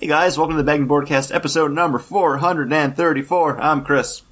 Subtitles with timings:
[0.00, 3.60] Hey guys, welcome to the Begging Broadcast episode number 434.
[3.60, 4.22] I'm Chris.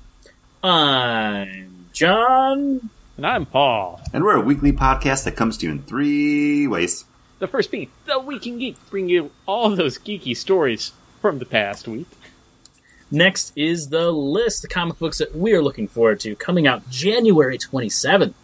[0.62, 2.88] I'm John.
[3.16, 4.00] And I'm Paul.
[4.12, 7.04] And we're a weekly podcast that comes to you in three ways.
[7.40, 11.46] The first being The Week in Geek, bring you all those geeky stories from the
[11.46, 12.06] past week.
[13.10, 17.58] Next is the list, of comic books that we're looking forward to coming out January
[17.58, 18.34] 27th,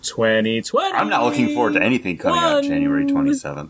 [0.00, 0.94] 2020.
[0.94, 3.68] I'm not looking forward to anything coming out January 27th.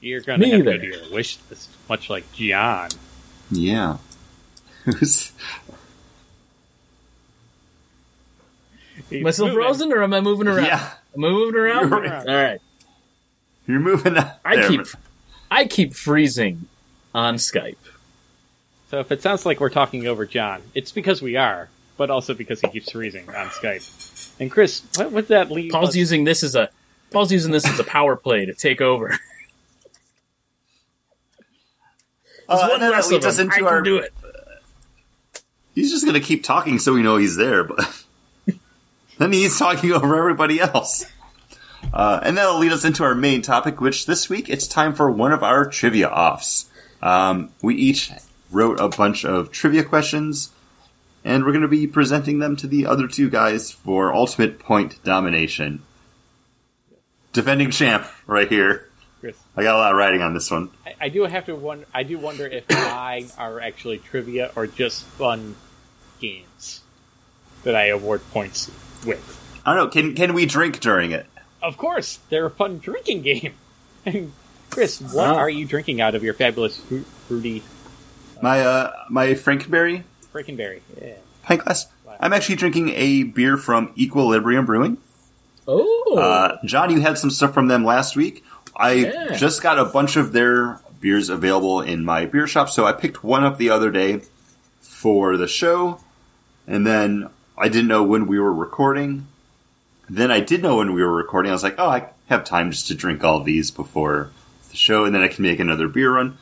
[0.00, 0.08] Yeah.
[0.10, 0.78] You're gonna have to go Neither.
[0.78, 2.90] to your wish list, much like John.
[3.50, 3.96] Yeah.
[4.84, 5.32] Who's-
[9.10, 9.62] He's Am I still moving.
[9.62, 10.66] frozen or am I moving around?
[10.66, 11.88] yeah, Am I moving around?
[11.90, 12.28] You're right.
[12.28, 12.60] All right.
[13.66, 14.68] you're moving up I there.
[14.68, 14.80] keep
[15.50, 16.66] I keep freezing
[17.14, 17.76] on Skype.
[18.90, 22.34] So if it sounds like we're talking over John, it's because we are, but also
[22.34, 24.34] because he keeps freezing on Skype.
[24.40, 26.68] And Chris, what would that leave Paul's us- using this as a
[27.10, 29.08] Paul's using this as a power play to take over.
[29.08, 29.18] There's
[32.48, 33.50] Uh, one and then that less leads of us them.
[33.50, 33.82] I into can our.
[33.82, 34.14] do it.
[35.74, 38.04] He's just gonna keep talking so we know he's there, but
[39.18, 41.04] then he's talking over everybody else.
[41.92, 45.10] Uh, and that'll lead us into our main topic, which this week it's time for
[45.10, 46.68] one of our trivia offs.
[47.00, 48.10] Um, we each
[48.50, 50.50] wrote a bunch of trivia questions,
[51.24, 55.02] and we're going to be presenting them to the other two guys for ultimate point
[55.04, 55.82] domination.
[57.32, 58.87] Defending champ right here.
[59.58, 60.70] Chris, I got a lot of writing on this one.
[60.86, 61.86] I, I do have to wonder.
[61.94, 65.56] I do wonder if mine are actually trivia or just fun
[66.20, 66.80] games
[67.64, 68.70] that I award points
[69.06, 69.60] with.
[69.64, 69.90] I don't know.
[69.90, 71.26] Can can we drink during it?
[71.62, 73.54] Of course, they're a fun drinking game.
[74.06, 74.32] And
[74.70, 75.34] Chris, what Wow.
[75.34, 77.62] are you drinking out of your fabulous fru- fruity
[78.40, 80.80] My uh my Frankenberry Frankenberry?
[81.02, 81.14] Yeah.
[81.42, 81.86] pint glass.
[82.20, 84.96] I'm actually drinking a beer from Equilibrium Brewing.
[85.66, 86.16] Oh.
[86.16, 88.42] Uh, John, you had some stuff from them last week.
[88.78, 89.36] I Yeah.
[89.36, 93.24] just got a bunch of their beers available in my beer shop, so I picked
[93.24, 94.22] one up the other day
[94.80, 96.00] for the show,
[96.66, 99.26] and then I didn't know when we were recording.
[100.08, 101.50] Then I did know when we were recording.
[101.50, 104.30] I was like, oh, I have time just to drink all these before
[104.70, 106.38] the show, and then I can make another beer run.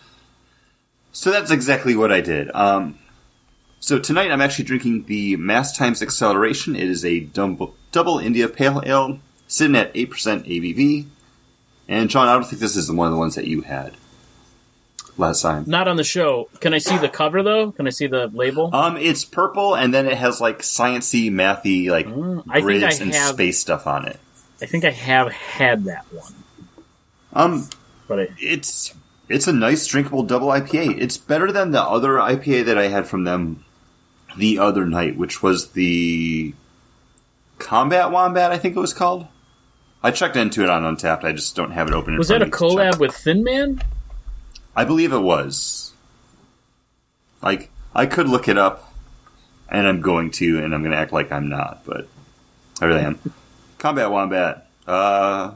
[1.13, 2.51] So that's exactly what I did.
[2.55, 2.99] Um,
[3.81, 6.77] so tonight I'm actually drinking the Mass Times Acceleration.
[6.77, 11.07] It is a double, double India Pale Ale, sitting at 8% ABV.
[11.89, 13.93] And John, I don't think this is one of the ones that you had
[15.17, 15.65] last time.
[15.67, 16.49] Not on the show.
[16.61, 17.71] Can I see the cover though?
[17.73, 18.75] Can I see the label?
[18.75, 23.03] Um, it's purple, and then it has like sciency, mathy, like Mm, I grids I
[23.05, 24.19] and have- space stuff on it.
[24.61, 26.33] I think I have had that one,
[27.35, 27.69] Um,
[28.09, 28.95] but I, it's
[29.29, 30.99] it's a nice drinkable double IPA.
[31.01, 33.65] It's better than the other IPA that I had from them
[34.37, 36.55] the other night, which was the
[37.59, 39.27] Combat Wombat, I think it was called.
[40.07, 41.25] I checked into it on Untappd.
[41.25, 42.13] I just don't have it open.
[42.13, 42.95] in was that a of me to check.
[42.95, 43.83] collab with Thin Man?
[44.77, 45.95] I believe it was.
[47.43, 48.95] Like I could look it up,
[49.69, 52.07] and I'm going to, and I'm going to act like I'm not, but
[52.81, 53.19] I really am.
[53.79, 54.69] Combat Wombat.
[54.87, 55.55] Uh,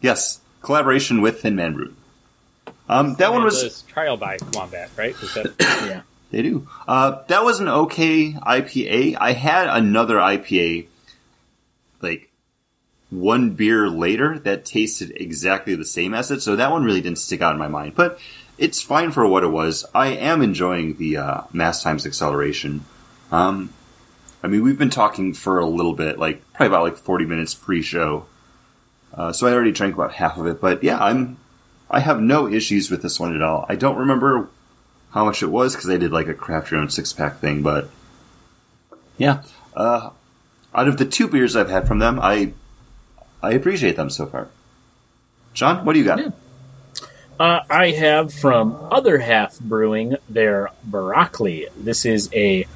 [0.00, 1.96] yes, collaboration with Thin Man Brewing.
[2.88, 5.20] Um, that one was trial by Wombat, right?
[5.20, 6.02] Was that Yeah.
[6.30, 6.68] They do.
[6.86, 9.16] Uh, that was an okay IPA.
[9.20, 10.86] I had another IPA,
[12.00, 12.30] like
[13.12, 16.40] one beer later, that tasted exactly the same as it.
[16.40, 17.94] So that one really didn't stick out in my mind.
[17.94, 18.18] But
[18.56, 19.84] it's fine for what it was.
[19.94, 22.84] I am enjoying the uh, Mass Times Acceleration.
[23.30, 23.72] Um,
[24.42, 27.54] I mean, we've been talking for a little bit, like probably about like forty minutes
[27.54, 28.26] pre-show.
[29.12, 30.60] Uh, so I already drank about half of it.
[30.60, 31.38] But yeah, I'm.
[31.90, 33.66] I have no issues with this one at all.
[33.68, 34.48] I don't remember
[35.10, 37.62] how much it was because I did like a craft your own six pack thing,
[37.62, 37.90] but
[39.18, 39.42] yeah.
[39.74, 40.10] Uh,
[40.74, 42.54] out of the two beers I've had from them, I
[43.42, 44.48] I appreciate them so far.
[45.52, 46.18] John, what do you got?
[46.18, 46.30] Yeah.
[47.40, 51.66] Uh, I have from Other Half Brewing their broccoli.
[51.76, 52.66] This is a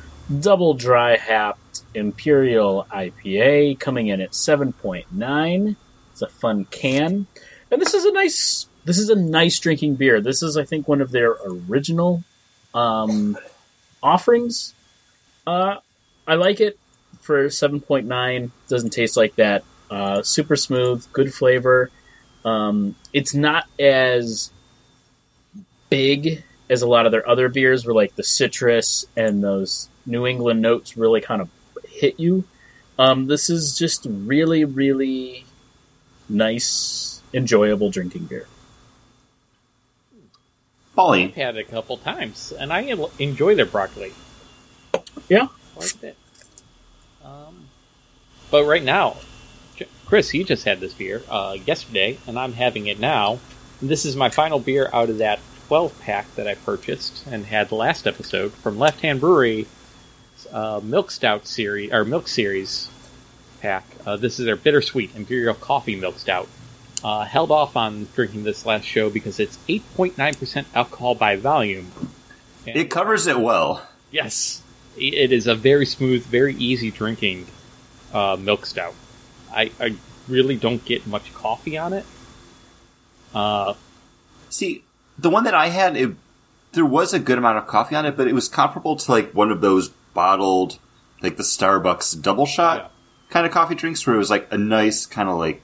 [0.40, 5.76] double dry hopped Imperial IPA coming in at 7.9.
[6.12, 7.26] It's a fun can.
[7.70, 10.20] And this is a nice this is a nice drinking beer.
[10.20, 12.24] This is I think one of their original
[12.74, 13.36] um,
[14.02, 14.74] offerings.
[15.46, 15.76] Uh,
[16.26, 16.78] I like it
[17.20, 18.50] for 7.9.
[18.68, 19.64] Doesn't taste like that.
[19.90, 21.90] Uh, super smooth, good flavor.
[22.44, 24.50] Um, it's not as
[25.90, 30.26] big as a lot of their other beers, where like the citrus and those New
[30.26, 31.48] England notes really kind of
[31.88, 32.44] hit you.
[32.98, 35.44] Um, this is just really, really
[36.28, 38.46] nice, enjoyable drinking beer.
[40.94, 41.24] Polly.
[41.24, 44.12] I've had it a couple times, and I enjoy their broccoli.
[45.28, 45.48] Yeah.
[45.74, 46.16] Quite a bit.
[47.22, 47.68] Um,
[48.50, 49.35] but right now, J-
[50.06, 53.40] Chris, you just had this beer uh, yesterday, and I'm having it now.
[53.82, 57.72] This is my final beer out of that 12 pack that I purchased and had
[57.72, 59.66] last episode from Left Hand Brewery,
[60.52, 62.88] uh, Milk Stout series or Milk Series
[63.60, 63.84] pack.
[64.06, 66.48] Uh, this is their bittersweet Imperial Coffee Milk Stout.
[67.02, 71.90] Uh, held off on drinking this last show because it's 8.9% alcohol by volume.
[72.66, 73.86] And- It covers it well.
[74.12, 74.62] Yes,
[74.96, 77.46] it is a very smooth, very easy drinking
[78.14, 78.94] uh, milk stout.
[79.56, 79.96] I, I
[80.28, 82.04] really don't get much coffee on it.
[83.34, 83.74] Uh,
[84.50, 84.84] See,
[85.18, 86.10] the one that I had, it,
[86.72, 89.32] there was a good amount of coffee on it, but it was comparable to like
[89.32, 90.78] one of those bottled,
[91.22, 92.88] like the Starbucks double shot Yeah.
[93.30, 95.62] kind of coffee drinks, where it was like a nice kind of like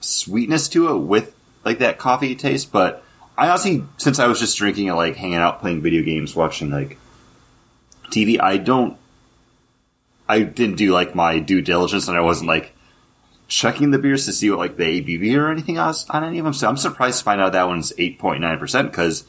[0.00, 1.34] sweetness to it with
[1.64, 2.72] like that coffee taste.
[2.72, 3.04] But
[3.36, 6.70] I honestly, since I was just drinking it, like hanging out, playing video games, watching
[6.70, 6.98] like
[8.10, 8.96] TV, I don't,
[10.28, 12.72] I didn't do like my due diligence, and I wasn't like
[13.48, 16.44] checking the beers to see what like the ABV or anything else on any of
[16.44, 16.54] them.
[16.54, 19.24] So I'm surprised to find out that one's 8.9 percent because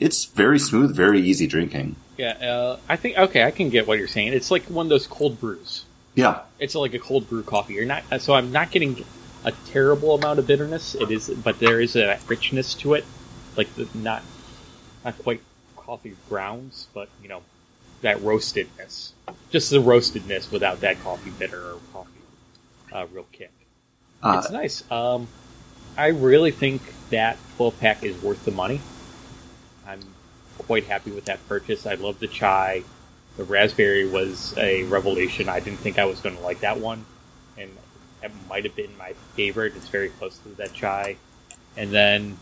[0.00, 1.96] it's very smooth, very easy drinking.
[2.16, 4.32] yeah, uh, I think okay, I can get what you're saying.
[4.32, 5.84] It's like one of those cold brews.
[6.14, 7.74] Yeah, It's like a cold brew coffee.
[7.74, 9.04] You're not so I'm not getting
[9.44, 10.94] a terrible amount of bitterness.
[10.94, 13.04] It is, but there is a richness to it,
[13.56, 14.22] like the, not
[15.04, 15.40] not quite
[15.76, 17.42] coffee grounds, but you know
[18.02, 19.12] that roastedness.
[19.50, 22.09] Just the roastedness without that coffee bitter or coffee
[22.92, 23.52] uh, real kick.
[24.22, 24.90] uh, it's nice.
[24.90, 25.28] Um,
[25.96, 28.80] I really think that 12 pack is worth the money.
[29.86, 30.00] I'm
[30.58, 31.86] quite happy with that purchase.
[31.86, 32.84] I love the chai.
[33.36, 35.48] The raspberry was a revelation.
[35.48, 37.04] I didn't think I was going to like that one,
[37.58, 37.70] and
[38.20, 39.74] that might have been my favorite.
[39.76, 41.16] It's very close to that chai.
[41.76, 42.38] And then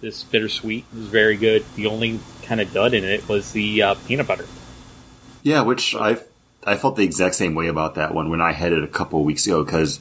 [0.00, 1.64] this bittersweet was very good.
[1.74, 4.46] The only kind of dud in it was the uh, peanut butter.
[5.42, 5.62] yeah.
[5.62, 6.18] Which I
[6.66, 9.20] I felt the exact same way about that one when I had it a couple
[9.20, 10.00] of weeks ago because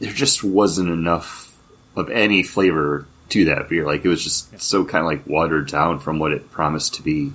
[0.00, 1.54] there just wasn't enough
[1.94, 3.84] of any flavor to that beer.
[3.84, 7.02] Like it was just so kind of like watered down from what it promised to
[7.02, 7.32] be.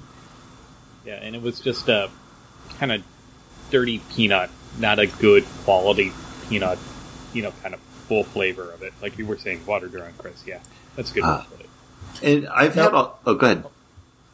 [1.05, 2.09] Yeah, and it was just a
[2.79, 3.03] kind of
[3.69, 4.49] dirty peanut,
[4.79, 6.11] not a good quality
[6.49, 6.79] peanut,
[7.33, 8.93] you know, kind of full flavor of it.
[9.01, 10.43] Like you were saying, watered down, Chris.
[10.45, 10.59] Yeah,
[10.95, 11.47] that's a good way to ah.
[11.49, 11.69] put it.
[12.23, 13.65] And I've had a, oh, go ahead.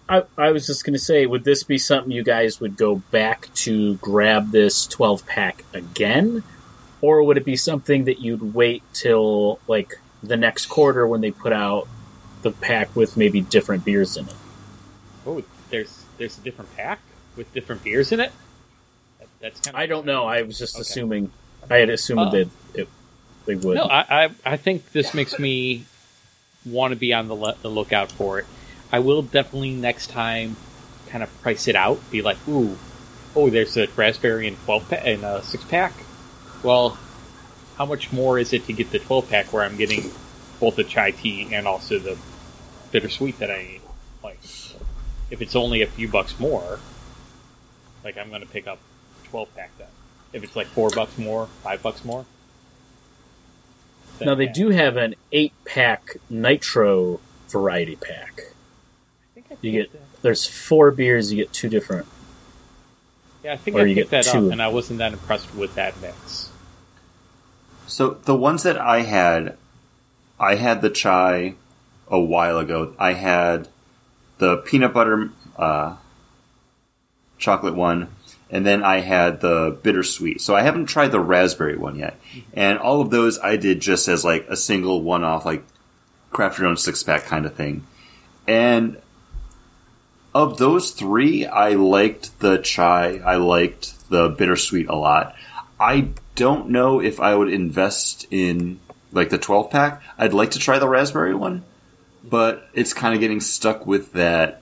[0.08, 2.98] I, I was just going to say, would this be something you guys would go
[3.12, 6.44] back to grab this 12 pack again?
[7.02, 9.94] Or would it be something that you'd wait till, like,
[10.24, 11.88] the next quarter when they put out
[12.44, 14.36] the pack with maybe different beers in it?
[15.26, 17.00] Oh, there's there's a different pack
[17.36, 18.32] with different beers in it.
[19.20, 20.26] That, that's kind of I don't know.
[20.26, 20.82] I was just Okay.
[20.82, 21.32] assuming.
[21.70, 22.88] I had assumed Uh, that it,
[23.46, 23.76] they would.
[23.76, 25.86] No, I, I I think this makes me
[26.66, 28.46] want to be on the, le- the lookout for it.
[28.92, 30.56] I will definitely next time
[31.08, 32.00] kind of price it out.
[32.12, 32.78] Be like, ooh,
[33.36, 35.94] oh, there's a raspberry and twelve pa- and a six pack.
[36.64, 36.98] Well,
[37.78, 40.12] how much more is it to get the twelve pack where I'm getting
[40.60, 42.18] both the chai tea and also the
[42.92, 43.82] bittersweet that I need?
[44.24, 44.40] Like,
[45.30, 46.80] if it's only a few bucks more,
[48.04, 48.80] like I'm going to pick up
[49.26, 49.88] twelve pack then.
[50.34, 52.26] If it's like four bucks more, five bucks more.
[54.20, 58.42] now, they do have an 8 pack nitro variety pack.
[59.66, 62.08] I think I You get- There's four beers, you get two different.
[63.44, 64.48] Yeah, I think or I you picked get that two.
[64.48, 66.50] up, and I wasn't that impressed with that mix.
[67.86, 69.56] So the ones that I had,
[70.40, 71.54] I had the chai
[72.10, 72.94] a while ago.
[72.98, 73.68] I had
[74.40, 75.96] the peanut butter uh,
[77.38, 78.08] chocolate one,
[78.50, 80.42] and then I had the bittersweet.
[80.42, 82.20] So I haven't tried the raspberry one yet.
[82.54, 85.64] And all of those I did just as like a single one-off, like
[86.32, 87.86] craft your own six-pack kind of thing.
[88.48, 88.98] And
[90.36, 93.22] of those three, I liked the chai.
[93.26, 95.34] I liked the bittersweet a lot.
[95.80, 98.82] I don't know if I would invest in
[99.14, 100.04] like the 12 pack.
[100.18, 101.64] I'd like to try the raspberry one,
[102.22, 104.62] but it's kind of getting stuck with that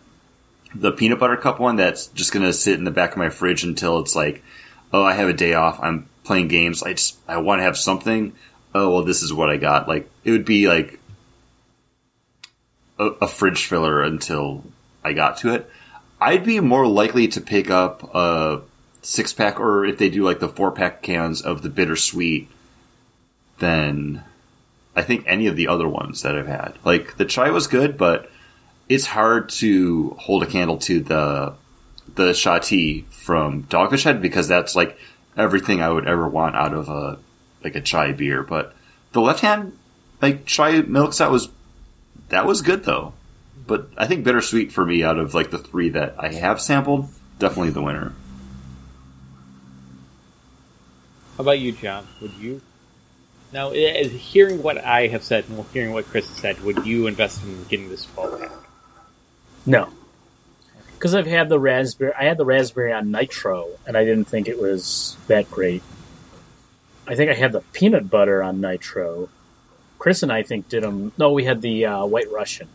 [0.75, 3.29] the peanut butter cup one that's just going to sit in the back of my
[3.29, 4.43] fridge until it's like,
[4.91, 5.79] oh, I have a day off.
[5.81, 6.83] I'm playing games.
[6.83, 8.33] I just I want to have something.
[8.75, 9.87] Oh, well, this is what I got.
[9.87, 10.99] Like it would be like
[12.99, 14.63] a, a fridge filler until
[15.03, 15.69] I got to it.
[16.19, 18.61] I'd be more likely to pick up a
[19.01, 22.49] six pack, or if they do like the four pack cans of the bittersweet,
[23.59, 24.23] than
[24.95, 26.73] I think any of the other ones that I've had.
[26.83, 28.29] Like the chai was good, but
[28.89, 31.53] it's hard to hold a candle to the
[32.15, 34.97] the shati from Dogfish Head because that's like
[35.35, 37.19] everything I would ever want out of a
[37.63, 38.43] like a chai beer.
[38.43, 38.75] But
[39.13, 39.77] the left hand
[40.21, 41.49] like chai milk stout was
[42.29, 43.13] that was good though.
[43.65, 47.09] But I think bittersweet for me out of like the three that I have sampled,
[47.39, 48.13] definitely the winner.
[51.37, 52.07] How about you, John?
[52.21, 52.61] Would you?
[53.51, 57.07] Now, eh, hearing what I have said and hearing what Chris has said, would you
[57.07, 58.51] invest in getting this 12 pack?
[59.65, 59.89] No,
[61.03, 62.13] because I've had the raspberry.
[62.17, 65.83] I had the raspberry on nitro, and I didn't think it was that great.
[67.05, 69.27] I think I had the peanut butter on nitro.
[69.99, 71.11] Chris and I think did them.
[71.17, 72.69] No, we had the uh, White Russian.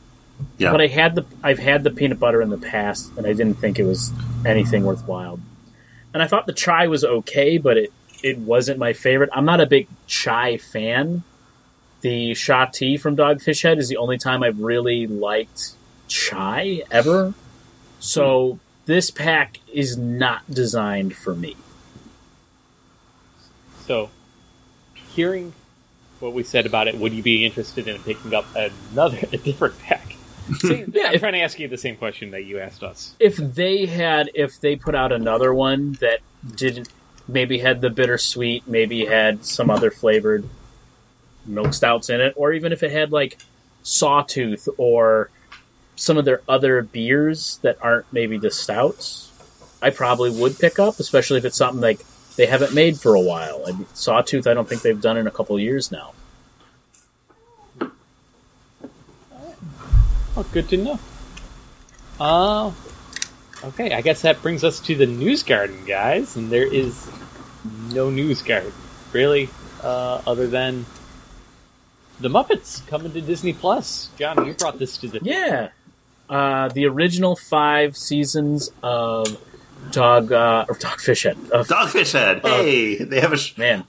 [0.59, 0.73] Yeah.
[0.73, 3.55] But I had the I've had the peanut butter in the past, and I didn't
[3.55, 4.13] think it was
[4.45, 5.41] anything worthwhile.
[6.13, 7.93] And I thought the chai was okay, but it
[8.23, 9.31] it wasn't my favorite.
[9.33, 11.23] I'm not a big chai fan.
[12.01, 15.73] The sha tea from Dogfish Head is the only time I've really liked
[16.07, 17.35] chai ever.
[18.01, 21.57] So this pack is not designed for me.
[23.87, 24.11] So,
[24.95, 25.55] hearing
[26.21, 29.79] what we said about it, would you be interested in picking up another, a different
[29.81, 30.17] pack?
[30.57, 33.15] See, Yeah, I'm if- trying to ask you the same question that you asked us.
[33.21, 36.21] If they had, if they put out another one that
[36.55, 36.89] didn't,
[37.27, 40.49] maybe had the bittersweet, maybe had some other flavored
[41.47, 43.39] milk stouts in it, or even if it had like
[43.83, 45.31] Sawtooth or
[45.97, 49.31] some of their other beers that aren't maybe the stouts,
[49.83, 52.01] I probably would pick up, especially if it's something like
[52.37, 53.65] they haven't made for a while.
[53.67, 56.13] I mean, Sawtooth, I don't think they've done in a couple of years now.
[60.39, 61.01] Oh, good to know.
[62.21, 62.71] Uh,
[63.65, 67.11] okay, I guess that brings us to the news garden, guys, and there is
[67.93, 68.73] no news garden,
[69.13, 69.49] really,
[69.83, 70.87] uh, other than
[72.21, 74.11] the Muppets coming to Disney Plus.
[74.17, 75.71] John, you brought this to the Yeah,
[76.31, 79.45] uh, the original five seasons of
[79.91, 81.37] Dog uh, or Dogfish Head.
[81.51, 82.43] Of, Dogfish Head.
[82.43, 83.37] Hey, they have a.
[83.37, 83.83] Sh- man,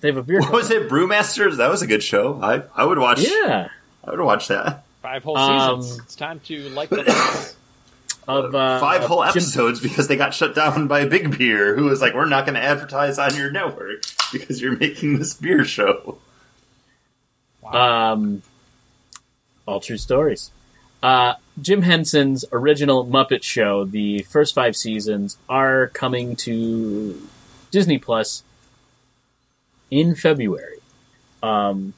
[0.00, 0.40] they have a beer.
[0.40, 0.88] what was it?
[0.88, 1.58] Brewmasters.
[1.58, 2.40] That was a good show.
[2.42, 3.20] I I would watch.
[3.20, 3.68] Yeah,
[4.04, 4.83] I would watch that.
[5.04, 6.00] Five whole Um, seasons.
[6.06, 7.54] It's time to like the Muppets.
[8.26, 11.84] of uh, Five whole Jim- episodes because they got shut down by Big Beer, who
[11.84, 15.62] was like, "We're not going to advertise on your network because you're making this beer
[15.64, 16.16] show."
[17.70, 18.42] Um,
[19.66, 20.50] all true stories.
[21.02, 27.28] Uh, Jim Henson's original Muppet Show, the first five seasons, are coming to
[27.70, 28.42] Disney Plus
[29.90, 30.78] in February,
[31.42, 31.92] um,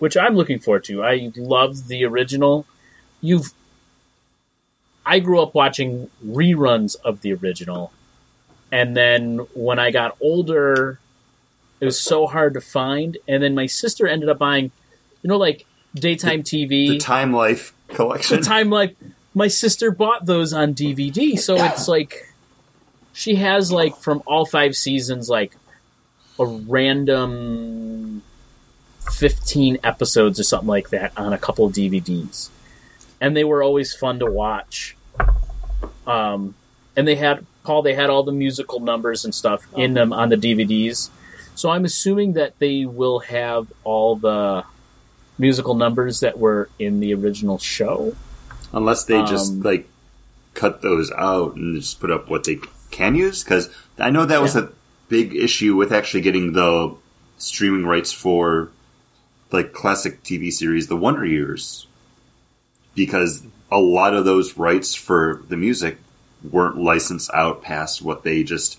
[0.00, 1.02] which I'm looking forward to.
[1.02, 2.66] I love the original.
[3.20, 3.52] You've,
[5.04, 7.92] I grew up watching reruns of the original,
[8.70, 10.98] and then when I got older,
[11.80, 13.16] it was so hard to find.
[13.26, 14.70] And then my sister ended up buying,
[15.22, 15.64] you know, like
[15.94, 18.38] daytime TV, The Time Life collection.
[18.38, 18.94] the time Life.
[19.34, 22.32] my sister bought those on DVD, so it's like
[23.12, 25.56] she has like from all five seasons like
[26.38, 28.22] a random
[29.10, 32.48] fifteen episodes or something like that on a couple of DVDs,
[33.20, 34.96] and they were always fun to watch.
[36.06, 36.54] Um,
[36.96, 40.30] and they had Paul, they had all the musical numbers and stuff in them on
[40.30, 41.10] the DVDs.
[41.54, 44.64] So I'm assuming that they will have all the
[45.38, 48.14] musical numbers that were in the original show.
[48.72, 49.88] Unless they just Um, like
[50.54, 52.58] cut those out and just put up what they
[52.90, 54.62] can use, because I know that was Yeah.
[54.62, 54.66] a
[55.08, 56.94] big issue with actually getting the
[57.38, 58.70] streaming rights for
[59.50, 61.86] like classic TV series, The Wonder Years,
[62.94, 65.98] because a lot of those rights for the music
[66.42, 68.78] weren't licensed out past what they just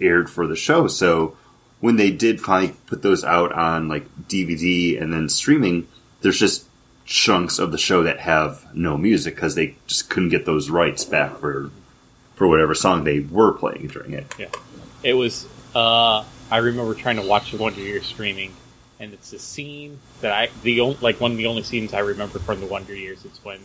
[0.00, 0.86] aired for the show.
[0.86, 1.36] So
[1.80, 5.86] when they did finally put those out on like DVD and then streaming,
[6.22, 6.66] there's just
[7.04, 11.04] chunks of the show that have no music because they just couldn't get those rights
[11.04, 11.70] back for
[12.36, 14.26] for whatever song they were playing during it.
[14.38, 14.48] Yeah,
[15.02, 15.46] it was.
[15.74, 18.54] Uh, I remember trying to watch the Wonder Years streaming,
[18.98, 22.00] and it's a scene that I the only, like one of the only scenes I
[22.00, 23.24] remember from the Wonder Years.
[23.24, 23.60] It's when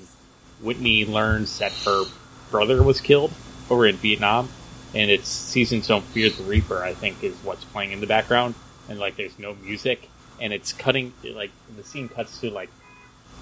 [0.62, 2.05] Winnie learns that her
[2.51, 3.31] brother was killed
[3.69, 4.50] over in Vietnam,
[4.93, 8.55] and it's "Seasons Don't Fear the Reaper." I think is what's playing in the background,
[8.88, 10.09] and like there's no music,
[10.39, 12.69] and it's cutting like the scene cuts to like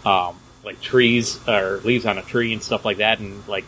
[0.06, 3.65] um like trees or leaves on a tree and stuff like that, and like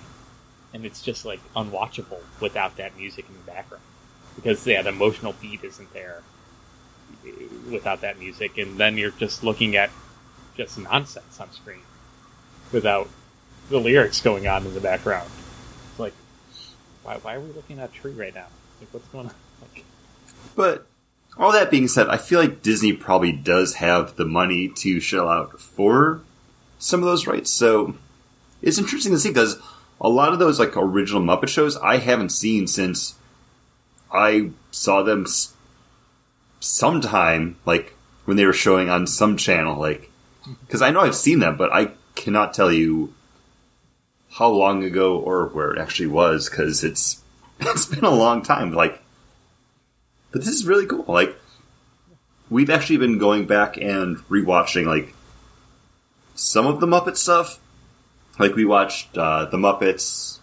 [0.73, 3.83] and it's just like unwatchable without that music in the background
[4.35, 6.21] because yeah, the emotional beat isn't there
[7.69, 9.89] without that music, and then you're just looking at
[10.55, 11.81] just nonsense on screen
[12.71, 13.09] without
[13.69, 15.29] the lyrics going on in the background.
[15.91, 16.13] It's like,
[17.03, 18.47] why, why are we looking at a tree right now?
[18.79, 19.33] Like, what's going on?
[19.61, 19.85] Like,
[20.55, 20.87] But
[21.37, 25.29] all that being said, I feel like Disney probably does have the money to shell
[25.29, 26.21] out for
[26.79, 27.49] some of those rights.
[27.49, 27.95] So
[28.61, 29.57] it's interesting to see because
[30.01, 33.15] a lot of those like original Muppet shows I haven't seen since
[34.11, 35.25] I saw them
[36.59, 39.79] sometime like when they were showing on some channel.
[39.79, 40.11] Like
[40.65, 43.13] because I know I've seen them, but I cannot tell you
[44.31, 47.21] how long ago or where it actually was because it's
[47.59, 48.73] it's been a long time.
[48.73, 49.01] Like
[50.31, 51.05] but this is really cool.
[51.07, 51.35] Like,
[52.49, 55.13] we've actually been going back and rewatching like
[56.35, 57.59] some of the Muppet stuff.
[58.37, 60.39] like we watched uh, the Muppets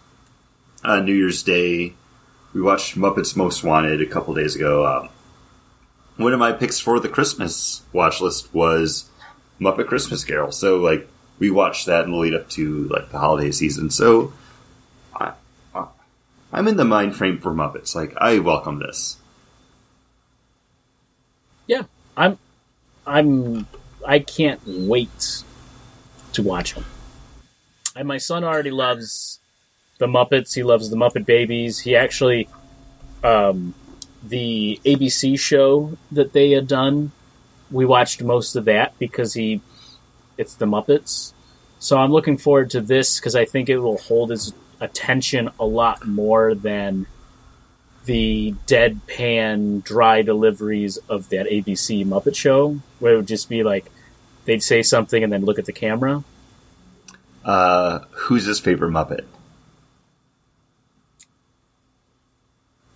[0.83, 1.93] on New Year's Day.
[2.53, 4.85] We watched Muppets Most Wanted a couple days ago.
[4.85, 5.09] Um,
[6.17, 9.09] one of my picks for the Christmas watch list was
[9.59, 10.51] Muppet Christmas Carol.
[10.51, 11.07] So like
[11.39, 13.89] we watched that in the lead up to like the holiday season.
[13.89, 14.33] So
[15.15, 15.33] I,
[15.73, 15.85] I
[16.51, 17.95] I'm in the mind frame for Muppets.
[17.95, 19.17] Like I welcome this.
[21.67, 21.83] Yeah,
[22.15, 22.39] I'm.
[23.05, 23.67] I'm.
[24.05, 25.43] I can't wait
[26.33, 26.85] to watch them.
[27.95, 29.39] And my son already loves
[29.97, 30.55] the Muppets.
[30.55, 31.79] He loves the Muppet Babies.
[31.79, 32.47] He actually,
[33.23, 33.73] um,
[34.29, 37.11] the ABC show that they had done,
[37.71, 39.61] we watched most of that because he,
[40.37, 41.33] it's the Muppets.
[41.79, 45.65] So I'm looking forward to this because I think it will hold his attention a
[45.65, 47.07] lot more than
[48.05, 53.91] the deadpan dry deliveries of that ABC Muppet show, where it would just be like
[54.45, 56.23] they'd say something and then look at the camera.
[57.43, 59.25] Uh, who's his favorite Muppet?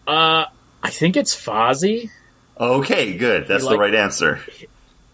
[0.07, 0.45] Uh,
[0.83, 2.09] I think it's Fozzie.
[2.59, 3.47] Okay, good.
[3.47, 4.39] That's You the like- right answer.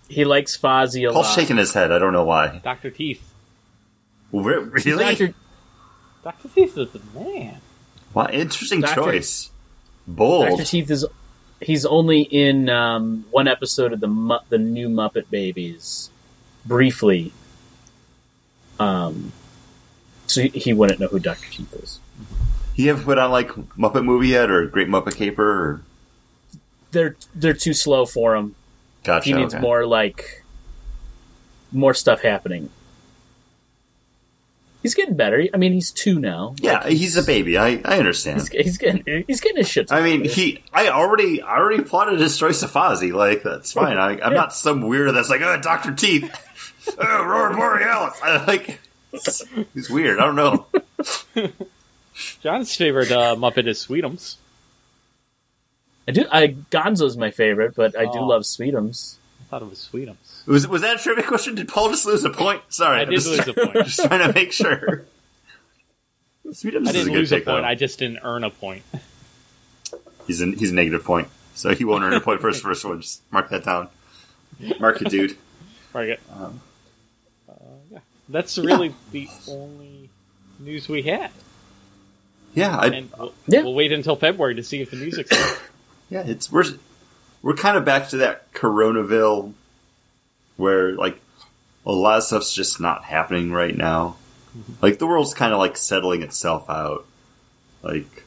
[0.09, 1.35] He likes Fozzie a Paul's lot.
[1.35, 1.91] shaking his head.
[1.91, 2.59] I don't know why.
[2.63, 2.89] Dr.
[2.91, 3.21] Teeth.
[4.31, 5.03] Re- Really?
[5.15, 5.33] Dr.
[6.23, 6.47] Dr.
[6.49, 7.59] Teeth is the man.
[8.13, 9.49] Wow, interesting Doctor- choice.
[10.07, 10.47] Bold.
[10.49, 10.63] Dr.
[10.63, 11.05] Teeth is
[11.59, 16.09] he's only in um, one episode of the Mu- the new Muppet Babies,
[16.65, 17.33] briefly.
[18.79, 19.31] Um,
[20.27, 21.49] so he, he wouldn't know who Dr.
[21.49, 21.99] Teeth is.
[22.77, 25.43] You ever put on like Muppet movie yet, or Great Muppet Caper?
[25.43, 25.81] Or...
[26.91, 28.55] They're they're too slow for him.
[29.03, 29.25] Gotcha.
[29.25, 29.61] He needs okay.
[29.61, 30.43] more like
[31.71, 32.69] more stuff happening.
[34.83, 35.43] He's getting better.
[35.53, 36.55] I mean, he's two now.
[36.59, 37.57] Yeah, Like, he's a baby.
[37.57, 38.41] I, I understand.
[38.41, 39.91] He's, he's getting he's getting his shit.
[39.91, 40.63] I mean, he.
[40.71, 43.11] I already, I already plotted his choice of Fozzie.
[43.11, 43.97] Like that's fine.
[43.97, 46.31] I, I'm not some weirdo that's like, oh, Doctor Teeth,
[46.99, 48.19] oh, Aurora Borealis.
[48.21, 48.79] I like.
[49.73, 50.19] He's weird.
[50.19, 50.67] I don't know.
[52.41, 54.35] John's favorite uh, Muppet is Sweetums.
[56.07, 56.25] I do.
[56.31, 58.25] I Gonzo's my favorite, but I do Oh.
[58.27, 59.15] love Sweetums.
[59.41, 60.45] I thought it was Sweetums.
[60.47, 61.55] Was was that a trivia question?
[61.55, 62.61] Did Paul just lose a point?
[62.69, 63.73] Sorry, I I'm did just, lose a point.
[63.85, 65.05] Just trying to make sure.
[66.47, 67.45] Sweetums I didn't a good lose a point.
[67.45, 67.63] though.
[67.63, 68.83] I just didn't earn a point.
[70.27, 72.85] He's a he's a negative point, so he won't earn a point for his first
[72.85, 73.01] one.
[73.01, 73.89] Just mark that down.
[74.79, 75.37] Mark it, dude.
[75.91, 76.19] Very good.
[76.33, 76.61] Um,
[77.49, 77.53] Uh,
[77.91, 77.99] yeah.
[78.29, 80.09] That's really the only
[80.59, 81.31] news we had.
[82.57, 83.61] Yeah, I, And we'll, Yeah.
[83.61, 85.31] we'll wait until February to see if the music's
[86.09, 86.23] yeah.
[86.25, 86.65] It's we're
[87.43, 89.53] we're kind of back to that Coronaville,
[90.55, 91.19] where like
[91.85, 94.15] a lot of stuff's just not happening right now.
[94.57, 94.73] Mm-hmm.
[94.81, 97.05] Like the world's kind of like settling itself out,
[97.83, 98.23] like,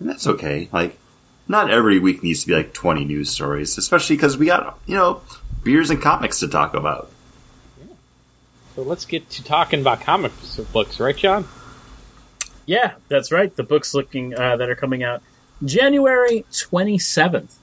[0.00, 0.70] and that's okay.
[0.72, 0.98] Like,
[1.46, 4.96] not every week needs to be like twenty news stories, especially because we got you
[4.96, 5.20] know
[5.62, 7.10] beers and comics to talk about.
[8.74, 10.32] So let's get to talking about comic
[10.72, 11.46] books, right, John?
[12.66, 13.54] Yeah, that's right.
[13.54, 15.22] The books looking uh, that are coming out
[15.64, 17.58] January twenty seventh,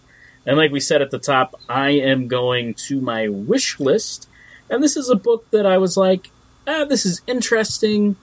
[0.45, 4.27] and like we said at the top, I am going to my wish list,
[4.69, 6.29] and this is a book that I was like,
[6.67, 8.15] ah, this is interesting.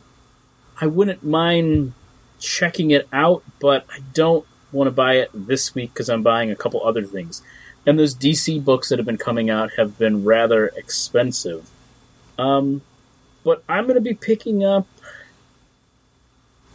[0.81, 1.95] I wouldn't mind
[2.39, 6.51] checking it out, but I don't want to buy it this week because I'm buying
[6.51, 7.43] a couple other things.
[7.87, 11.69] And those DC books that have been coming out have been rather expensive.
[12.39, 12.83] Um,
[13.45, 14.87] but I'm going to be picking up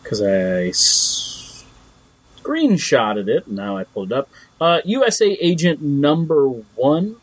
[0.04, 0.70] because I
[2.44, 3.48] screenshotted it.
[3.48, 4.30] Now I pulled it up.
[4.60, 7.16] Uh, USA Agent Number One.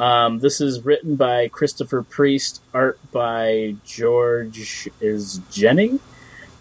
[0.00, 6.00] Um, this is written by Christopher Priest, art by George is Jennings,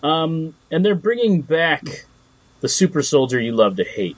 [0.03, 2.05] um, and they're bringing back
[2.59, 4.17] the super soldier you love to hate.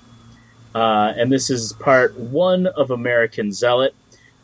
[0.75, 3.93] Uh, and this is part one of American Zealot.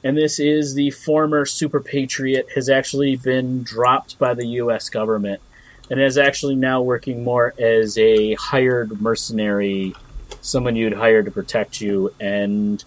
[0.04, 4.90] And this is the former super patriot has actually been dropped by the U.S.
[4.90, 5.42] government
[5.89, 9.95] and is actually now working more as a hired mercenary,
[10.41, 12.84] someone you'd hire to protect you, and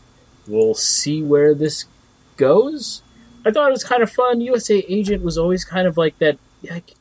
[0.46, 1.86] we'll see where this
[2.36, 3.02] goes.
[3.44, 4.40] I thought it was kind of fun.
[4.40, 6.38] USA Agent was always kind of like that.
[6.68, 6.94] Like,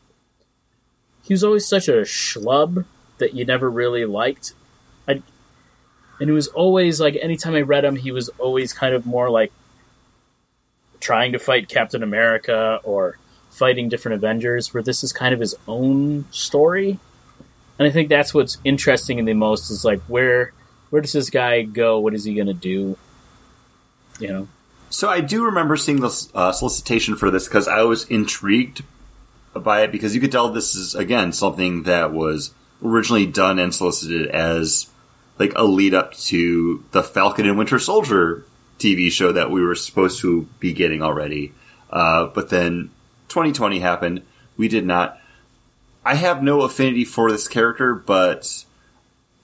[1.24, 2.86] he was always such a schlub
[3.20, 4.54] that you never really liked.
[5.08, 5.22] I,
[6.20, 9.30] and he was always like, anytime I read him, he was always kind of more
[9.30, 9.52] like
[11.00, 13.18] trying to fight Captain America or
[13.52, 17.00] fighting different Avengers, where this is kind of his own story.
[17.78, 20.54] And I think that's what's interesting in the most is like where
[20.90, 22.00] where does this guy go?
[22.00, 22.98] What is he going to do?
[24.20, 24.48] You know,
[24.90, 28.84] So I do remember seeing the uh, solicitation for this because I was intrigued
[29.54, 33.74] by it because you could tell this is again something that was originally done and
[33.74, 34.88] solicited as
[35.40, 38.46] like a lead up to the Falcon and Winter Soldier
[38.78, 41.54] TV show that we were supposed to be getting already.
[41.90, 42.92] Uh, but then
[43.32, 44.22] 2020 happened.
[44.58, 45.18] we did not.
[46.04, 48.66] I have no affinity for this character, but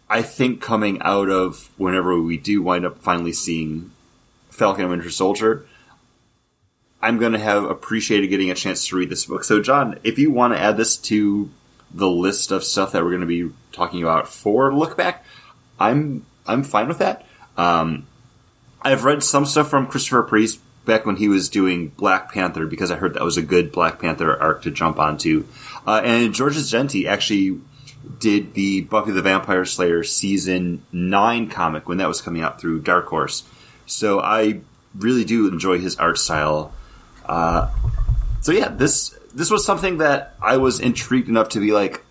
[0.10, 3.92] I think coming out of whenever we do wind up finally seeing
[4.50, 5.66] Falcon and Winter Soldier,
[7.02, 9.44] I'm going to have appreciated getting a chance to read this book.
[9.44, 11.50] So, John, if you want to add this to
[11.94, 15.24] the list of stuff that we're going to be talking about for Look Back,
[15.80, 17.26] I'm I'm fine with that.
[17.56, 18.08] Um,
[18.82, 22.90] I've read some stuff from Christopher Priest back when he was doing Black Panther because
[22.90, 25.46] I heard that was a good Black Panther arc to jump onto.
[25.86, 27.60] Uh, and Georges Jeanty actually
[28.20, 32.82] did the Buffy the Vampire Slayer season nine comic when that was coming out through
[32.82, 33.44] Dark Horse.
[33.86, 34.62] So I
[34.96, 36.74] really do enjoy his art style.
[37.26, 37.70] Uh,
[38.42, 42.04] so yeah, this this was something that I was intrigued enough to be like,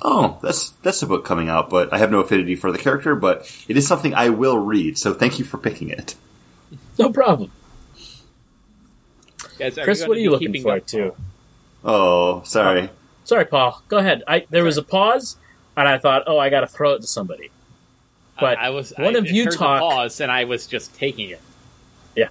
[0.00, 3.14] oh, that's that's a book coming out, but I have no affinity for the character,
[3.14, 4.98] but it is something I will read.
[4.98, 6.14] So thank you for picking it.
[6.98, 7.50] No problem.
[9.62, 10.86] Guys, Chris, what are you looking keeping for up?
[10.86, 11.14] too?
[11.84, 12.90] Oh, sorry.
[13.24, 13.82] Sorry, Paul.
[13.88, 14.22] Go ahead.
[14.26, 15.36] I there was a pause,
[15.76, 17.50] and I thought, oh, I got to throw it to somebody.
[18.40, 20.94] But I was one I of you heard the talk- pause, and I was just
[20.96, 21.40] taking it.
[22.16, 22.28] Yeah.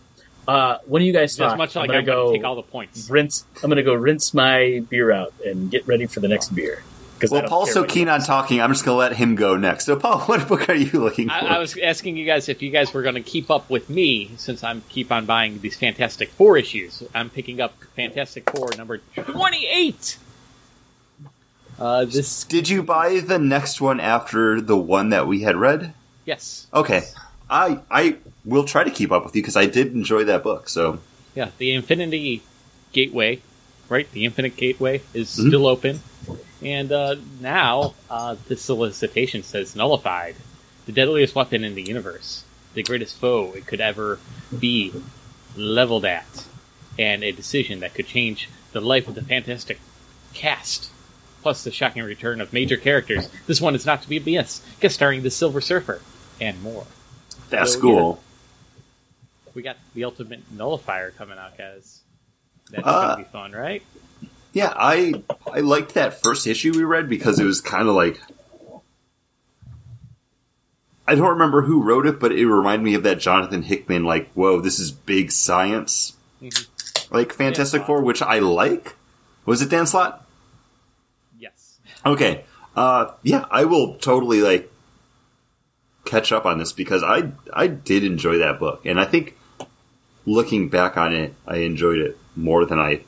[0.47, 2.43] Uh, when do you guys Just talk, much like I'm I'm gonna going go take
[2.43, 3.09] all the points.
[3.09, 3.45] rinse.
[3.63, 6.83] I'm gonna go rinse my beer out and get ready for the next beer.
[7.21, 9.85] Because Well, Paul's so keen on talking, I'm just going to let him go next.
[9.85, 11.35] So, Paul, what book are you looking for?
[11.35, 13.91] I, I was asking you guys if you guys were going to keep up with
[13.91, 17.03] me since I'm keep on buying these Fantastic Four issues.
[17.13, 20.17] I'm picking up Fantastic Four number 28.
[21.79, 25.93] Uh, this Did you buy the next one after the one that we had read?
[26.25, 27.03] yes, Okay.
[27.49, 30.69] I I will try to keep up with you because I did enjoy that book.
[30.69, 30.99] So
[31.35, 32.41] yeah, the Infinity
[32.93, 33.41] Gateway,
[33.89, 34.09] right?
[34.11, 35.47] The Infinite Gateway is Mhm.
[35.49, 35.99] still open,
[36.63, 40.35] and uh, now uh, the solicitation says nullified.
[40.85, 42.43] The deadliest weapon in the universe,
[42.73, 44.19] the greatest foe it could ever
[44.57, 44.93] be
[45.55, 46.45] leveled at,
[46.97, 49.79] and a decision that could change the life of the fantastic
[50.33, 50.89] cast.
[51.41, 53.27] Plus the shocking return of major characters.
[53.47, 54.63] This one is not to be missed.
[54.79, 56.01] Guest starring the Silver Surfer
[56.39, 56.85] and more.
[57.49, 58.23] that's So, cool.
[59.53, 62.01] We got the Ultimate Nullifier coming out, guys.
[62.69, 63.83] That's Uh, gonna be fun, right?
[64.53, 65.13] Yeah, I
[65.51, 68.19] I liked that first issue we read because it was kind of like
[71.07, 74.31] I don't remember who wrote it, but it reminded me of that Jonathan Hickman like,
[74.33, 76.67] whoa, this is big science, Mhm.
[77.11, 77.85] like Fantastic.
[77.85, 78.95] Four, which I like.
[79.45, 80.25] Was it Dan Slott?
[81.37, 81.79] Yes.
[82.05, 82.45] Okay.
[82.75, 84.71] Uh, yeah, I will totally like
[86.05, 89.37] catch up on this because I I did enjoy that book, and I think
[90.25, 93.01] looking back on it, I enjoyed it more than I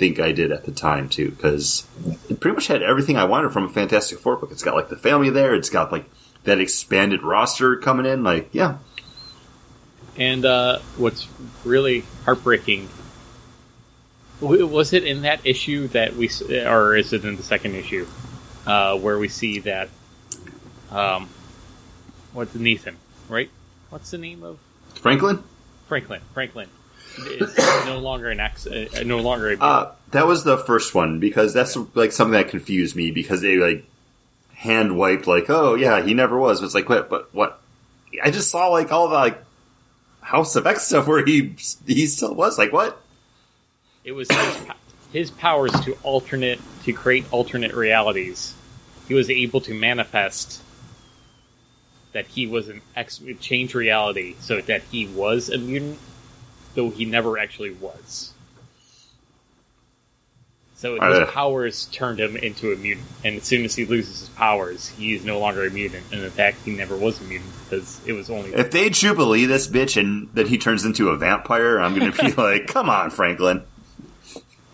[0.00, 1.30] think I did at the time too.
[1.30, 1.86] Because
[2.28, 4.50] it pretty much had everything I wanted from a Fantastic Four book.
[4.50, 5.54] It's got like the family there.
[5.54, 6.06] It's got like
[6.44, 8.24] that expanded roster coming in.
[8.24, 8.78] Like, yeah,
[10.16, 11.28] And uh, what's
[11.64, 12.88] really heartbreaking
[14.40, 16.30] was it in that issue that we,
[16.64, 18.06] or is it in the second issue,
[18.66, 19.90] uh, where we see that,
[20.90, 21.28] um,
[22.32, 22.96] what's Nathan,
[23.28, 23.50] right?
[23.90, 24.58] What's the name of
[24.94, 25.44] Franklin.
[25.88, 26.22] Franklin?
[26.32, 26.68] Franklin
[27.26, 27.56] is
[27.86, 29.58] no longer an ex, uh, no longer a.
[29.58, 33.56] Uh, that was the first one because that's like something that confused me because they
[33.56, 33.84] like
[34.54, 36.60] hand wiped like, oh yeah, he never was.
[36.60, 37.08] But it's like, what?
[37.08, 37.60] But what?
[38.22, 39.42] I just saw like all the like
[40.20, 41.56] House of X stuff where he
[41.86, 43.00] he still was like, what?
[44.04, 44.58] It was his,
[45.12, 48.54] his powers to alternate to create alternate realities.
[49.08, 50.62] He was able to manifest
[52.12, 55.98] that he was an ex change reality so that he was a mutant,
[56.74, 58.32] though he never actually was.
[60.76, 61.26] So his Uh.
[61.26, 65.14] powers turned him into a mutant, and as soon as he loses his powers, he
[65.14, 66.04] is no longer a mutant.
[66.10, 69.44] And in fact, he never was a mutant because it was only If they jubilee
[69.44, 73.10] this bitch and that he turns into a vampire, I'm gonna be like, come on,
[73.10, 73.62] Franklin.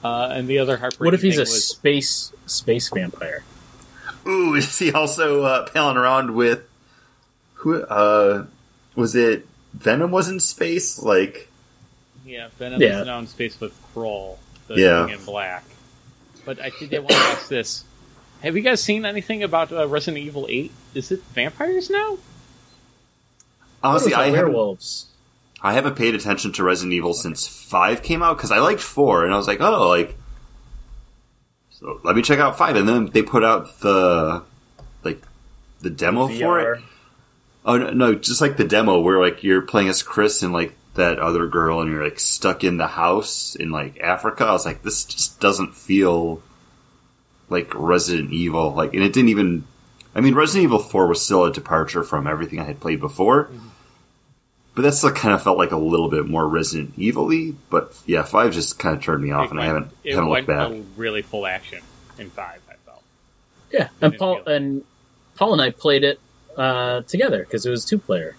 [0.05, 3.43] Uh, and the other heartbreaking What if he's a was, space space vampire?
[4.29, 6.61] Ooh, is he also uh, palling around with
[7.55, 7.83] who?
[7.83, 8.47] Uh,
[8.95, 10.13] was it Venom?
[10.13, 11.03] Was in space?
[11.03, 11.49] Like,
[12.27, 13.01] Yeah, Venom Yeah.
[13.01, 15.07] is now in space with Knull, the Yeah.
[15.09, 15.65] King in Black.
[16.45, 17.85] But I did want to ask this:
[18.43, 20.73] Have you guys seen anything about uh, Resident Evil Eight?
[20.95, 22.19] Is it vampires now?
[23.83, 25.07] honestly, Those are I haven't werewolves.
[25.63, 29.25] I haven't paid attention to Resident Evil since five came out because I liked four,
[29.25, 30.17] and I was like, oh, like,
[31.71, 34.43] so let me check out five, and then they put out the
[35.05, 35.23] like
[35.81, 36.83] the demo for it.
[37.65, 40.75] Oh no, no, just like the demo where like you're playing as Chris and like
[40.97, 44.45] that other girl, and you're like stuck in the house in like Africa.
[44.45, 46.43] I was like, this just doesn't feel
[47.49, 48.73] like Resident Evil.
[48.75, 49.65] Like, and it didn't even.
[50.15, 53.51] I mean, Resident Evil Four was still a departure from everything I had played before.
[54.75, 57.53] but that still kind of felt like a little bit more Resident Evil-y.
[57.71, 60.31] But yeah, five just kind of turned me off, It and I haven't it haven't
[60.31, 60.73] looked back.
[60.97, 61.83] really full action
[62.19, 62.61] in five.
[62.69, 63.03] I felt.
[63.71, 64.85] Yeah, and Paul and
[65.37, 66.19] Paul and I played it
[66.57, 68.37] uh, together because it was two player.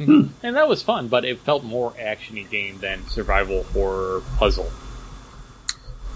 [0.00, 4.70] And that was fun, but it felt more actiony game than survival horror puzzle.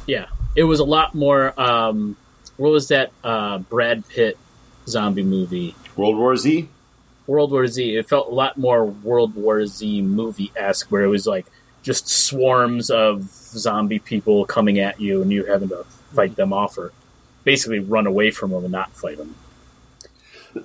[0.07, 1.59] Yeah, it was a lot more.
[1.61, 2.17] Um,
[2.57, 4.39] what was that uh, Brad Pitt
[4.87, 5.75] zombie movie?
[5.97, 6.69] World War Z.
[7.27, 7.97] World War Z.
[7.97, 11.47] It felt a lot more World War Z movie esque, where it was like
[11.83, 16.79] just swarms of zombie people coming at you, and you having to fight them off,
[16.79, 16.93] or
[17.45, 19.35] basically run away from them and not fight them.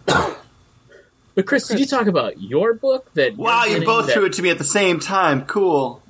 [1.40, 3.14] but Chris, did you talk about your book?
[3.14, 5.46] That Wow, you both that- threw it to me at the same time.
[5.46, 6.02] Cool.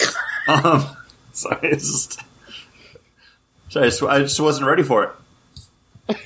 [0.48, 0.84] um,
[1.32, 2.20] sorry, it's just,
[3.68, 5.10] sorry, I just, I just wasn't ready for it.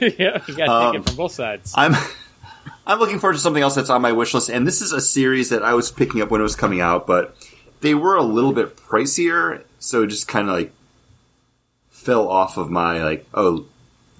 [0.18, 1.74] yeah, you got to Um, take it from both sides.
[1.76, 1.94] I'm
[2.86, 5.00] I'm looking forward to something else that's on my wish list, and this is a
[5.02, 7.36] series that I was picking up when it was coming out, but
[7.82, 10.72] they were a little bit pricier, so it just kind of like
[11.90, 13.66] fell off of my like, oh,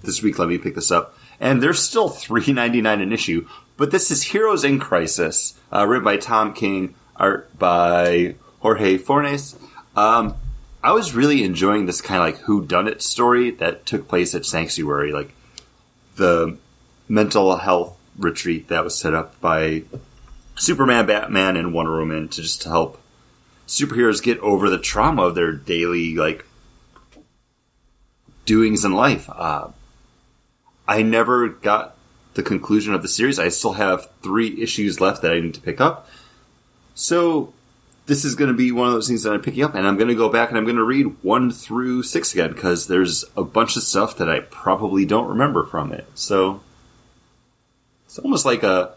[0.03, 3.47] this week let me pick this up, and they're still three ninety nine an issue.
[3.75, 9.57] But this is Heroes in Crisis, uh, written by Tom King, art by Jorge Fornes.
[9.95, 10.35] Um,
[10.81, 14.33] I was really enjoying this kind of like who done it story that took place
[14.33, 15.33] at Sanctuary, like
[16.15, 16.57] the
[17.09, 19.83] mental health retreat that was set up by
[20.55, 23.01] Superman, Batman, and Wonder Woman to just help
[23.67, 26.45] superheroes get over the trauma of their daily like
[28.45, 29.29] doings in life.
[29.29, 29.69] Uh,
[30.87, 31.95] I never got
[32.33, 33.39] the conclusion of the series.
[33.39, 36.09] I still have three issues left that I need to pick up.
[36.95, 37.53] So
[38.05, 39.97] this is going to be one of those things that I'm picking up, and I'm
[39.97, 43.23] going to go back and I'm going to read one through six again because there's
[43.37, 46.05] a bunch of stuff that I probably don't remember from it.
[46.15, 46.61] So
[48.05, 48.93] it's almost like a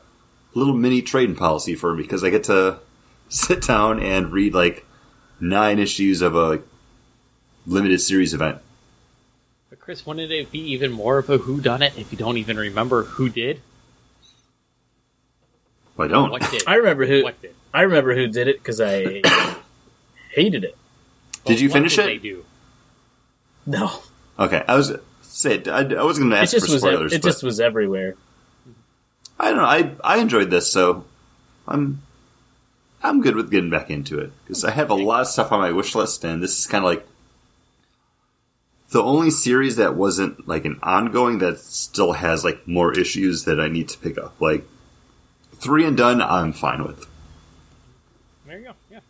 [0.55, 2.81] little mini trading policy for me because I get to
[3.29, 4.85] sit down and read like
[5.41, 6.63] nine issues of a
[7.67, 8.59] limited series event.
[9.87, 12.39] But Chris, wouldn't it be even more of a who done it if you don't
[12.39, 13.61] even remember who did?
[15.97, 16.31] I don't.
[16.33, 16.65] What did?
[16.67, 17.23] I remember who.
[17.23, 17.55] What did?
[17.73, 19.23] I remember who did it because I
[20.35, 20.77] hated it.
[21.45, 22.07] Did you what finish did it?
[22.07, 22.45] They do.
[23.65, 24.03] No,
[24.39, 26.81] Okay, I was say I, I wasn't going to it ask for just was.
[26.83, 28.17] spoilers, It just was everywhere.
[29.39, 29.65] I don't know.
[29.65, 31.05] I I enjoyed this, so
[31.69, 32.03] I'm
[33.05, 35.61] I'm good with getting back into it because I have a lot of stuff on
[35.61, 37.07] my wish list, and this is kind of like
[38.91, 43.61] the only series that wasn't like an ongoing that still has like more issues that
[43.61, 44.41] I need to pick up.
[44.41, 44.65] Like
[45.57, 47.07] three and done, I'm fine with.
[48.47, 48.73] There you go.
[48.91, 49.01] Yeah.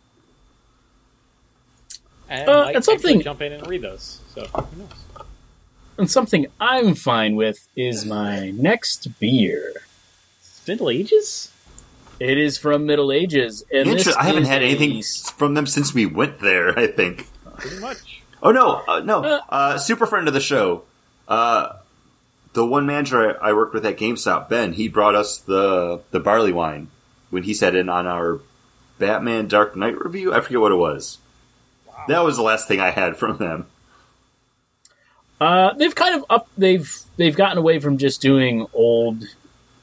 [2.29, 4.19] And Uh, Mike and something- jump in and read those.
[4.33, 5.25] So who knows?
[5.99, 9.73] And something I'm fine with is my next beer.
[10.67, 11.51] Middle Ages?
[12.19, 15.01] It is from Middle Ages, and this I haven't had anything
[15.35, 16.77] from them since we went there.
[16.77, 17.27] I think.
[17.57, 18.16] Pretty much.
[18.41, 19.41] Oh no, uh, no, Uh.
[19.49, 20.83] uh, super friend of the show.
[21.27, 21.73] Uh,
[22.53, 26.19] the one manager I I worked with at GameStop, Ben, he brought us the the
[26.19, 26.89] barley wine
[27.29, 28.39] when he sat in on our
[28.99, 30.33] Batman Dark Knight review.
[30.33, 31.17] I forget what it was.
[32.07, 33.65] That was the last thing I had from them.
[35.41, 36.47] Uh, they've kind of up.
[36.57, 39.23] They've they've gotten away from just doing old,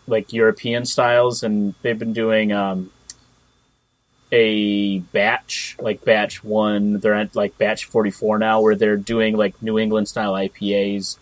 [0.08, 2.90] like European styles, and they've been doing um,
[4.34, 6.98] a batch, like batch one.
[7.00, 11.16] They're at like batch forty four now, where they're doing like New England style IPAs,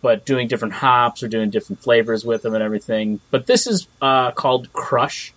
[0.00, 3.20] but doing different hops or doing different flavors with them and everything.
[3.30, 5.32] But this is uh, called Crush.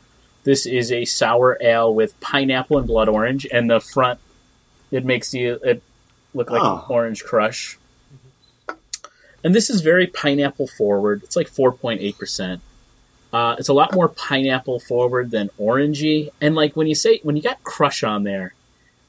[0.46, 4.20] This is a sour ale with pineapple and blood orange, and the front
[4.90, 5.84] it makes you it
[6.34, 6.86] look like Oh.
[6.90, 7.78] orange crush.
[9.44, 11.22] And this is very pineapple forward.
[11.24, 12.60] It's like 4.8%.
[13.32, 16.32] Uh, it's a lot more pineapple forward than orangey.
[16.42, 18.54] And like when you say, when you got crush on there,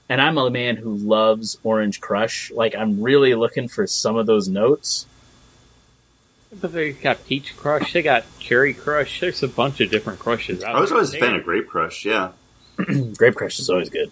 [0.08, 4.26] and I'm a man who loves orange crush, like I'm really looking for some of
[4.26, 5.06] those notes.
[6.52, 9.20] But they got Peach Crush, they got Cherry Crush.
[9.20, 12.04] There's a bunch of different crushes out I was always a fan of Grape Crush.
[12.04, 12.32] Yeah,
[13.16, 14.10] Grape crush is always good.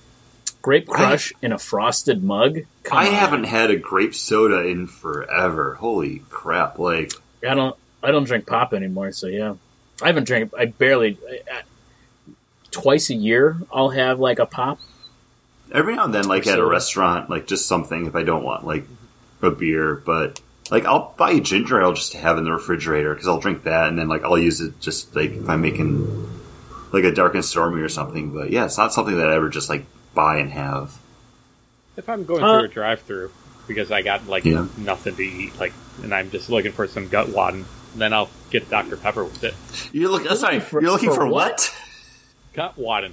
[0.62, 2.60] Grape crush in a frosted mug?
[2.84, 3.14] Come I on.
[3.14, 5.74] haven't had a grape soda in forever.
[5.74, 6.78] Holy crap!
[6.78, 7.76] Like I don't.
[8.04, 9.10] I don't drink pop anymore.
[9.10, 9.54] So yeah,
[10.02, 10.52] I haven't drank.
[10.56, 11.18] I barely.
[11.28, 11.62] I, I,
[12.70, 14.78] twice a year, I'll have like a pop.
[15.72, 18.44] every now and then, like Or at a restaurant, like just something if I don't
[18.44, 18.84] want like
[19.42, 20.40] a beer, but.
[20.70, 23.62] Like I'll buy a ginger ale just to have in the refrigerator because I'll drink
[23.62, 26.28] that and then like I'll use it just like if I'm making
[26.92, 28.34] like a dark and stormy or something.
[28.34, 30.98] But yeah, it's not something that I ever just like buy and have.
[31.96, 33.30] If I'm going Uh, through a drive-through
[33.66, 34.66] because I got like Yeah.
[34.76, 37.64] nothing to eat, like, and I'm just looking for some gut wadding,
[37.96, 39.54] then I'll get Dr Pepper with it.
[39.92, 40.34] You're looking.
[40.36, 41.72] Sorry, for- you're looking for for, what?
[42.54, 42.74] what?
[42.76, 43.12] Gutwaden.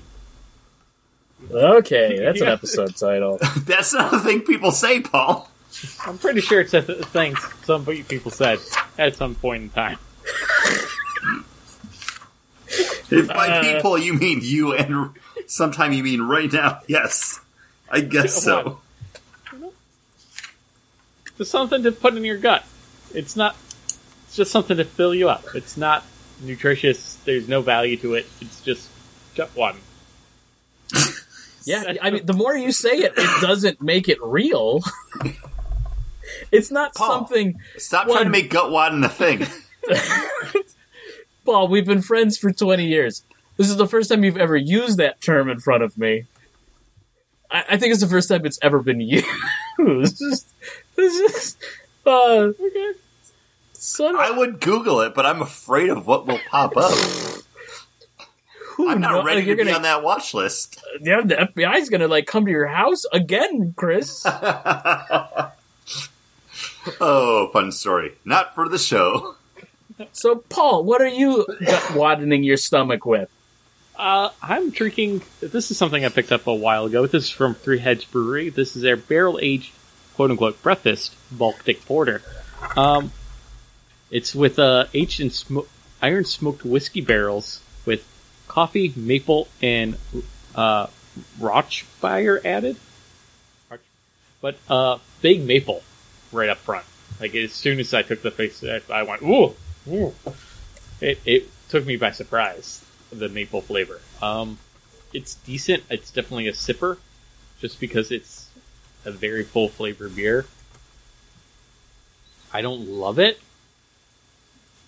[1.52, 3.38] Okay, that's an episode title.
[3.66, 5.50] That's not a thing people say, Paul.
[6.06, 7.36] I'm pretty sure it's a th- thing
[7.66, 8.60] some people said
[8.98, 9.98] at some point in time.
[13.12, 15.12] If by Uh, people you mean you, and
[15.46, 16.80] sometime you mean right now.
[16.88, 17.40] Yes,
[17.92, 18.80] I guess so.
[21.38, 22.64] Just something to put in your gut.
[23.14, 23.56] It's not.
[24.36, 25.46] It's just something to fill you up.
[25.56, 26.04] It's not
[26.42, 27.16] nutritious.
[27.24, 28.28] There's no value to it.
[28.42, 28.90] It's just
[29.34, 29.78] gut one.
[31.64, 34.82] Yeah, I mean, the more you say it, it doesn't make it real.
[36.52, 37.10] it's not Paul.
[37.10, 37.60] something.
[37.78, 39.48] Stop One- trying to make Gutwaden a thing.
[41.46, 43.24] Paul, we've been friends for 20 years.
[43.58, 46.26] This is the first time you've ever used that term in front of me.
[47.50, 49.26] I, I think it's the first time it's ever been used.
[49.80, 50.46] This is,
[50.96, 51.58] this is,
[52.06, 52.92] uh, Okay.
[53.76, 56.92] Son of, I would Google it, but I'm afraid of what will pop up.
[58.76, 60.82] who I'm not know- ready like, you're to be on that watch list.
[61.02, 64.26] Yeah, the FBI's gonna like come to your house again, Chris.
[67.02, 68.14] Oh, fun story.
[68.26, 69.36] Not for the show.
[70.12, 73.30] so, Paul, what are you gut wadening your stomach with?
[73.96, 75.22] Uh, I'm drinking.
[75.42, 77.08] This is something I picked up a while ago.
[77.08, 78.50] This is from Three Heads Brewery.
[78.50, 79.74] This is their barrel aged,
[80.16, 82.22] quote unquote, breakfast Baltic Porter.
[82.78, 83.12] Um,
[84.12, 85.68] it's with uh, in smo-
[86.02, 88.06] iron smoked whiskey barrels with
[88.48, 89.98] coffee, maple, and
[90.56, 90.88] uh,
[91.40, 92.78] Rochfire added.
[94.42, 95.82] But uh, big maple
[96.32, 96.86] right up front.
[97.20, 99.56] Like as soon as I took the face, I went, ooh,
[99.88, 100.14] ooh.
[101.02, 104.02] It it took me by surprise the maple flavor.
[104.22, 104.60] Um,
[105.14, 105.84] it's decent.
[105.90, 106.98] It's definitely a sipper,
[107.60, 108.50] just because it's
[109.04, 110.46] a very full flavor beer.
[112.54, 113.40] I don't love it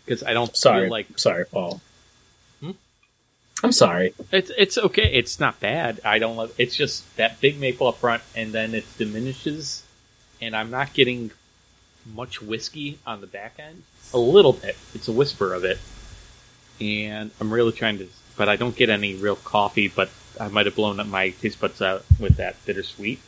[0.08, 1.82] because I don't Sorry, feel like sorry, Paul.
[2.62, 2.72] Hmm?
[3.62, 4.14] I'm sorry.
[4.32, 5.12] it's it's okay.
[5.14, 6.00] It's not bad.
[6.06, 6.54] I don't love.
[6.58, 9.84] It's just that big maple up front, and then it diminishes,
[10.42, 11.32] and I'm not getting
[12.16, 13.84] much whiskey on the back end.
[14.14, 14.78] A little bit.
[14.96, 15.78] It's a whisper of it,
[16.80, 18.08] and I'm really trying to.
[18.38, 19.90] But I don't get any real coffee.
[19.90, 23.20] But I might have blown up my taste buds out with that bittersweet,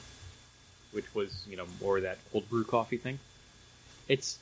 [0.94, 3.20] which was you know more of that cold brew coffee thing.
[4.08, 4.40] It's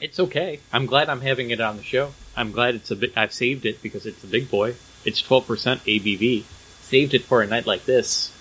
[0.00, 0.60] it's okay.
[0.72, 2.12] I'm glad I'm having it on the show.
[2.36, 3.12] I'm glad it's a bit.
[3.16, 4.74] I've saved it because it's a big boy.
[5.04, 6.44] It's 12% ABV.
[6.82, 8.32] Saved it for a night like this,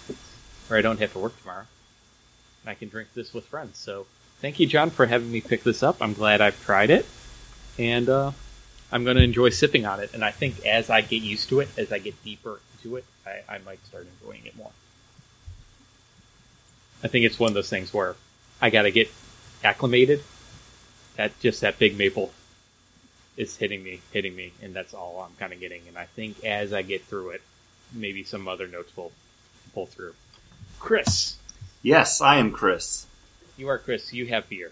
[0.67, 1.65] where I don't have to work tomorrow.
[2.65, 3.77] I can drink this with friends.
[3.77, 4.05] So
[4.39, 5.97] thank you, John, for having me pick this up.
[6.01, 7.05] I'm glad I've tried it,
[7.77, 8.31] and uh,
[8.91, 10.13] I'm going to enjoy sipping on it.
[10.13, 13.05] And I think as I get used to it, as I get deeper into it,
[13.25, 14.71] I, I might start enjoying it more.
[17.03, 18.15] I think it's one of those things where
[18.61, 19.09] I got to get
[19.63, 20.23] acclimated.
[21.19, 22.31] That just that big maple
[23.35, 25.81] is hitting me, hitting me, and that's all I'm kind of getting.
[25.89, 27.41] And I think as I get through it,
[27.91, 29.11] maybe some other notes will
[29.73, 30.13] pull through.
[30.79, 31.35] Chris,
[31.81, 33.05] Yes, I am Chris.
[33.57, 34.13] you are Chris.
[34.13, 34.71] You have beer.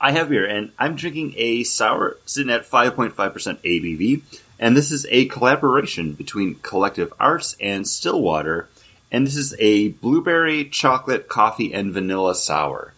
[0.00, 4.22] I have beer, and I'm drinking a sour sitting at 5.5% ABV,
[4.58, 8.70] and this is a collaboration between Collective Arts and Stillwater,
[9.12, 12.94] and this is a blueberry, chocolate, coffee, and vanilla sour.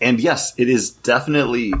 [0.00, 1.72] And yes, it is definitely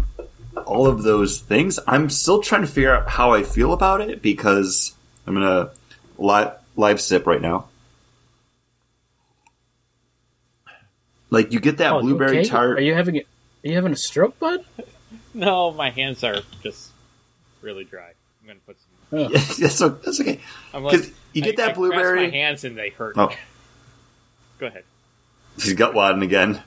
[0.66, 1.78] all of those things.
[1.86, 4.94] I'm still trying to figure out how I feel about it because
[5.26, 5.70] I'm gonna
[6.18, 7.66] live, live sip right now.
[11.30, 12.48] Like you get that Paul, you blueberry okay?
[12.48, 12.78] tart.
[12.78, 13.24] Are you having a, Are
[13.68, 14.64] you having a stroke, bud?
[15.34, 16.90] No, my hands are just
[17.60, 18.12] really dry.
[18.40, 18.76] I'm gonna put
[19.10, 19.18] some.
[19.18, 19.28] Oh.
[19.60, 20.40] that's, that's okay.
[20.72, 23.16] I'm 'Cause you get I- that I press blueberry- my hands and they hurt.
[23.18, 23.30] Oh.
[24.58, 24.84] Go ahead.
[25.56, 26.62] He's gut wadding again.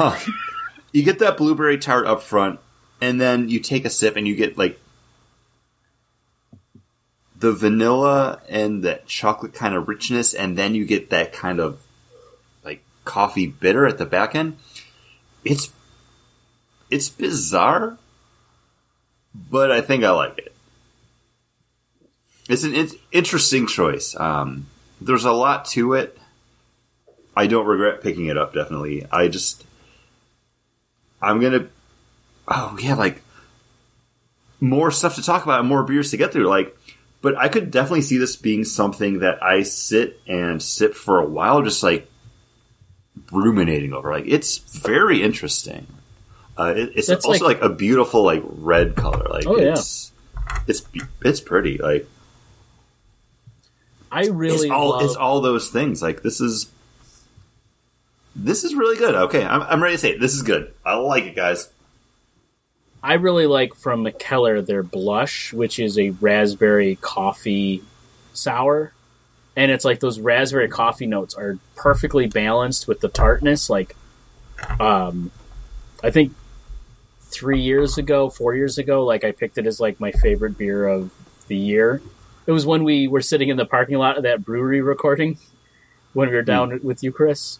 [0.00, 0.14] Um,
[0.92, 2.60] you get that blueberry tart up front,
[3.00, 4.78] and then you take a sip, and you get like
[7.42, 11.80] the vanilla and that chocolate kind of richness, and then you get that kind of
[12.64, 14.56] like coffee bitter at the back end.
[15.44, 15.72] It's
[16.88, 17.98] it's bizarre,
[19.34, 20.54] but I think I like it.
[22.48, 24.14] It's an in- interesting choice.
[24.14, 24.66] Um,
[25.00, 26.18] there's a lot to it.
[27.34, 28.52] I don't regret picking it up.
[28.54, 29.64] Definitely, I just
[31.22, 31.68] I'm gonna.
[32.48, 33.22] Oh, yeah, like
[34.60, 36.48] more stuff to talk about, and more beers to get through.
[36.48, 36.76] Like,
[37.20, 41.24] but I could definitely see this being something that I sit and sip for a
[41.26, 42.10] while, just like
[43.30, 44.10] ruminating over.
[44.10, 45.86] Like, it's very interesting.
[46.58, 49.26] Uh, it, it's That's also like- like, a beautiful like red color.
[49.30, 49.72] Like, Oh, yeah.
[49.72, 50.12] it's
[50.66, 50.82] it's
[51.24, 51.78] it's pretty.
[51.78, 52.06] Like,
[54.10, 55.02] I really it's all love.
[55.02, 56.02] it's all those things.
[56.02, 56.66] Like this is
[58.34, 59.14] this is really good.
[59.14, 60.20] Okay, I'm, I'm ready to say it.
[60.20, 60.72] This is good.
[60.84, 61.70] I like it, guys.
[63.02, 67.82] I really like from McKellar their blush, which is a raspberry coffee
[68.32, 68.92] sour,
[69.56, 73.68] and it's like those raspberry coffee notes are perfectly balanced with the tartness.
[73.68, 73.96] Like,
[74.78, 75.32] um,
[76.02, 76.32] I think
[77.22, 80.86] three years ago, four years ago, like I picked it as like my favorite beer
[80.86, 81.10] of
[81.48, 82.00] the year.
[82.46, 85.38] It was when we were sitting in the parking lot of that brewery recording
[86.12, 87.58] when we were down with you, Chris.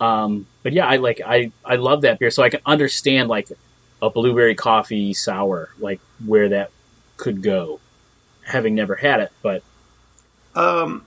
[0.00, 3.48] Um, but yeah, I like I I love that beer, so I can understand like
[4.02, 6.70] a blueberry coffee sour, like where that
[7.16, 7.80] could go,
[8.42, 9.32] having never had it.
[9.42, 9.62] But
[10.54, 11.04] Um,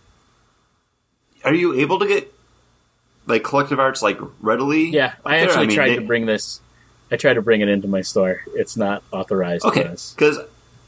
[1.43, 2.33] are you able to get
[3.25, 4.89] like collective arts like readily?
[4.89, 6.61] yeah, I actually mean, tried they- to bring this.
[7.09, 8.41] I tried to bring it into my store.
[8.53, 9.63] It's not authorized.
[9.65, 9.83] Okay,
[10.15, 10.39] because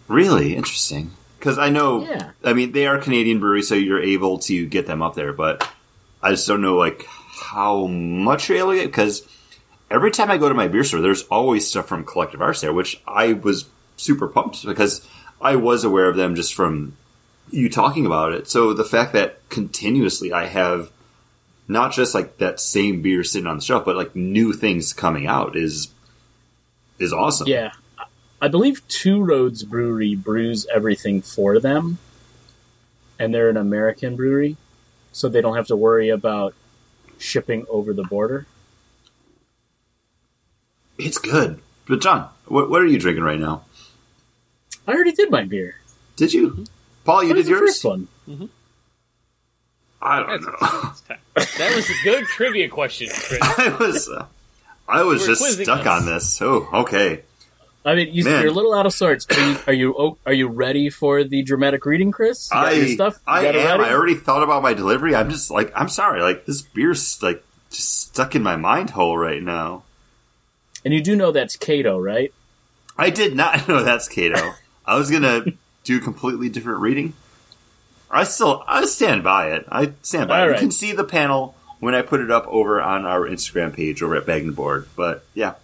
[0.09, 1.11] really interesting.
[1.37, 2.31] Because I know, Yeah.
[2.43, 5.31] I mean, they are Canadian breweries, so you're able to get them up there.
[5.31, 5.65] But
[6.21, 7.07] I just don't know like
[7.39, 8.85] how much you're able to.
[8.85, 9.27] Because
[9.89, 12.73] every time I go to my beer store, there's always stuff from Collective Arts there,
[12.73, 13.65] which I was
[13.97, 15.05] super pumped because
[15.41, 16.97] I was aware of them just from
[17.51, 18.47] you talking about it.
[18.47, 20.91] So the fact that continuously I have
[21.67, 25.27] not just like that same beer sitting on the shelf, but like new things coming
[25.27, 25.89] out is
[26.97, 27.47] is awesome.
[27.47, 27.71] Yeah.
[28.41, 31.99] I believe Two Roads Brewery brews everything for them.
[33.17, 34.55] And they're an American brewery,
[35.11, 36.53] so they don't have to worry about
[37.20, 38.47] shipping over the border.
[40.97, 41.59] It's good.
[41.88, 43.63] But John, what, what are you drinking right now?
[44.88, 45.76] I already did my beer.
[46.15, 46.65] Did you,
[47.05, 47.24] Paul?
[47.24, 47.70] You What was did the yours.
[47.72, 48.07] first one?
[50.01, 51.15] I don't That's- know.
[51.57, 53.39] That was a good trivia question, Chris.
[53.57, 54.26] I was, uh,
[54.88, 55.88] I was We're just stuck us.
[55.88, 56.41] on this.
[56.41, 57.24] Oh, okay.
[57.86, 59.25] I mean, you, you're a little out of sorts.
[59.30, 62.51] Are you are you, are you ready for the dramatic reading, Chris?
[62.51, 63.19] I, stuff.
[63.25, 63.55] I am.
[63.55, 63.84] ready?
[63.84, 65.15] I already thought about my delivery.
[65.15, 66.21] I'm just like, I'm sorry.
[66.21, 69.84] Like this beer's like just stuck in my mind hole right now.
[70.84, 72.34] And you do know that's Kato, right?
[72.97, 74.55] I did not know that's Kato.
[74.86, 75.45] I was gonna
[75.84, 77.13] do a completely different reading.
[78.11, 79.65] I still, I stand by it.
[79.71, 80.51] I stand by All it.
[80.51, 80.55] right.
[80.55, 84.01] You can see the panel when I put it up over on our Instagram page
[84.01, 84.88] over at Bag and Board.
[84.95, 85.55] But yeah,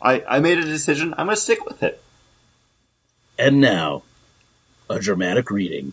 [0.00, 1.14] I, I made a decision.
[1.16, 2.02] I'm gonna stick with it.
[3.38, 4.02] And now,
[4.88, 5.92] a dramatic reading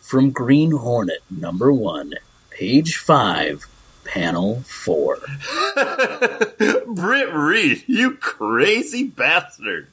[0.00, 2.14] from Green Hornet number one,
[2.50, 3.66] page five,
[4.04, 5.18] panel four.
[6.86, 9.88] Britt Reed, you crazy bastard.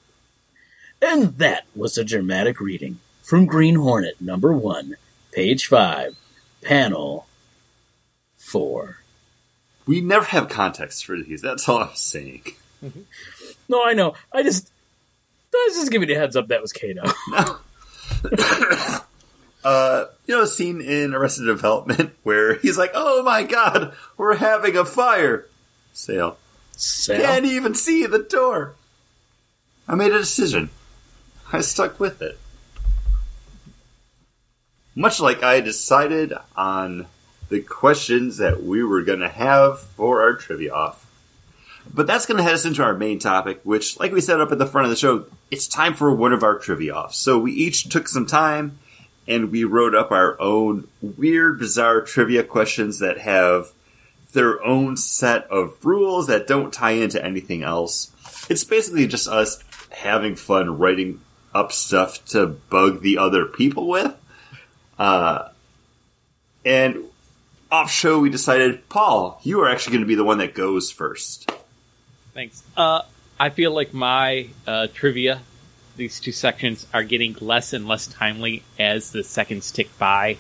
[1.02, 4.96] And that was a dramatic reading from Green Hornet number one,
[5.32, 6.18] page five,
[6.62, 7.28] panel
[8.36, 8.98] four.
[9.86, 11.42] We never have context for these.
[11.42, 12.44] That's all I'm saying.
[13.70, 14.16] No, I know.
[14.34, 14.72] I just,
[15.54, 17.04] I was just giving you a heads up that was Kato.
[19.64, 24.36] Uh, you know, a scene in Arrested Development where he's like, "Oh my god, we're
[24.36, 25.48] having a fire
[25.92, 26.38] sale.
[26.72, 27.22] Sal?
[27.22, 28.76] Can't even see the door."
[29.88, 30.70] I made a decision.
[31.52, 32.38] I stuck with it.
[34.96, 37.08] Much like I decided on
[37.50, 41.06] the questions that we were going to have for our trivia off.
[41.92, 44.52] But that's going to head us into our main topic, which, like we said up
[44.52, 47.18] at the front of the show, it's time for one of our trivia offs.
[47.18, 48.78] So we each took some time
[49.28, 53.72] and we wrote up our own weird, bizarre trivia questions that have
[54.34, 58.12] their own set of rules that don't tie into anything else.
[58.50, 61.22] It's basically just us having fun writing
[61.54, 64.16] up stuff to bug the other people with.
[64.98, 65.50] Uh,
[66.64, 67.04] and
[67.72, 70.92] off show, we decided, Paul, you are actually going to be the one that goes
[70.92, 71.52] first.
[72.40, 72.64] Thanks.
[72.78, 73.02] Uh,
[73.38, 75.42] I feel like my uh, trivia,
[75.98, 80.38] these two sections, are getting less and less timely as the seconds tick by.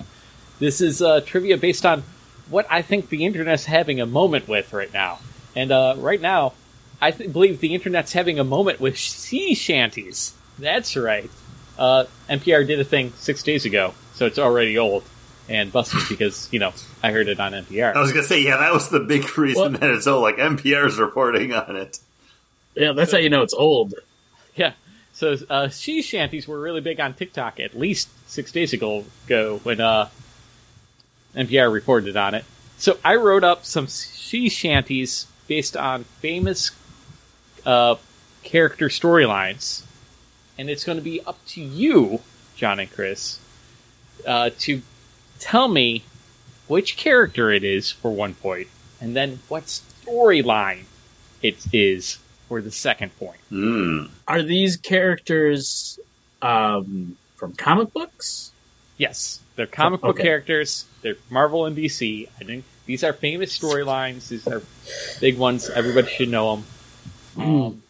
[0.59, 2.03] This is uh, trivia based on
[2.49, 5.19] what I think the internet's having a moment with right now.
[5.57, 6.53] And uh, right now,
[7.01, 10.33] I th- believe the internet's having a moment with sea shanties.
[10.57, 11.29] That's right.
[11.77, 15.03] Uh, NPR did a thing six days ago, so it's already old
[15.49, 16.73] and busted because, you know,
[17.03, 17.95] I heard it on NPR.
[17.95, 20.21] I was going to say, yeah, that was the big reason Well- that it's all
[20.21, 21.99] like NPR's reporting on it.
[22.75, 23.95] Yeah, that's how you know it's old.
[24.55, 24.73] Yeah.
[25.13, 29.59] So uh, sea shanties were really big on TikTok at least six days ago, ago
[29.63, 30.07] when uh,
[31.35, 32.45] NPR reported on it.
[32.77, 36.71] So I wrote up some sea shanties based on famous
[37.65, 37.95] uh,
[38.43, 39.83] character storylines,
[40.57, 42.21] and it's going to be up to you,
[42.55, 43.39] John and Chris,
[44.25, 44.81] uh, to
[45.39, 46.03] tell me
[46.67, 48.67] which character it is for one point,
[49.01, 50.83] and then what storyline
[51.41, 52.17] it is
[52.47, 53.39] for the second point.
[53.49, 54.03] Hmm.
[54.27, 55.99] Are these characters
[56.41, 58.51] um, from comic books?
[58.97, 60.23] Yes, they're comic book Okay.
[60.23, 60.85] characters.
[61.01, 62.27] They're Marvel and DC.
[62.39, 64.27] I think these are famous storylines.
[64.27, 64.61] These are
[65.21, 65.69] big ones.
[65.69, 66.65] Everybody should know them.
[67.37, 67.83] Um,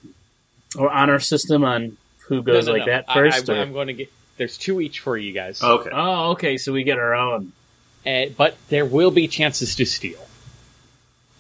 [0.78, 1.98] or honor system on
[2.28, 2.94] who goes No, no, like no.
[2.94, 3.50] that first?
[3.50, 4.12] I, or- am going to get.
[4.40, 5.62] There's two each for you guys.
[5.62, 5.90] Okay.
[5.92, 6.58] Oh, okay.
[6.58, 7.52] So we get our own.
[8.08, 10.26] Uh, but there will be chances to steal.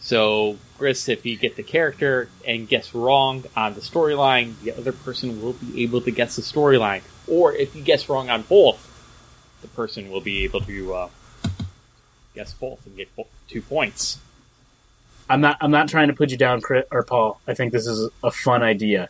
[0.02, 4.91] So, Chris, if you get the character and guess wrong on the storyline, the other
[4.91, 7.02] person will be able to guess the storyline.
[7.26, 8.86] Or if you guess wrong on both,
[9.62, 11.10] the person will be able to uh,
[12.36, 14.20] guess both and get bo- two points.
[15.30, 15.56] I'm not.
[15.62, 17.39] I'm not trying to put you down, Chris or Paul.
[17.47, 19.08] I think this is a fun idea,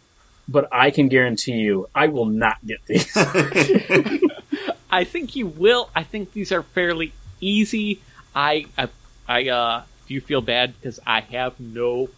[0.50, 3.10] but I can guarantee you, I will not get these.
[4.92, 5.90] I think you will.
[5.96, 8.02] I think these are fairly easy.
[8.36, 8.90] I I,
[9.28, 12.10] I uh, do feel bad because I have no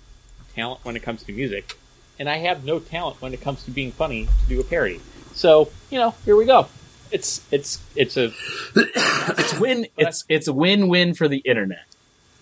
[0.56, 1.78] talent when it comes to music,
[2.18, 5.02] and I have no talent when it comes to being funny to do a parody.
[5.34, 6.68] So you know, here we go.
[7.12, 8.32] It's it's it's a
[8.76, 9.88] it's win.
[9.98, 11.86] It's it's a win-win for the internet.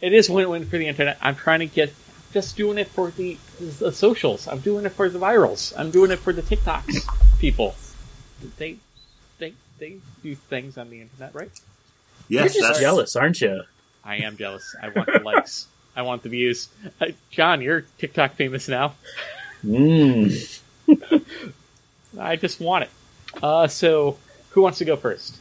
[0.01, 1.17] it is win win for the internet.
[1.21, 1.93] I'm trying to get
[2.33, 4.47] just doing it for the the socials.
[4.47, 5.73] I'm doing it for the virals.
[5.77, 7.75] I'm doing it for the TikToks people.
[8.57, 8.77] They
[9.39, 11.51] they they do things on the internet, right?
[12.27, 13.63] yes, You're just that's jealous, aren't you?
[14.03, 14.75] I am jealous.
[14.81, 15.67] I want the likes.
[15.95, 16.69] I want the views.
[17.01, 18.93] Uh, John, you're TikTok famous now.
[19.65, 20.59] Mm.
[22.17, 22.89] I just want it.
[23.43, 24.17] Uh, so,
[24.51, 25.37] who wants to go first?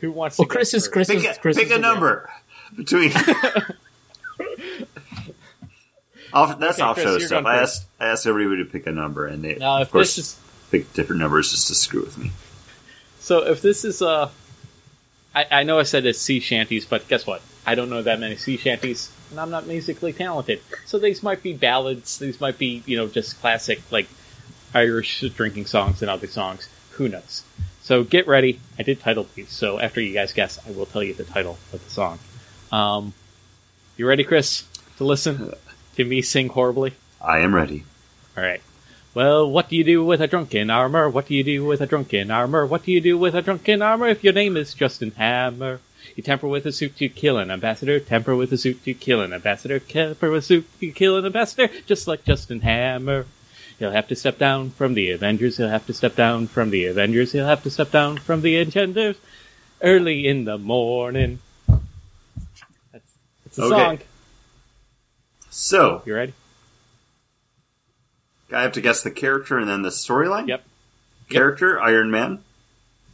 [0.00, 0.92] Who wants to Well, go Chris is first?
[0.92, 2.30] Chris pick is a, Chris pick is a the number
[2.76, 3.12] between.
[6.32, 7.46] Off, that's Okay, off Chris, show stuff.
[7.46, 10.38] I asked I asked everybody to pick a number, and they Now, of course is
[10.70, 12.32] picked different numbers just to screw with me.
[13.20, 14.30] so, if this is uh,
[15.34, 17.42] I, I know I said it's sea shanties, but guess what?
[17.66, 20.60] I don't know that many sea shanties, and I'm not musically talented.
[20.86, 22.18] So these might be ballads.
[22.18, 24.08] These might be you know just classic like
[24.74, 26.68] Irish drinking songs and other songs.
[26.92, 27.44] Who knows?
[27.82, 28.60] So get ready.
[28.78, 31.58] I did title these, so after you guys guess, I will tell you the title
[31.72, 32.18] of the song.
[32.70, 33.14] Um,
[33.96, 34.64] you ready, Chris,
[34.98, 35.52] to listen
[35.98, 36.94] to me sing horribly?
[37.20, 37.84] I am ready.
[38.36, 38.62] All right.
[39.14, 41.08] Well, what do you do with a drunken armor?
[41.10, 42.64] What do you do with a drunken armor?
[42.64, 45.80] What do you do with a drunken armor if your name is Justin Hammer?
[46.14, 47.98] You temper with a suit to kill an ambassador.
[47.98, 49.80] Temper with a suit to kill an ambassador.
[49.80, 53.26] Temper with a suit to kill an ambassador, just like Justin Hammer.
[53.78, 55.56] He'll have to step down from the Avengers.
[55.56, 57.32] He'll have to step down from the Avengers.
[57.32, 59.16] He'll have to step down from the Enchanters
[59.82, 61.40] early in the morning.
[62.92, 63.12] That's,
[63.44, 63.74] that's a Okay.
[63.74, 63.98] song.
[65.60, 66.34] So You ready?
[68.52, 70.46] I have to guess the character and then the storyline.
[70.46, 70.64] Yep.
[71.28, 72.38] Character Iron Man.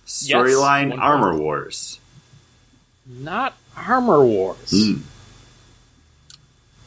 [0.06, 1.42] Storyline one Armor point.
[1.42, 2.00] Wars.
[3.06, 4.70] Not Armor Wars.
[4.70, 5.00] Hmm.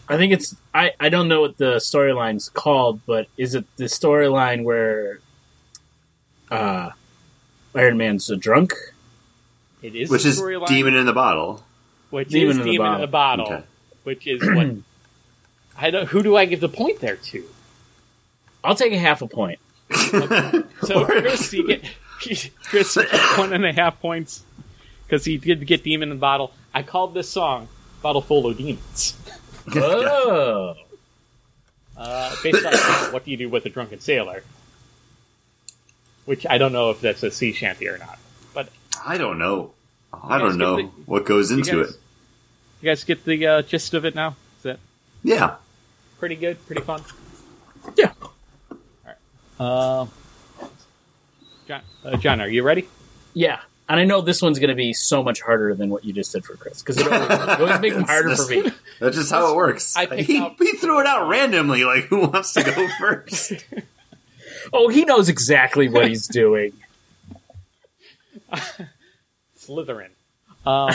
[0.08, 0.56] I think it's.
[0.76, 5.20] I I don't know what the storyline's called, but is it the storyline where
[6.52, 6.92] uh,
[7.74, 8.74] Iron Man's a drunk?
[9.82, 11.64] It is Which the is Demon in the Bottle.
[12.12, 13.64] which Demon is in the Demon in the Bottle, Okay.
[14.04, 14.68] which is what
[15.78, 16.08] I don't.
[16.08, 17.44] Who do I give the point there to?
[18.64, 19.60] I'll take a half a point.
[20.84, 21.84] So Chris, you get
[22.64, 24.44] Chris you get one and a half points
[25.06, 26.52] because he did get Demon in the Bottle.
[26.74, 27.68] I called this song
[28.02, 29.16] "Bottle Full of Demons."
[29.76, 30.76] Oh,
[31.98, 34.44] Uh, based on what do you do with a drunken sailor?
[36.26, 38.20] Which I don't know if that's a sea shanty or not.
[38.54, 38.70] But
[39.04, 39.72] I don't know.
[40.14, 42.00] I don't know the- what goes you into guys, it.
[42.82, 44.36] You guys get the uh, gist of it now?
[44.58, 44.80] Is that
[45.24, 45.56] Yeah.
[46.20, 46.64] Pretty good?
[46.66, 47.02] Pretty fun?
[47.96, 48.12] yeah.
[49.60, 50.06] Uh,
[51.68, 52.88] John, uh, John, are you ready?
[53.34, 53.60] Yeah,
[53.90, 56.32] and I know this one's going to be so much harder than what you just
[56.32, 58.72] did for Chris because it always, it always makes them harder for me.
[59.00, 59.96] That's just how it works.
[59.96, 63.54] I picked he, out- he threw it out randomly, like who wants to go first?
[64.74, 66.74] Oh, he knows exactly what he's doing.
[69.58, 70.10] Slytherin.
[70.66, 70.92] Um,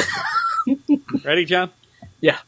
[1.24, 1.70] ready, John?
[2.20, 2.38] Yeah.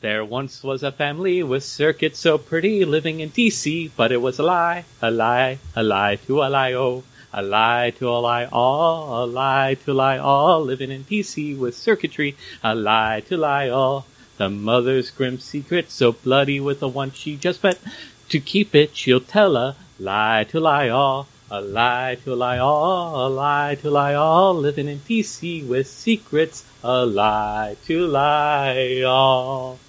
[0.00, 4.38] There once was a family with circuits so pretty living in DC, but it was
[4.38, 8.44] a lie, a lie, a lie to a lie, oh, a lie to a lie,
[8.44, 13.68] all, a lie to lie, all, living in DC with circuitry, a lie to lie,
[13.68, 14.06] all.
[14.36, 17.80] The mother's grim secret, so bloody with the one she just met.
[18.28, 21.26] To keep it, she'll tell a lie to lie, all.
[21.50, 26.64] A lie to lie all, a lie to lie all, living in DC with secrets,
[26.84, 29.80] a lie to lie all.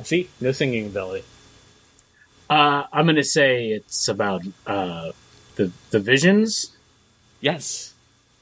[0.00, 1.24] I see, no singing ability.
[2.48, 5.12] Uh, I'm going to say it's about uh,
[5.56, 6.74] the the visions
[7.42, 7.94] Yes,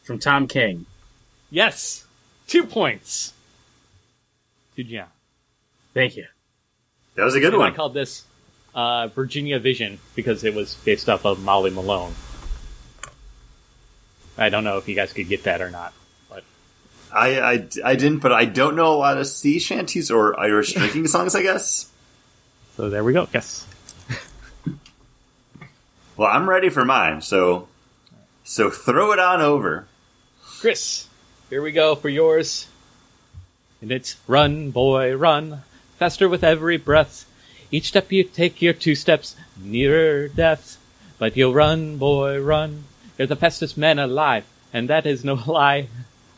[0.02, 0.86] from Tom King.
[1.50, 2.04] yes,
[2.46, 3.32] two points
[4.76, 5.06] to John.
[5.94, 6.26] Thank you.
[7.16, 8.24] That was a good And I called this
[8.74, 12.14] uh, Virginia Vision because it was based off of Molly Malone.
[14.36, 16.07] I don't know if you guys could get that or not, but
[17.18, 20.74] I, I, I didn't, but I don't know a lot of sea shanties or Irish
[20.74, 21.34] drinking songs.
[21.34, 21.90] I guess.
[22.76, 23.28] so there we go.
[23.32, 23.66] Yes.
[26.16, 27.20] Well, I'm ready for mine.
[27.20, 27.68] So,
[28.42, 29.86] so throw it on over.
[30.42, 31.06] Chris,
[31.48, 32.66] here we go for yours.
[33.80, 35.62] And it's run, boy, run,
[35.96, 37.24] faster with every breath.
[37.70, 40.78] Each step you take, you're two steps nearer death.
[41.18, 42.82] But you'll run, boy, run.
[43.16, 45.86] You're the fastest man alive, and that is no lie.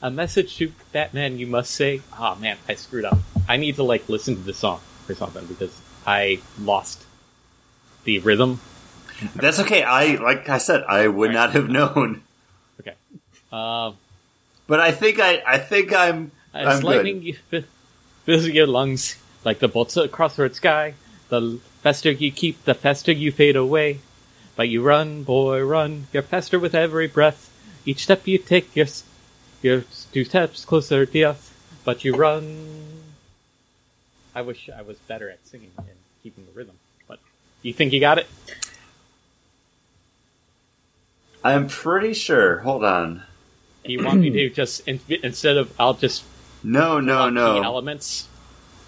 [0.02, 2.00] A message to Batman, you must say.
[2.18, 3.18] Oh man, I screwed up.
[3.48, 7.04] I need to like listen to the song or something because I lost
[8.04, 8.60] the rhythm.
[9.36, 9.82] That's okay.
[9.82, 12.22] I like I said, I would not have known.
[12.80, 12.94] Okay.
[13.52, 13.96] Um,
[14.66, 16.86] But I think I, I think I'm, As I'm good.
[16.86, 17.36] lightning you
[18.24, 20.94] fills your lungs like the bolts across the sky.
[21.28, 24.00] The faster you keep, the faster you fade away.
[24.56, 26.06] But you run, boy, run.
[26.12, 27.50] You're faster with every breath.
[27.84, 28.86] Each step you take, you're,
[29.62, 31.50] you're two steps closer to us,
[31.84, 32.66] But you run.
[34.34, 35.86] I wish I was better at singing and
[36.22, 36.76] keeping the rhythm.
[37.08, 37.18] But
[37.62, 38.26] you think you got it?
[41.42, 42.58] I'm pretty sure.
[42.58, 43.22] Hold on.
[43.84, 46.22] Do you want me to just in, instead of I'll just
[46.62, 47.62] No, no, no.
[47.62, 48.28] elements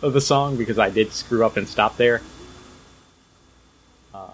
[0.03, 2.20] of the song because I did screw up and stop there.
[4.14, 4.31] Uh,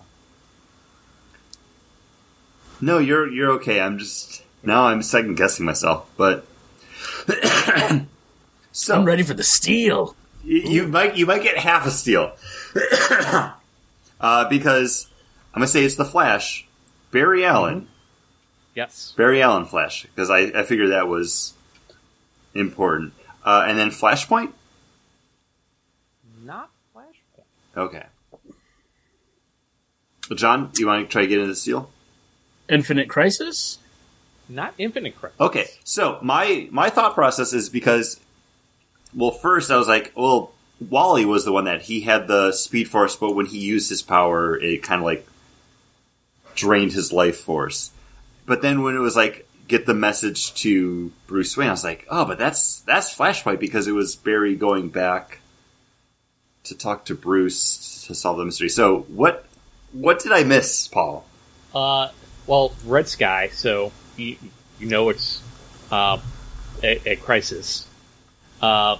[2.81, 3.81] No, you're you're okay.
[3.81, 6.47] I'm just now I'm second guessing myself, but
[8.73, 10.15] so I'm ready for the steal.
[10.45, 12.33] y- you might you might get half a steal
[14.21, 15.07] uh, because
[15.55, 16.67] I'm gonna say it's the Flash,
[17.11, 17.89] Barry Allen,
[18.75, 19.15] yes.
[19.17, 21.55] Barry Allen Flash, because I I figured that was
[22.55, 23.13] important,
[23.45, 24.53] uh, and then Flashpoint.
[26.43, 27.45] Not Flashpoint.
[27.77, 28.07] Okay,
[30.35, 31.91] John, you want to try to get into the steal?
[32.69, 33.79] Infinite Crisis?
[34.49, 35.39] Not Infinite Crisis.
[35.41, 38.19] Okay, so my my thought process is because,
[39.15, 42.89] well, first I was like, well, Wally was the one that he had the Speed
[42.89, 45.27] Force, but when he used his power, it kind of like
[46.55, 47.91] drained his life force.
[48.47, 52.07] But then when it was like get the message to Bruce Wayne, I was like,
[52.11, 55.41] oh, but that's that's Flashpoint because it was Barry going back
[56.65, 58.69] to talk to Bruce to solve the mystery.
[58.69, 59.45] So what
[59.93, 61.25] what did I miss, Paul?
[61.75, 62.09] Uh,
[62.47, 63.49] well, Red Sky.
[63.53, 64.37] So you,
[64.79, 65.43] you know it's
[65.91, 66.19] uh,
[66.83, 67.87] a, a crisis,
[68.61, 68.97] uh,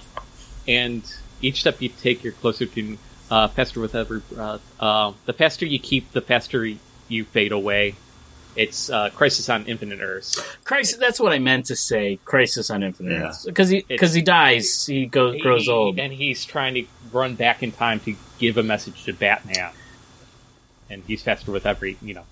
[0.67, 1.03] and
[1.41, 2.97] each step you take, you're closer to
[3.31, 4.19] uh, faster with every.
[4.19, 4.61] breath.
[4.79, 6.65] uh, the faster you keep, the faster
[7.07, 7.95] you fade away.
[8.55, 10.41] It's uh, Crisis on Infinite Earths.
[10.63, 10.97] Crisis.
[10.97, 12.19] That's what I meant to say.
[12.25, 13.27] Crisis on Infinite Yeah.
[13.27, 13.45] Earths.
[13.45, 15.99] Because he because he dies, he goes grows old.
[15.99, 19.71] and he's trying to run back in time to give a message to Batman.
[20.89, 22.23] And he's faster with every, you know,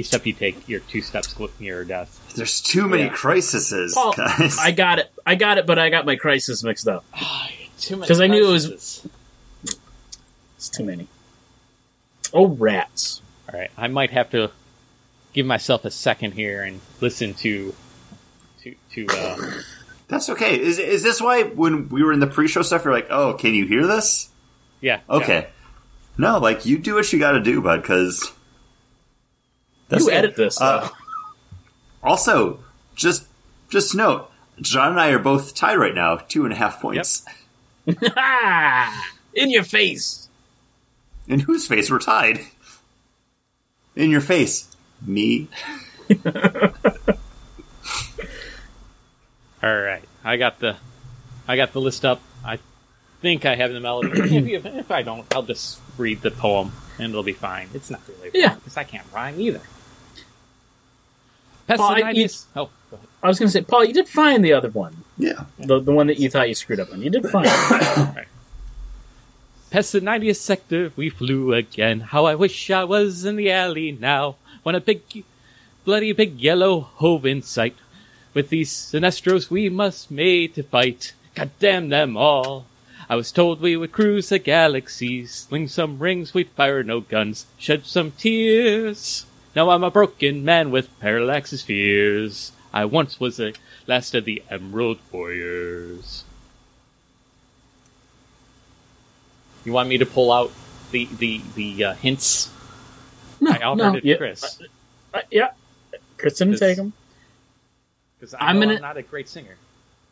[0.00, 2.32] each step you take, you're two steps cl- nearer death.
[2.34, 3.08] There's too many Yeah.
[3.10, 4.58] crises, Paul, guys.
[4.58, 5.10] I got it.
[5.26, 7.04] I got it, but I got my crisis mixed up.
[7.80, 9.06] Too many 'Cause I knew it was-
[10.56, 11.06] It's too many.
[12.32, 13.22] Oh rats!
[13.52, 14.50] All right, I might have to
[15.32, 17.74] give myself a second here and listen to
[18.62, 19.06] to to.
[19.08, 19.52] Uh,
[20.08, 20.60] That's okay.
[20.60, 23.54] Is is this why when we were in the pre-show stuff, you're like, "Oh, can
[23.54, 24.28] you hear this?"
[24.82, 25.00] yeah.
[25.08, 25.48] Okay.
[26.18, 27.80] No, like you do what you got to do, bud.
[27.80, 28.30] Because
[29.90, 30.60] you edit this.
[30.60, 30.88] Uh,
[32.02, 32.60] also,
[32.94, 33.26] just
[33.68, 34.30] just note,
[34.60, 37.24] John and I are both tied right now, two and a half points.
[37.86, 40.28] In your face.
[41.28, 42.40] In whose face we're tied?
[43.96, 44.68] In your face,
[45.04, 45.48] me.
[49.62, 50.76] All right, I got the
[51.46, 52.20] I got the list up.
[52.44, 52.58] I
[53.20, 54.18] think I have the melody.
[54.20, 57.68] if, you- if I don't, I'll just read the poem and it'll be fine.
[57.74, 58.54] It's not really Yeah.
[58.54, 59.60] because I can't rhyme either.
[61.78, 62.44] Well, I- Pestinitis.
[62.56, 63.08] Oh, go ahead.
[63.22, 65.44] I was going to say, Paul, you did find the other one, Yeah.
[65.58, 67.02] the the one that you thought you screwed up on.
[67.02, 67.44] You did fine.
[69.70, 72.00] Past the 90th sector, we flew again.
[72.00, 74.36] How I wish I was in the alley now.
[74.64, 75.02] When a big,
[75.84, 77.76] bloody big yellow hove in sight.
[78.34, 81.12] With these Sinestros we must made to fight.
[81.34, 82.66] God damn them all.
[83.08, 87.46] I was told we would cruise the galaxies, sling some rings, we'd fire no guns,
[87.58, 89.26] shed some tears.
[89.54, 92.52] Now I'm a broken man with parallax's fears.
[92.72, 93.54] I once was the
[93.86, 96.24] last of the Emerald Warriors.
[99.64, 100.52] You want me to pull out
[100.90, 102.50] the the the uh, hints?
[103.40, 104.58] No, I offered no, it to yeah, Chris
[105.14, 105.50] uh, yeah.
[106.16, 106.92] Chris didn't take them.
[108.18, 109.56] because I'm I'm, gonna- I'm not a great singer.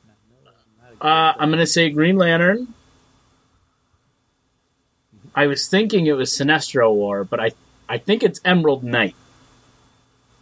[0.06, 0.12] No,
[0.44, 1.42] no, I'm not a great Uh, singer.
[1.42, 2.74] I'm going to say Green Lantern.
[5.34, 7.52] I was thinking it was Sinestro War, but I
[7.88, 9.14] I think it's Emerald Knight.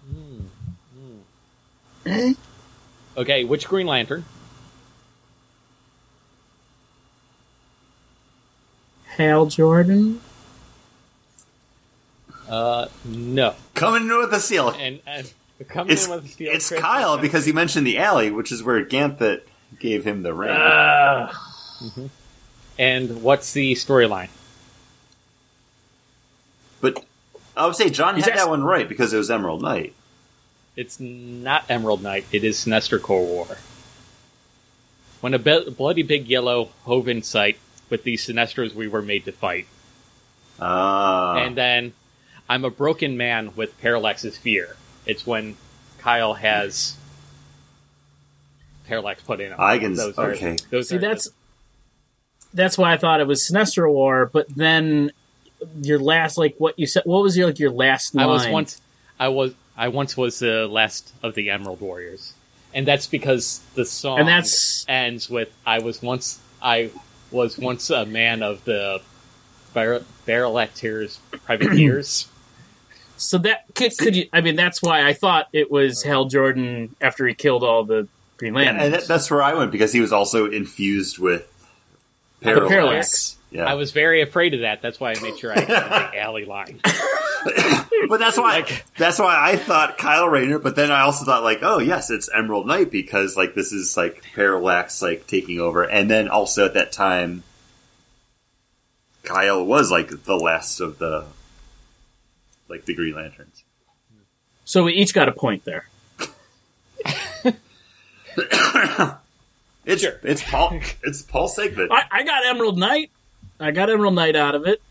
[0.09, 0.39] Hmm,
[0.95, 1.19] hmm.
[3.19, 4.25] Okay, which Green Lantern?
[9.07, 10.21] Hal Jordan.
[12.49, 13.55] Uh, no.
[13.75, 14.69] Coming in with a seal.
[14.71, 15.33] and, and
[15.69, 16.53] coming It's, in with a steel.
[16.53, 19.43] it's Chris Kyle is- because he mentioned the alley, which is where Ganthet
[19.81, 20.51] gave him the ring.
[20.51, 21.33] Uh,
[22.79, 24.29] And what's the storyline?
[26.83, 27.03] but
[27.57, 29.95] I would say John He's had ask- that one right because it was Emerald Knight.
[30.77, 32.27] It's not Emerald Knight.
[32.33, 33.59] It is Sinestro Corps War.
[35.21, 37.59] When a be- bloody big yellow hove in sight
[37.89, 39.67] with these Sinestros we were made to fight,
[40.61, 41.37] Ah.
[41.37, 41.95] and then
[42.49, 44.77] I'm a broken man with Parallax's fear.
[45.07, 45.57] It's when
[45.99, 46.97] Kyle has
[48.87, 49.57] Parallax put in him.
[49.59, 50.57] I can- Those are- okay.
[50.71, 51.29] those see, are that's
[52.55, 54.31] that's why I thought it was Sinestro War.
[54.33, 55.13] But then
[55.83, 58.25] your last, like what you said, what was your like your last line?
[58.27, 58.81] I was once
[59.19, 62.33] I was I once was the last of the Emerald Warriors,
[62.75, 66.91] and that's because the song And that's- ends with I was once I
[67.31, 69.01] was once a man of the
[69.75, 72.29] Bar- Barrelactors privateers.
[73.19, 74.29] So that could, could you?
[74.31, 78.07] I mean, that's why I thought it was Hal Jordan after he killed all the
[78.37, 78.85] Green Yeah, Lanterns.
[78.85, 81.51] and that, that's where I went because he was also infused with
[82.43, 82.69] Parallax.
[82.69, 83.37] Parallax.
[83.51, 83.65] Yeah.
[83.65, 84.83] I was very afraid of that.
[84.83, 86.79] That's why I made sure I had the alley line.
[88.09, 91.43] but that's why Like- that's why I thought Kyle Rayner, but then I also thought
[91.43, 95.83] like, oh yes, it's Emerald Knight because like this is like Parallax like taking over,
[95.85, 97.43] and then also at that time,
[99.23, 101.27] Kyle was like the last of the
[102.69, 103.65] like the Green Lanterns.
[104.65, 105.89] so we each got a point there.
[109.89, 110.19] It's Sure.
[110.25, 111.93] it's Paul it's Paul Segment.
[111.93, 113.11] I, I got Emerald Knight.
[113.61, 114.83] I got Emerald Knight out of it.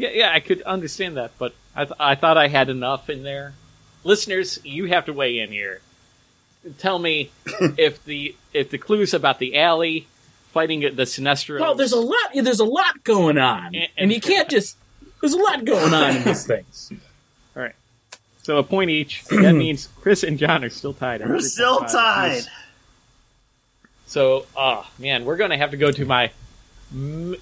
[0.00, 3.22] Yeah, yeah, I could understand that, but I, th- I thought I had enough in
[3.22, 3.54] there.
[4.04, 5.80] Listeners, you have to weigh in here.
[6.78, 7.30] Tell me
[7.78, 10.06] if the if the clues about the alley
[10.52, 11.60] fighting the Sinestro.
[11.60, 12.16] Well, there's a lot.
[12.34, 14.76] There's a lot going on, And- and you can't just.
[15.20, 16.90] There's a lot going on in these things.
[17.56, 17.74] All right.
[18.42, 19.22] So a point each.
[19.26, 21.20] That means Chris and John are still tied.
[21.28, 22.44] We're still tied.
[24.06, 26.30] So, ah, man, we're going to have to go to my.
[26.92, 27.36] m-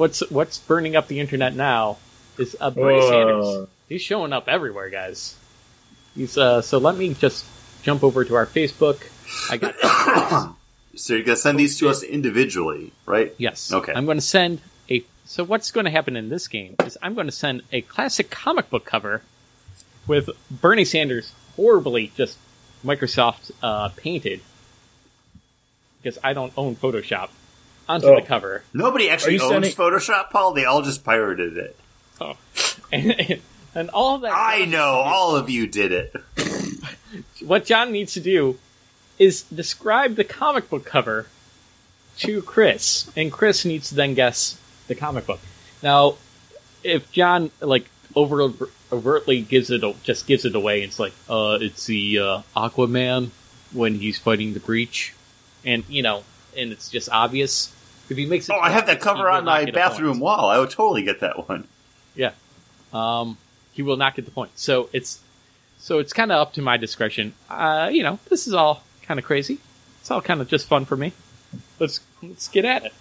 [0.00, 1.98] What's what's burning up the internet now
[2.38, 3.10] is uh, Bernie Whoa.
[3.10, 3.68] Sanders.
[3.86, 5.36] He's showing up everywhere, guys.
[6.14, 6.62] He's uh.
[6.62, 7.44] So let me just
[7.82, 9.02] jump over to our Facebook.
[9.50, 10.56] I got
[10.96, 13.34] So you're gonna send these to us individually, right?
[13.36, 13.70] yes.
[13.70, 13.92] Okay.
[13.94, 15.04] I'm going to send a.
[15.26, 18.30] So what's going to happen in this game is I'm going to send a classic
[18.30, 19.20] comic book cover
[20.06, 22.38] with Bernie Sanders horribly just
[22.82, 24.40] Microsoft uh, painted
[26.02, 27.28] because I don't own Photoshop
[27.90, 28.16] onto Oh.
[28.20, 28.62] the cover.
[28.72, 30.52] Nobody actually owns sending- Photoshop, Paul.
[30.52, 31.76] They all just pirated it.
[32.20, 32.36] Oh.
[32.92, 33.40] and,
[33.74, 34.32] and all of that.
[34.34, 36.14] I know, all of you did it.
[37.44, 38.58] What John needs to do
[39.18, 41.26] is describe the comic book cover
[42.18, 45.40] to Chris, and Chris needs to then guess the comic book.
[45.82, 46.16] Now,
[46.84, 48.52] if John like over
[48.92, 53.30] overtly gives it just gives it away, it's like uh, it's the uh, Aquaman
[53.72, 55.14] when he's fighting the breach,
[55.64, 56.22] and you know,
[56.56, 57.74] and it's just obvious.
[58.10, 59.74] If he makes it, Oh, I have that cover on my get a point.
[59.74, 60.50] bathroom wall.
[60.50, 61.66] I would totally get that one.
[62.14, 62.32] Yeah.
[62.92, 63.38] Um,
[63.72, 64.50] he will not get the point.
[64.56, 65.20] So it's
[65.78, 67.32] so it's kind of up to my discretion.
[67.48, 69.58] Uh, you know, this is all kind of crazy.
[70.00, 71.12] It's all kind of just fun for me.
[71.78, 72.92] Let's let's get at it.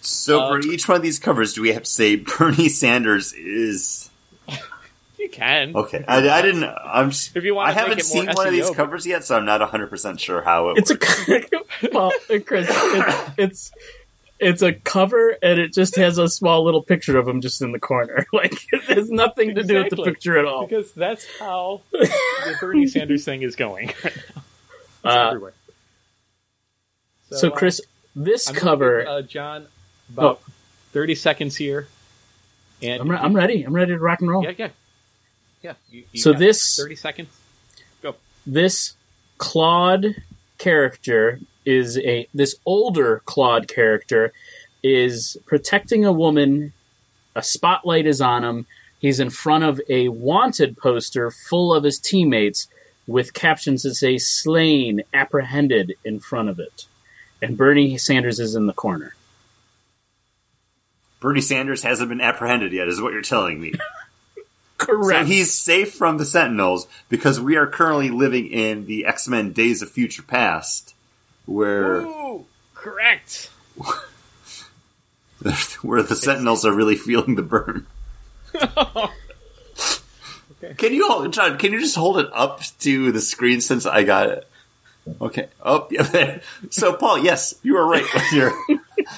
[0.00, 3.32] So Uh, for each one of these covers, do we have to say Bernie Sanders
[3.34, 4.10] is
[5.32, 5.74] can.
[5.74, 6.04] okay?
[6.06, 6.64] I, I didn't.
[6.64, 7.10] I'm.
[7.10, 8.74] Just, If you want I haven't it more seen one of these SEO.
[8.76, 11.28] covers yet, so I'm not 100 percent sure how it It's works.
[11.28, 11.42] a
[11.92, 12.12] well,
[12.46, 12.68] Chris.
[12.70, 13.72] It's, it's
[14.38, 17.72] it's a cover, and it just has a small little picture of him just in
[17.72, 18.26] the corner.
[18.32, 20.66] Like it has nothing to do with the picture at all.
[20.66, 24.42] because that's how the Bernie Sanders thing is going right now.
[25.04, 25.52] It's Uh, everywhere.
[27.30, 27.80] So, uh, Chris,
[28.14, 29.00] this I'm cover.
[29.00, 29.66] give, uh, John,
[30.12, 30.40] about
[30.92, 31.88] thirty seconds here,
[32.82, 33.62] and I'm, re- I'm ready.
[33.62, 34.44] I'm ready to rock and roll.
[34.44, 34.68] yeah, yeah,
[35.62, 35.74] yeah.
[35.90, 37.28] You, you So this- thirty seconds.
[38.02, 38.16] Go.
[38.46, 38.94] This
[39.38, 40.16] clawed
[40.58, 44.32] character is a this older clawed character
[44.82, 46.72] is protecting a woman.
[47.34, 48.66] A spotlight is on him.
[49.00, 52.68] He's in front of a wanted poster full of his teammates
[53.06, 56.86] with captions that say slain, apprehended in front of it.
[57.40, 59.14] And Bernie Sanders is in the corner.
[61.20, 63.72] Bernie Sanders hasn't been apprehended yet, is what you're telling me.
[64.82, 65.28] So Correct.
[65.28, 69.80] he's safe from the Sentinels because we are currently living in the X Men Days
[69.80, 70.94] of Future Past,
[71.46, 73.50] where Ooh, correct.
[75.82, 77.86] where the Sentinels are really feeling the burn.
[78.54, 79.08] Okay.
[80.76, 81.58] Can you hold, John?
[81.58, 84.48] Can you just hold it up to the screen since I got it?
[85.20, 85.48] Okay.
[85.64, 86.40] Oh, yeah.
[86.70, 88.52] So, Paul, yes, you were right with your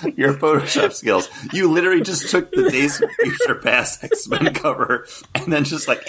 [0.16, 1.28] your Photoshop skills.
[1.52, 5.88] You literally just took the Days of Future Past X Men cover and then just
[5.88, 6.08] like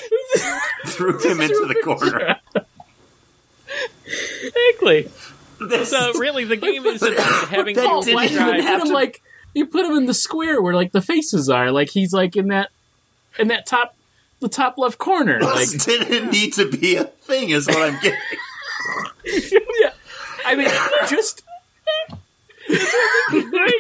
[0.85, 2.37] threw him into the corner.
[4.43, 5.09] Exactly.
[5.59, 7.17] This So really, the game is about
[7.49, 9.21] having That you didn't even you have put him to- like
[9.53, 11.71] you put him in the square where like the faces are?
[11.71, 12.71] Like he's like in that
[13.39, 13.95] in that top
[14.41, 15.39] the top left corner.
[15.39, 18.19] Like didn't need to be a thing, is what I'm getting.
[19.81, 19.91] yeah.
[20.45, 20.69] I mean,
[21.09, 21.41] just
[22.69, 23.71] right?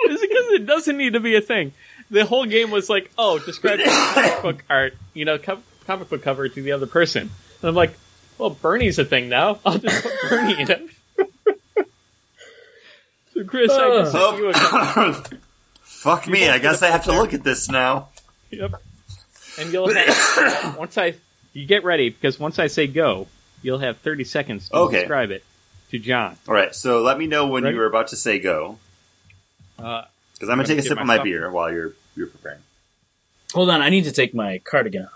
[0.00, 1.72] It's because it doesn't need to be a thing.
[2.10, 6.22] The whole game was like, oh, describe comic book art, you know, co- comic book
[6.22, 7.30] cover to the other person.
[7.60, 7.96] And I'm like,
[8.38, 9.58] well, Bernie's a thing now.
[9.66, 10.90] I'll just put Bernie in it.
[13.34, 15.36] so, Chris, I just uh, sent you a copy.
[15.36, 15.38] Oh.
[15.82, 18.08] Fuck me, I guess I have to look at this now.
[18.50, 18.74] Yep.
[19.58, 21.14] And you'll have once I
[21.52, 23.26] you get ready because once I say go,
[23.62, 25.00] you'll have 30 seconds to Okay.
[25.00, 25.42] describe it
[25.90, 26.36] to John.
[26.46, 27.74] Alright, so let me know when Ready?
[27.74, 28.78] you were about to say go.
[29.78, 31.24] Uh, Because I'm gonna take a sip of my stuff.
[31.24, 32.60] beer while you're you're preparing.
[33.52, 33.80] hold on.
[33.80, 35.14] I need to take my cardigan off.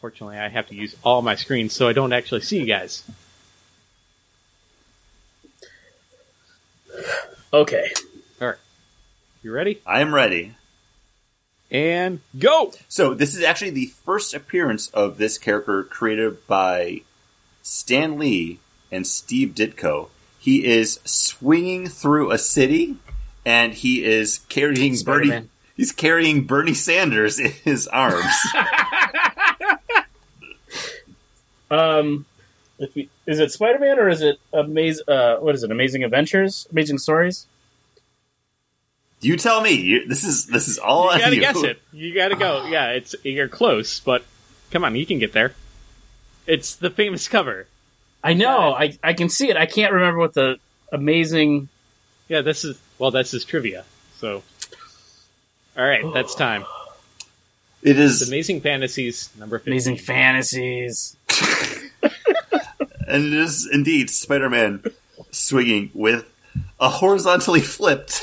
[0.00, 3.02] fortunately, I have to use all my screens so I don't actually see you guys.
[7.52, 7.90] Okay.
[8.40, 8.56] All right,
[9.42, 9.80] you ready?
[9.86, 10.54] I am ready.
[11.70, 12.72] And go.
[12.88, 17.02] So this is actually the first appearance of this character created by
[17.62, 18.58] Stan Lee
[18.90, 20.08] and Steve Ditko.
[20.38, 22.96] He is swinging through a city,
[23.44, 25.26] and he is carrying Bernie.
[25.26, 25.50] Spider-Man.
[25.76, 28.24] He's carrying Bernie Sanders in his arms.
[31.70, 32.26] Um,
[32.78, 35.04] if we, is it Spider Man or is it amazing?
[35.06, 35.70] Uh, what is it?
[35.70, 37.46] Amazing Adventures, Amazing Stories.
[39.20, 39.74] you tell me.
[39.74, 41.40] You, this is this is all You on gotta you.
[41.40, 41.80] guess it.
[41.92, 42.66] You gotta go.
[42.66, 44.24] Yeah, it's you're close, but
[44.72, 45.54] come on, you can get there.
[46.46, 47.66] It's the famous cover.
[48.22, 48.74] I know.
[48.74, 49.56] I I can see it.
[49.56, 50.58] I can't remember what the
[50.92, 51.68] amazing.
[52.28, 53.84] Yeah, this is well, this is trivia.
[54.18, 54.42] So,
[55.76, 56.64] all right, that's time.
[57.82, 59.72] It It's Amazing Fantasies number 15.
[59.72, 61.16] Amazing fantasies.
[62.02, 64.84] and it is indeed Spider-Man
[65.30, 66.30] swinging with
[66.78, 68.22] a horizontally flipped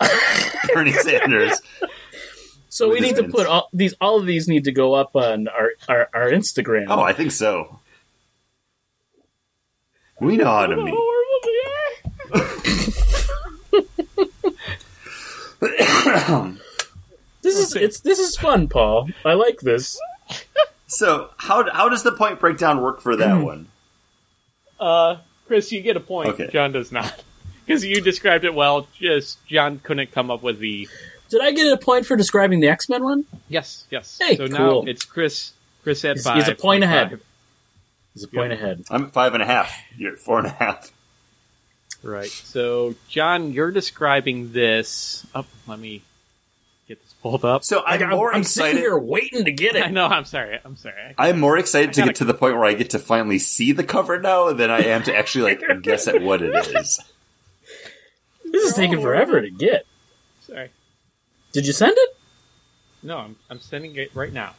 [0.74, 1.60] Bernie Sanders.
[2.74, 3.94] So we need to put all these.
[4.00, 6.86] All of these need to go up on our our, our Instagram.
[6.88, 7.78] Oh, I think so.
[10.18, 10.94] We know how to meet.
[17.42, 19.08] this is it's this is fun, Paul.
[19.24, 19.96] I like this.
[20.88, 23.68] So how how does the point breakdown work for that one?
[24.80, 26.30] Uh, Chris, you get a point.
[26.30, 26.48] Okay.
[26.50, 27.22] John does not.
[27.66, 30.86] Because you described it well, just John couldn't come up with the.
[31.34, 33.24] Did I get a point for describing the X Men one?
[33.48, 34.18] Yes, yes.
[34.22, 34.88] Hey, so now cool.
[34.88, 35.50] it's Chris.
[35.82, 36.36] Chris at He's, five.
[36.36, 37.10] he's a point ahead.
[37.10, 37.22] five.
[38.14, 38.84] He's a point ahead.
[38.88, 39.74] I'm at five and a half.
[39.98, 40.92] You're at four and a half.
[42.04, 42.28] Right.
[42.28, 45.26] So, John, you're describing this.
[45.34, 46.02] Up, let me
[46.86, 47.64] get this pulled up.
[47.64, 48.80] So I'm Like, more I'm sitting excited.
[48.80, 49.84] here waiting to get it.
[49.86, 50.06] I know.
[50.06, 50.60] I'm sorry.
[50.64, 50.94] I'm sorry.
[51.18, 53.40] I- I'm more excited to I get to the point where I get to finally
[53.40, 57.00] see the cover now than I am to actually like guess at what it is.
[58.44, 59.84] This is taking forever to get.
[60.46, 60.70] Sorry.
[61.54, 62.16] Did you send it?
[63.00, 64.54] No, I'm, I'm sending it right now.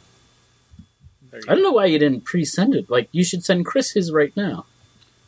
[1.46, 2.88] I don't know why you didn't pre-send it.
[2.88, 4.64] Like you should send Chris his right now.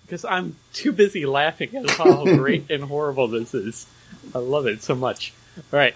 [0.07, 3.87] Because I'm too busy laughing at how great and horrible this is.
[4.35, 5.35] I love it so much.
[5.59, 5.95] All right.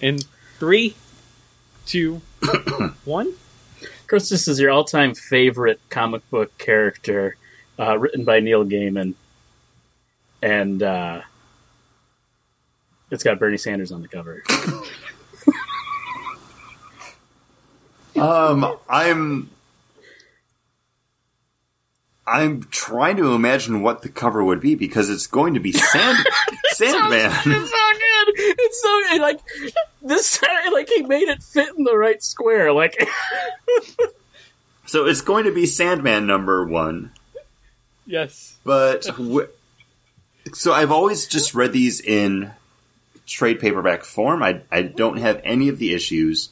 [0.00, 0.18] In
[0.58, 0.96] three,
[1.86, 2.20] two,
[3.04, 3.34] one.
[4.08, 7.36] Chris, this is your all-time favorite comic book character,
[7.78, 9.14] uh, written by Neil Gaiman,
[10.42, 11.20] and uh,
[13.10, 14.42] it's got Bernie Sanders on the cover.
[18.18, 19.50] Um, I'm
[22.26, 26.26] I'm trying to imagine what the cover would be because it's going to be Sand
[26.70, 27.30] Sandman.
[27.46, 28.34] It's so good.
[28.58, 29.20] It's so good.
[29.20, 29.40] Like
[30.02, 30.42] this,
[30.72, 32.72] like he made it fit in the right square.
[32.72, 33.08] Like
[34.86, 37.12] so it's going to be Sandman number one.
[38.06, 38.56] Yes.
[38.64, 39.06] But
[40.52, 42.52] so I've always just read these in
[43.28, 44.42] trade paperback form.
[44.42, 46.50] I I don't have any of the issues.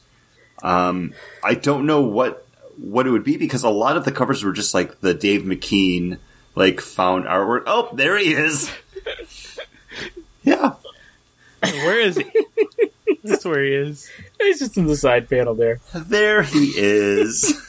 [0.63, 1.13] Um,
[1.43, 2.47] I don't know what
[2.77, 5.41] what it would be because a lot of the covers were just like the Dave
[5.41, 6.19] McKean
[6.55, 7.63] like found artwork.
[7.65, 8.71] Oh, there he is.
[10.43, 10.73] yeah.
[11.61, 12.25] Where is he?
[13.23, 14.09] That's where he is.
[14.39, 15.79] he's just in the side panel there.
[15.93, 17.59] There he is.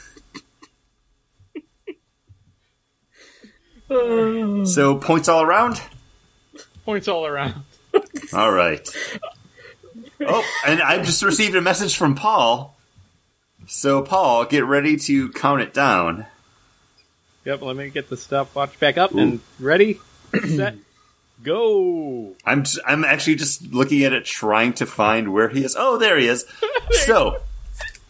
[4.73, 5.81] so points all around.
[6.85, 7.55] Points all around.
[8.33, 8.87] All right.
[10.21, 12.75] Oh, and I just received a message from Paul.
[13.67, 16.25] So Paul, get ready to count it down.
[17.45, 17.61] Yep.
[17.61, 19.99] Let me get the stopwatch back up and ready,
[20.55, 20.75] set,
[21.41, 22.35] go.
[22.45, 25.75] I'm j- I'm actually just looking at it, trying to find where he is.
[25.79, 26.45] Oh, there he is.
[26.91, 27.37] so,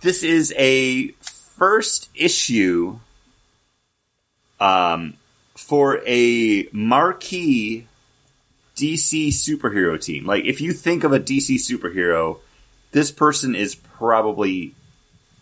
[0.02, 3.00] this is a first issue,
[4.60, 5.14] um,
[5.56, 7.86] for a marquee
[8.80, 10.26] DC superhero team.
[10.26, 12.40] Like, if you think of a DC superhero,
[12.92, 14.74] this person is probably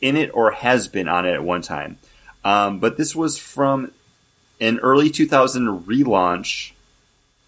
[0.01, 1.97] in it or has been on it at one time.
[2.43, 3.91] Um, but this was from
[4.59, 6.71] an early 2000 relaunch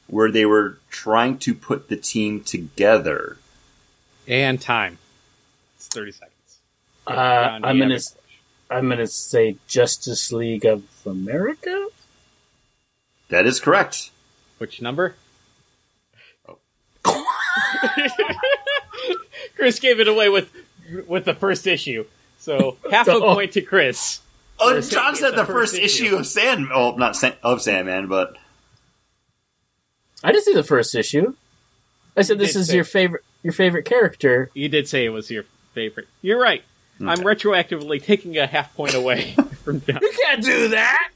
[0.07, 3.37] where they were trying to put the team together.
[4.27, 4.97] And time.
[5.77, 6.33] It's thirty seconds.
[7.07, 8.15] Uh, I'm gonna have s-
[8.69, 11.87] I'm gonna say Justice League of America.
[13.29, 14.11] That is correct.
[14.57, 15.15] Which number?
[19.55, 20.51] Chris gave it away with
[21.07, 22.05] with the first issue.
[22.39, 23.33] So half a Oh.
[23.35, 24.21] point to Chris.
[24.59, 26.15] Oh, John it's said the the first, first issue issue.
[26.17, 26.67] of Sand.
[26.73, 28.35] Oh, not Sand, of Sandman, but
[30.23, 31.33] I didn't see the first issue.
[32.17, 34.49] I said You this is say- your favorite your favorite character.
[34.53, 36.07] You did say it was your favorite.
[36.21, 36.63] You're right.
[37.01, 39.31] I'm retroactively taking a half point away
[39.63, 39.99] from John.
[40.01, 41.11] You can't do that.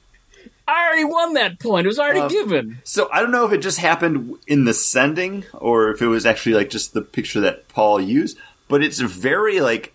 [0.74, 1.86] I already won that point.
[1.86, 2.78] It was already Um, given.
[2.84, 6.26] so I don't know if it just happened in the sending or if it was
[6.26, 9.94] actually like just the picture that Paul used, but it's very like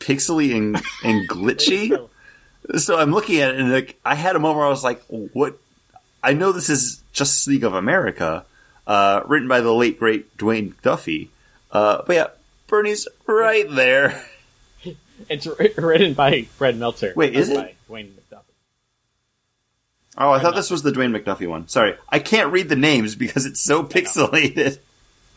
[0.00, 2.08] pixely and, and glitchy.
[2.76, 5.02] So I'm looking at it and like I had a moment where I was like,
[5.08, 5.58] "What?"
[6.22, 8.44] I know this is Justice League of America,
[8.86, 11.30] uh, written by the late great Dwayne Duffy.
[11.70, 12.26] Uh, but yeah,
[12.66, 14.22] Bernie's right there.
[15.28, 15.46] It's
[15.78, 17.12] written by Brad Meltzer.
[17.14, 17.76] Wait, is not it?
[17.88, 18.23] By Wayne McDuffie.
[20.16, 21.66] Oh, I thought this was the Dwayne McDuffie one.
[21.68, 24.78] Sorry, I can't read the names because it's so pixelated.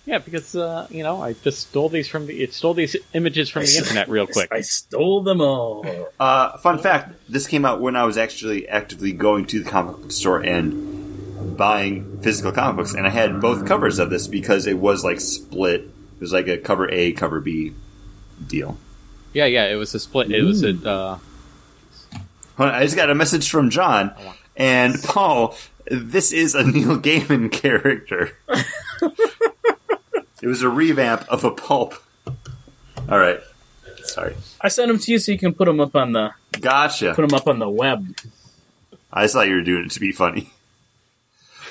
[0.06, 3.50] Yeah, because uh, you know I just stole these from the it stole these images
[3.50, 4.50] from the internet real quick.
[4.52, 5.86] I stole them all.
[6.20, 9.98] Uh, fun fact: This came out when I was actually actively going to the comic
[9.98, 14.66] book store and buying physical comic books, and I had both covers of this because
[14.66, 15.82] it was like split.
[15.82, 17.74] It was like a cover A, cover B
[18.48, 18.78] deal.
[19.34, 20.32] Yeah, yeah, it was a split.
[20.32, 21.20] It was a uh,
[22.58, 24.16] I just got a message from John
[24.58, 25.56] and Paul.
[25.90, 28.38] This is a Neil Gaiman character.
[30.42, 31.94] it was a revamp of a pulp.
[33.10, 33.40] All right,
[34.04, 37.14] sorry, I sent them to you so you can put them up on the gotcha.
[37.14, 38.18] put them up on the web.
[39.14, 40.52] I thought you were doing it to be funny.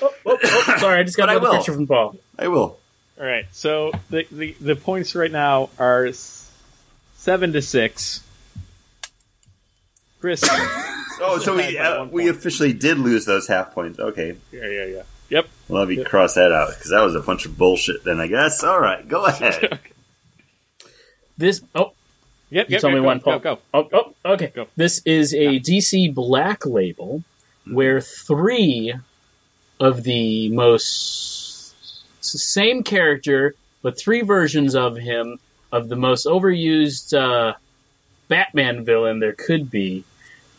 [0.00, 2.16] Oh, oh, oh, sorry, I just got But I another picture from Paul.
[2.38, 2.78] I will.
[3.20, 3.46] all right.
[3.52, 6.10] So the, the the points right now are
[7.14, 8.22] seven to six.
[10.26, 10.42] Chris.
[11.18, 13.98] Oh, so we uh, we officially did lose those half points.
[13.98, 15.02] Okay, yeah, yeah, yeah.
[15.30, 15.48] Yep.
[15.66, 16.08] well, let me Yep.
[16.08, 18.04] cross that out because that was a bunch of bullshit.
[18.04, 18.62] Then I guess.
[18.62, 19.78] All right, go ahead.
[21.38, 21.92] This oh
[22.50, 22.68] Yep.
[22.68, 23.38] You yep, tell yep, me go, one, go, Paul.
[23.38, 23.58] go.
[23.72, 23.88] Oh,
[24.26, 24.52] oh, okay.
[24.54, 24.66] Go.
[24.76, 27.22] This is a DC Black label
[27.66, 28.92] where three
[29.80, 31.74] of the most
[32.18, 35.38] it's the same character, but three versions of him
[35.72, 37.54] of the most overused uh,
[38.28, 40.04] Batman villain there could be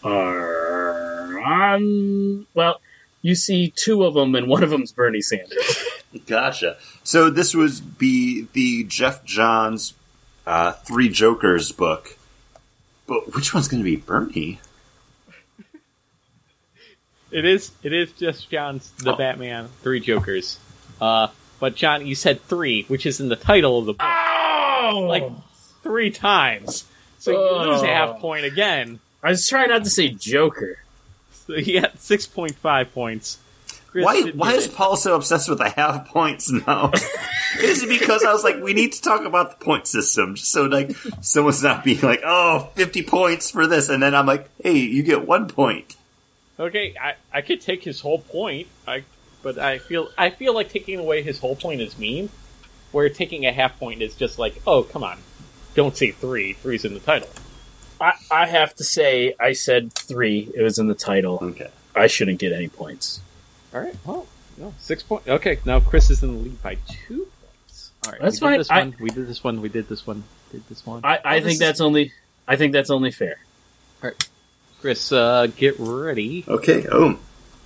[0.07, 2.45] are on.
[2.53, 2.81] Well,
[3.21, 5.83] you see two of them, and one of them's Bernie Sanders.
[6.25, 6.77] Gotcha.
[7.03, 9.93] So this would be the Geoff Johns
[10.45, 12.17] uh, Three Jokers book.
[13.05, 14.59] But which one's going to be Bernie?
[17.31, 17.71] It is.
[17.83, 19.17] It is just John's the Oh.
[19.17, 20.59] Batman three Jokers.
[21.01, 21.27] Uh,
[21.59, 25.29] but John, you said three, which is in the title of the book, Oh, like
[25.83, 26.85] three times.
[27.19, 27.63] So you Oh.
[27.69, 28.99] lose a half point again.
[29.23, 30.79] I was trying not to say Joker.
[31.45, 33.39] So you got six point five points.
[33.87, 34.75] Chris Why why is it.
[34.75, 36.91] Paul so obsessed with the half points now?
[37.59, 40.51] is it because I was like, we need to talk about the point system, just
[40.51, 40.91] so like
[41.21, 45.03] someone's not being like, oh, 50 points for this, and then I'm like, hey, you
[45.03, 45.95] get one point.
[46.59, 48.67] Okay, I, I could take his whole point.
[48.87, 49.03] I
[49.43, 52.29] but I feel I feel like taking away his whole point is mean.
[52.91, 55.19] Where taking a half point is just like, oh come on,
[55.75, 56.53] don't say three.
[56.53, 57.29] Three's in the title.
[57.99, 60.49] I, I have to say, I said three.
[60.55, 61.39] It was in the title.
[61.41, 61.69] Okay.
[61.95, 63.19] I shouldn't get any points.
[63.73, 63.95] All right.
[64.05, 64.27] Well,
[64.57, 65.27] no six point.
[65.27, 67.91] Okay, now Chris is in the lead by two points.
[68.05, 68.57] All right, That's we did fine.
[68.59, 69.61] This I- one, we did this one.
[69.61, 70.23] We did this one.
[70.51, 71.01] Did this one.
[71.03, 72.13] I, I Oh, this think is- that's only.
[72.47, 73.39] I think that's only fair.
[74.03, 74.29] All right.
[74.81, 76.45] Chris, uh, get ready.
[76.47, 76.85] Okay.
[76.91, 77.17] Oh,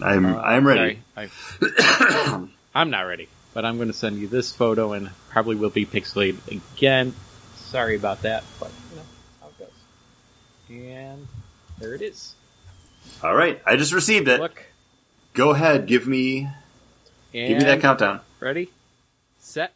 [0.01, 0.99] I'm Uh, I'm ready.
[1.15, 1.29] I,
[2.73, 5.85] I'm not ready, but I'm going to send you this photo, and probably will be
[5.85, 7.13] pixelated again.
[7.55, 9.03] Sorry about that, but you know
[9.41, 9.69] how it goes.
[10.71, 11.27] And
[11.79, 12.35] there it is.
[13.21, 14.39] All right, I just received it.
[14.39, 14.65] Look.
[15.33, 16.49] Go ahead, give me
[17.33, 18.21] And give me that countdown.
[18.39, 18.69] Ready,
[19.39, 19.73] set,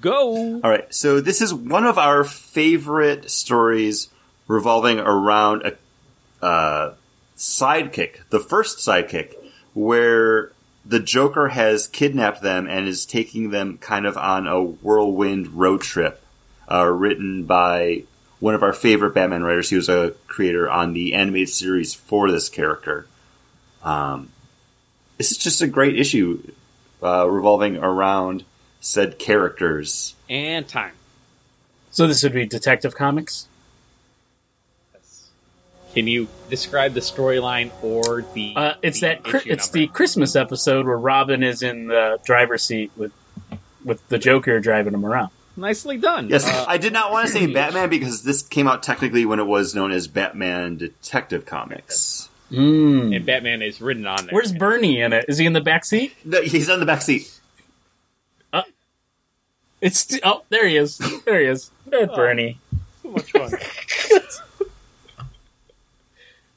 [0.00, 0.60] go.
[0.62, 4.08] All right, so this is one of our favorite stories
[4.48, 6.94] revolving around a uh,
[7.36, 9.34] sidekick, the first sidekick,
[9.74, 10.52] where
[10.84, 15.82] the Joker has kidnapped them and is taking them kind of on a whirlwind road
[15.82, 16.22] trip,
[16.70, 18.04] uh, written by
[18.42, 19.70] one of our favorite Batman writers.
[19.70, 23.06] He was a creator on the animated series for this character.
[23.84, 24.30] Um,
[25.16, 26.42] this is just a great issue
[27.00, 28.44] uh, revolving around
[28.80, 30.16] said characters.
[30.28, 30.94] And time.
[31.92, 33.46] So this would be Detective Comics.
[34.92, 35.28] Yes.
[35.94, 38.54] Can you describe the storyline or the?
[38.56, 39.22] Uh, it's the that.
[39.22, 39.86] Cri- issue it's number?
[39.86, 43.12] the Christmas episode where Robin is in the driver's seat with
[43.84, 45.30] with the Joker driving him around.
[45.56, 46.28] Nicely done.
[46.28, 49.38] Yes, Uh, I did not want to say Batman because this came out technically when
[49.40, 52.28] it was known as Batman Detective Comics.
[52.50, 53.16] Mm.
[53.16, 54.34] and Batman is written on there.
[54.34, 55.24] Where's Bernie in it?
[55.26, 56.14] Is he in the back seat?
[56.22, 57.30] No, he's on the back seat.
[59.80, 60.98] It's st- oh, there he is.
[61.24, 61.72] There he is.
[61.86, 62.14] There's Oh.
[62.14, 62.60] Bernie.
[63.02, 63.50] so much fun?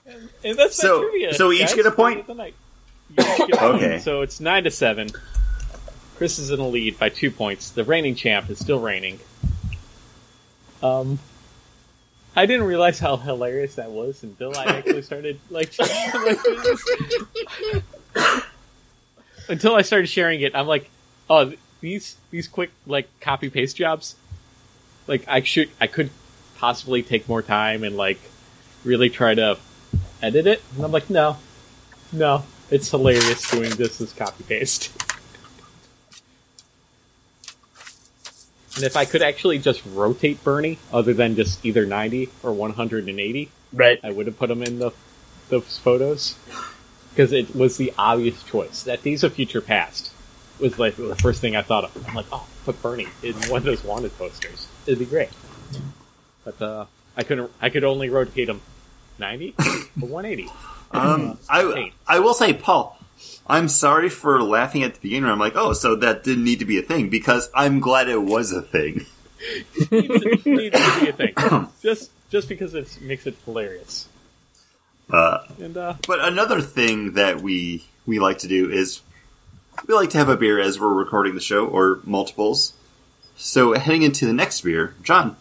[0.05, 1.33] and, and that's So- trivia.
[1.33, 1.75] so we each guys.
[1.75, 2.29] get a point?
[2.29, 2.53] Of the each
[3.17, 3.75] get a point.
[3.83, 3.99] Okay.
[3.99, 5.09] So it's nine to seven.
[6.15, 7.71] Chris is in the lead by two points.
[7.71, 9.19] The reigning champ is still reigning.
[10.81, 11.19] Um,
[12.35, 15.73] I didn't realize how hilarious that was until I actually started like
[19.49, 20.55] until I started sharing it.
[20.55, 20.89] I'm like,
[21.29, 24.15] oh, these these quick like copy paste jobs.
[25.07, 26.09] Like I should I could
[26.57, 28.19] possibly take more time and like
[28.83, 29.57] really try to
[30.21, 30.61] edit it.
[30.75, 31.37] And I'm like, no,
[32.11, 35.04] no, it's hilarious doing this as copy paste.
[38.75, 43.51] And if I could actually just rotate Bernie, other than just either 90 or 180,
[43.73, 43.99] Right.
[44.03, 44.91] I would have put him in the
[45.49, 46.35] those photos
[47.11, 48.83] because it was the obvious choice.
[48.83, 50.11] That Days of Future Past
[50.59, 52.07] was like the first thing I thought of.
[52.07, 54.67] I'm like, oh, put Bernie in one of those wanted posters.
[54.85, 55.29] It'd be great.
[56.43, 56.85] But uh,
[57.17, 57.51] I couldn't.
[57.61, 58.61] I could only rotate him
[59.19, 60.49] 90 or 180.
[60.91, 62.97] Um, I I will say, Paul,
[63.47, 65.29] I'm sorry for laughing at the beginning.
[65.29, 68.21] I'm like, oh, so that didn't need to be a thing because I'm glad it
[68.21, 69.05] was a thing.
[69.91, 71.67] needs, to, needs to be a thing.
[71.81, 74.07] Just just because it makes it hilarious.
[75.09, 79.01] Uh, And uh, but another thing that we we like to do is
[79.87, 82.73] we like to have a beer as we're recording the show or multiples.
[83.37, 85.37] So heading into the next beer, John.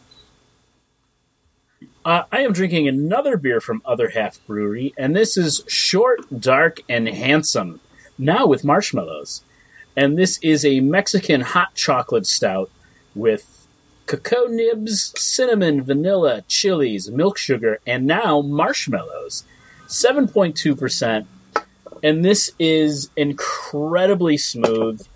[2.04, 6.80] Uh, I am drinking another beer from Other Half Brewery, and this is Short, Dark,
[6.86, 7.80] and Handsome,
[8.18, 9.42] now with marshmallows.
[9.96, 12.70] And this is a Mexican hot chocolate stout
[13.14, 13.66] with
[14.04, 19.44] cocoa nibs, cinnamon, vanilla, chilies, milk sugar, and now marshmallows.
[19.86, 21.24] 7.2%.
[22.02, 25.06] And this is incredibly smooth.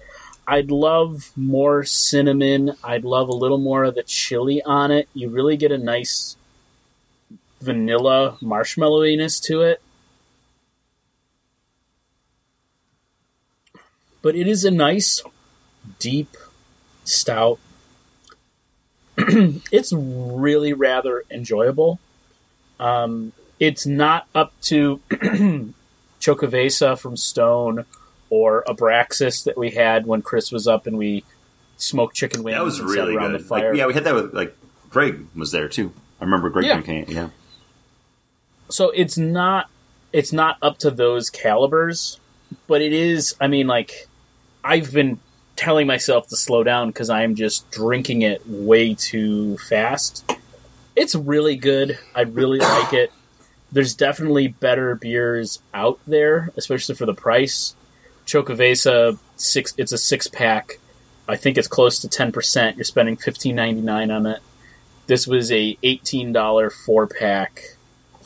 [0.46, 2.72] I'd love more cinnamon.
[2.82, 5.06] I'd love a little more of the chili on it.
[5.12, 6.37] You really get a nice
[7.60, 9.80] vanilla marshmallowiness to it.
[14.22, 15.22] But it is a nice,
[15.98, 16.36] deep,
[17.04, 17.58] stout.
[19.16, 21.98] it's really rather enjoyable.
[22.80, 25.00] Um, it's not up to
[26.20, 27.84] Xocoveza from Stone
[28.30, 31.24] or Abraxas that we had when Chris was up and we
[31.76, 33.40] smoked chicken wings That was and sat really around good.
[33.40, 33.70] the fire.
[33.70, 34.56] Like, yeah, we had that with like
[34.90, 35.92] Greg was there too.
[36.20, 36.74] I remember Greg Yeah.
[36.74, 37.08] drinking it.
[37.08, 37.28] Yeah.
[38.68, 39.70] So it's not
[40.12, 42.18] it's not up to those calibers
[42.66, 44.08] but it is i mean like
[44.64, 45.18] i've been
[45.56, 50.24] telling myself to slow down because i'm just drinking it way too fast.
[50.94, 51.98] It's really good.
[52.14, 53.12] I really like it.
[53.70, 57.74] There's definitely better beers out there especially for the price.
[58.26, 60.78] Xocoveza six it's a six pack
[61.28, 64.40] i think it's close to 10% you're spending 15.99 on it.
[65.06, 67.77] This was a $18 four pack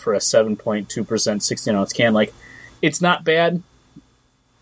[0.03, 2.13] for a 7.2% 16 ounce can.
[2.13, 2.35] Like,
[2.83, 3.63] it's not bad.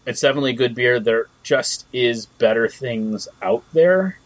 [0.07, 1.01] It's definitely good beer.
[1.01, 4.19] There just is better things out there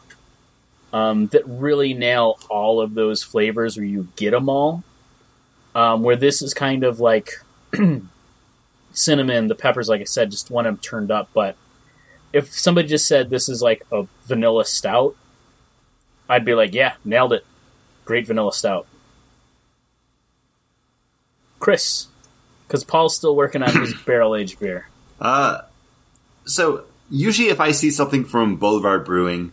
[0.93, 4.85] um, that really nail all of those flavors where you get them all.
[5.75, 7.33] Um, where this is kind of like
[8.93, 11.31] cinnamon, the peppers, like I said, just want them turned up.
[11.35, 11.57] But
[12.33, 15.17] if somebody just said this is like a vanilla stout,
[16.29, 17.45] I'd be like, yeah, nailed it.
[18.05, 18.87] Great vanilla stout.
[21.65, 22.09] Chris,
[22.69, 24.87] because Paul's still working on his barrel aged beer.
[25.19, 25.63] Uh,
[26.45, 29.53] so usually if I see something from Boulevard Brewing,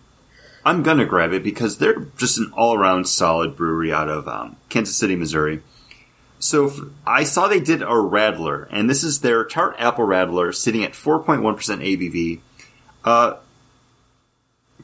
[0.66, 4.58] I'm gonna grab it because they're just an all around solid brewery out of um,
[4.68, 5.62] Kansas City, Missouri.
[6.38, 10.54] So f- I saw they did a Radler, and this is their tart apple Radler,
[10.54, 12.42] sitting at 4.1% ABV.
[13.06, 13.38] Uh,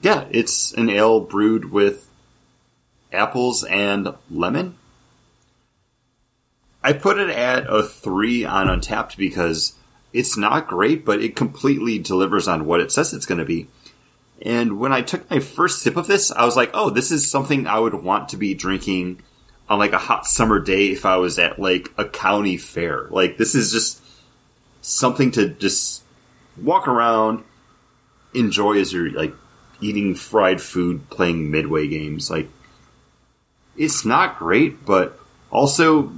[0.01, 2.09] yeah, it's an ale brewed with
[3.11, 4.76] apples and lemon.
[6.87, 9.73] I put it at a three on Untappd because
[10.13, 13.67] it's not great, but it completely delivers on what it says it's going to be.
[14.41, 17.29] And when I took my first sip of this, I was like, oh, this is
[17.29, 19.21] something I would want to be drinking
[19.67, 23.07] on like a hot summer day if I was at like a county fair.
[23.09, 24.01] Like this is just
[24.79, 26.03] something to just
[26.55, 27.43] walk around,
[28.33, 29.33] enjoy as you're like
[29.81, 32.31] eating fried food, playing midway games.
[32.31, 32.47] Like
[33.75, 35.19] it's not great, but
[35.51, 36.13] also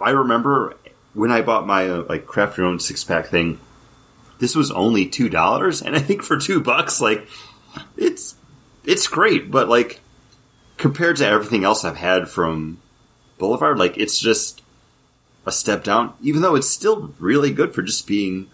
[0.00, 0.76] I remember
[1.14, 3.60] when I bought my uh, like craft your own six pack thing.
[4.38, 7.26] This was only two dollars, and I think for two bucks, like
[7.96, 8.36] it's
[8.84, 10.00] it's great, but like
[10.76, 12.80] compared to everything else I've had from
[13.38, 14.62] Boulevard, like it's just
[15.44, 16.14] a step down.
[16.22, 18.48] Even though it's still really good for just being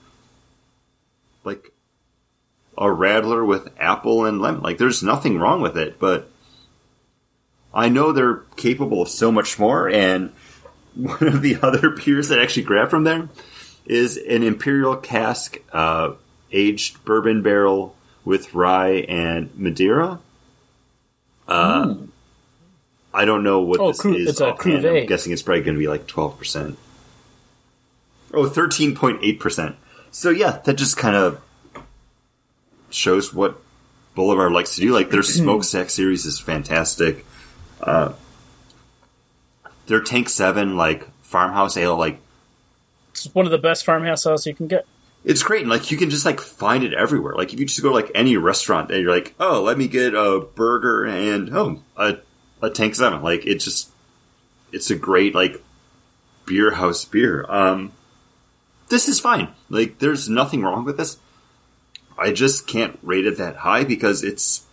[1.45, 1.73] like
[2.77, 4.63] a radler with apple and lemon.
[4.63, 6.31] Like there's nothing wrong with it, but
[7.73, 9.89] I know they're capable of so much more.
[9.89, 10.33] And
[11.19, 13.29] one of the other beers that I actually grabbed from there
[13.87, 16.13] is an imperial cask uh,
[16.53, 17.95] aged bourbon barrel
[18.25, 20.21] with rye and Madeira.
[21.47, 21.95] Uh,
[23.13, 24.29] I don't know what Oh, this cru- is.
[24.31, 24.55] it's a.
[24.55, 26.77] I'm guessing it's probably going to be like 12%.
[28.33, 29.75] Oh, 13.8%.
[30.11, 31.41] So yeah, that just kind of
[32.91, 33.61] shows what
[34.15, 34.93] Boulevard likes to do.
[34.93, 37.27] Like their smokestack series is fantastic.
[37.81, 38.13] Uh,
[39.87, 42.21] their Tank Seven, like farmhouse ale, like
[43.11, 44.87] It's one of the best farmhouse ales you can get.
[45.25, 45.63] it's great.
[45.63, 47.35] And like you can just like find it everywhere.
[47.35, 49.89] Like if you just go to like any restaurant and you're like, oh, let me
[49.89, 52.19] get a burger and oh, a
[52.63, 53.23] a Tank Seven.
[53.23, 53.91] Like it just,
[54.73, 55.63] it's a great like
[56.47, 57.45] beer house beer.
[57.49, 57.93] Um,
[58.89, 59.49] this is fine.
[59.71, 61.19] Like there's nothing wrong with this.
[62.17, 64.67] I just can't rate it that high because it's.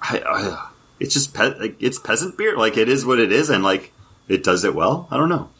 [0.00, 2.56] I, I, it's just pe- like it's peasant beer.
[2.56, 3.92] Like it is what it is, and like
[4.28, 5.08] it does it well.
[5.10, 5.50] I don't know.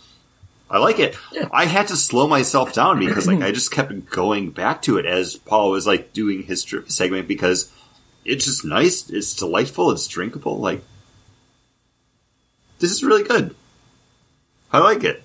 [0.71, 1.17] I like it.
[1.53, 5.07] I had to slow myself down because like I just kept going back to it
[5.07, 7.71] as Paul was like doing his trivia segment because
[8.25, 9.09] it's just nice.
[9.11, 9.91] It's delightful.
[9.91, 10.59] It's drinkable.
[10.59, 10.83] Like
[12.79, 13.55] this is really good.
[14.73, 15.23] I like it.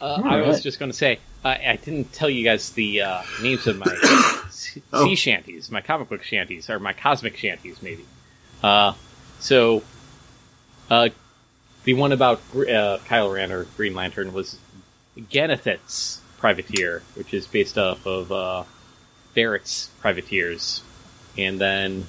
[0.00, 3.22] Uh, I was just going to say, uh, I didn't tell you guys the uh,
[3.42, 3.86] names of my
[4.80, 5.04] sea Oh.
[5.04, 8.04] sea shanties, my comic book shanties, or my cosmic shanties, maybe.
[8.62, 8.92] Uh,
[9.40, 9.82] so,
[10.90, 11.08] uh,
[11.84, 14.58] the one about uh, Kyle Rayner or Green Lantern was
[15.30, 18.64] Ganthet's Privateer, which is based off of uh,
[19.34, 20.82] Barrett's Privateers.
[21.38, 22.06] And then,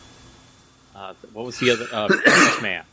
[0.95, 1.87] uh, what was the other?
[1.91, 2.83] Uh, Crisis Man,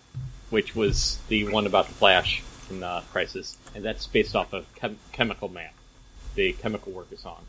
[0.50, 3.56] which was the one about the Flash from uh, Crisis.
[3.74, 5.70] And that's based off of Chem- Chemical Man,
[6.34, 7.44] the Chemical Worker song.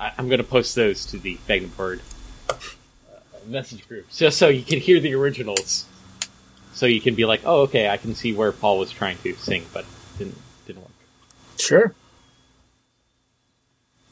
[0.00, 2.00] Which is, I, I'm going to post those to the Magnum Bird
[2.48, 2.54] uh,
[3.46, 5.86] message group, just so you can hear the originals.
[6.72, 9.34] So you can be like, oh, okay, I can see where Paul was trying to
[9.34, 9.84] sing, but
[10.18, 10.90] didn't didn't work.
[11.58, 11.94] Sure.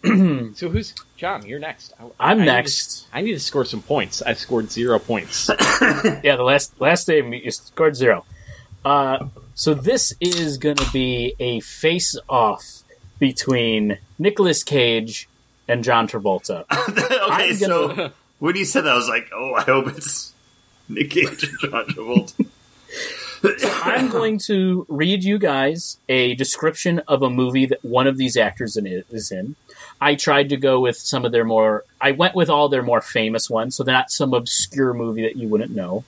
[0.54, 1.44] So who's John?
[1.46, 1.92] You're next.
[2.00, 3.06] I, I'm I need to- next.
[3.12, 4.22] I need to score some points.
[4.22, 5.48] I scored zero points.
[6.22, 8.24] Yeah, the last last game you scored zero.
[8.84, 12.82] Uh, so this is going to be a face off
[13.18, 15.28] between Nicolas Cage
[15.68, 16.64] and John Travolta.
[16.88, 20.32] okay, I'm so when you said that, I was like, oh, I hope it's
[20.88, 22.46] Nick Cage and John Travolta.
[23.84, 28.36] I'm going to read you guys a description of a movie that one of these
[28.36, 29.54] actors in is in.
[30.00, 31.84] I tried to go with some of their more.
[32.00, 35.48] I went with all their more famous ones, so not some obscure movie that you
[35.48, 36.04] wouldn't know.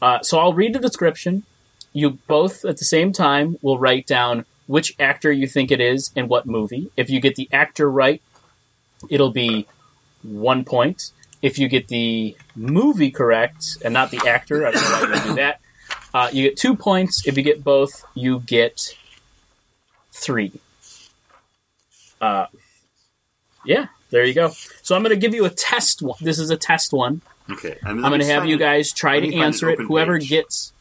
[0.00, 1.44] Uh, so I'll read the description.
[1.92, 6.10] You both at the same time will write down which actor you think it is
[6.16, 6.90] and what movie.
[6.96, 8.20] If you get the actor right,
[9.10, 9.66] it'll be
[10.22, 11.12] one point.
[11.42, 15.08] If you get the movie correct and not the actor, I don't know why you
[15.10, 15.60] would do that.
[16.12, 17.26] Uh, you get two points.
[17.26, 18.96] If you get both, you get
[20.12, 20.52] three.
[22.20, 22.46] Uh,
[23.64, 24.52] yeah, there you go.
[24.82, 26.16] So I'm going to give you a test one.
[26.20, 27.20] This is a test one.
[27.50, 29.78] Okay, I'm going to have you guys try to answer it.
[29.78, 30.30] Whoever page.
[30.30, 30.72] gets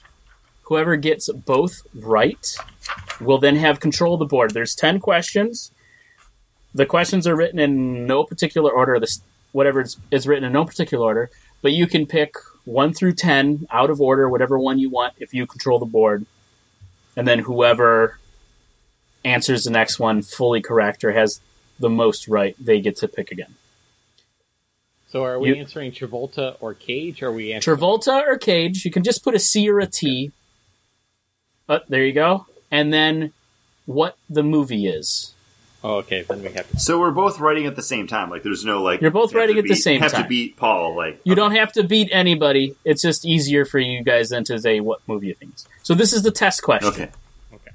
[0.63, 2.55] whoever gets both right
[3.21, 4.51] will then have control of the board.
[4.51, 5.71] There's 10 questions.
[6.75, 8.99] The questions are written in no particular order.
[8.99, 9.21] This
[9.53, 11.29] whatever is, is written in no particular order,
[11.61, 12.33] but you can pick
[12.65, 16.25] 1 through 10 out of order, whatever one you want if you control the board.
[17.15, 18.19] And then whoever
[19.23, 21.39] answers the next one fully correct or has
[21.79, 23.55] the most right, they get to pick again.
[25.07, 27.23] so are we You- answering Travolta or Cage?
[27.23, 28.83] Or are we answering Travolta or Cage.
[28.83, 30.33] You can just put a C or a T.
[31.69, 32.47] Uh, there you go.
[32.69, 33.31] And then
[33.85, 35.33] what the movie is.
[35.87, 36.23] Oh, okay.
[36.23, 36.79] Then we have to.
[36.79, 38.31] So we're both writing at the same time.
[38.31, 40.23] Like there's no like You're both you writing to at the beat- same have time.
[40.23, 40.95] to beat Paul.
[40.95, 42.75] Like You don't have to beat anybody.
[42.83, 45.53] It's just easier for you guys than to say what movie you think.
[45.83, 46.89] So this is the test question.
[46.89, 47.09] Okay.
[47.53, 47.71] Okay.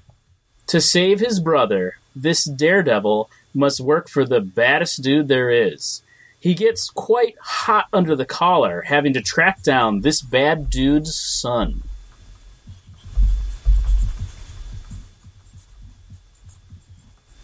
[0.66, 6.02] To save his brother, this daredevil must work for the baddest dude there is.
[6.40, 11.84] He gets quite hot under the collar, having to track down this bad dude's son.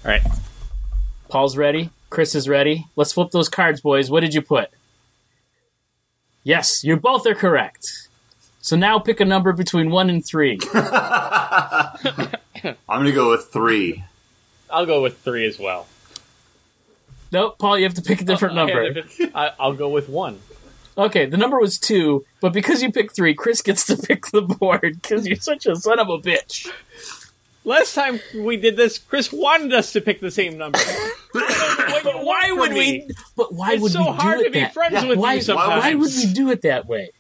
[0.05, 0.22] All right.
[1.28, 1.90] Paul's ready.
[2.11, 2.86] Chris is ready.
[2.97, 4.11] Let's flip those cards, boys.
[4.11, 4.70] What did you put?
[6.44, 8.09] Yes, you both are correct.
[8.61, 10.59] So now pick a number between one and three.
[10.74, 12.36] I'm
[12.89, 14.05] gonna go with three.
[14.70, 15.86] I'll go with three as well.
[17.32, 19.39] nope, Paul, you have to pick a different uh, Okay, number.
[19.39, 20.40] I, I'll go with one.
[20.98, 24.43] Okay, the number was two, but because you picked three, Chris gets to pick the
[24.43, 26.70] board because you're such a son of a bitch.
[27.66, 30.78] Last time we did this, Chris wanted us to pick the same number.
[32.05, 33.09] But why would we?
[33.36, 34.72] But why It's would so we do hard it to be that?
[34.74, 35.82] friends Yeah, with why, you sometimes.
[35.82, 37.10] why would we do it that way?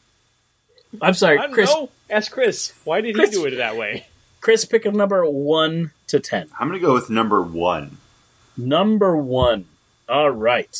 [1.02, 1.70] I'm sorry, I don't Chris.
[1.70, 1.90] know.
[2.08, 2.72] Ask Chris.
[2.84, 4.06] Why did Chris- he do it that way?
[4.40, 6.48] Chris, pick a number one to ten.
[6.60, 7.96] I'm gonna go with number one.
[8.56, 9.64] Number one.
[10.08, 10.78] All right.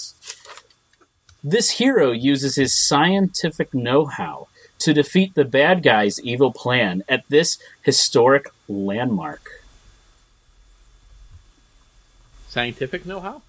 [1.42, 4.46] This hero uses his scientific know-how
[4.78, 9.62] to defeat the bad guy's evil plan at this historic landmark.
[12.48, 13.42] Scientific know-how.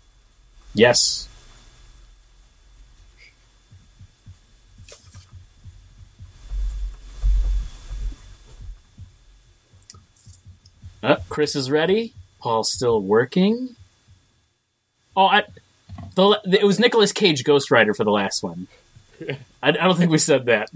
[0.74, 1.28] Yes.
[11.02, 12.14] Uh, Chris is ready.
[12.40, 13.76] Paul's still working.
[15.16, 15.44] Oh, I,
[16.16, 18.68] the, it was Nicolas Cage Ghost Rider for the last one.
[19.22, 19.38] I,
[19.70, 20.70] I don't think we said that.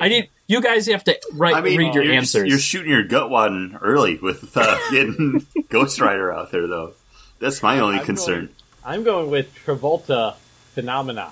[0.00, 2.48] I need you guys have to write I mean, read your you're, answers.
[2.48, 6.94] you're shooting your gut wad early with uh, getting Ghost Rider out there, though.
[7.38, 8.48] That's my only I'm concern.
[8.84, 10.36] I'm going with Travolta
[10.74, 11.30] Phenomenon.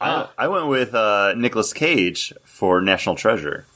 [0.00, 3.66] I, I went with uh, Nicolas Cage for National Treasure.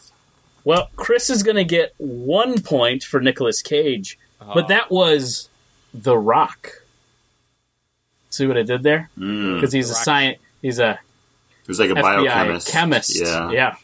[0.65, 5.49] Well, Chris is going to get one point for Nicolas Cage, but that was
[5.95, 6.83] The Rock.
[8.31, 9.09] See what I did there?
[9.17, 9.55] Mm.
[9.55, 10.03] Because he's a Rock.
[10.03, 10.99] science, he's a
[11.67, 12.69] It was like a FBI biochemist.
[12.69, 13.21] chemist.
[13.21, 13.51] Yeah.
[13.51, 13.75] yeah.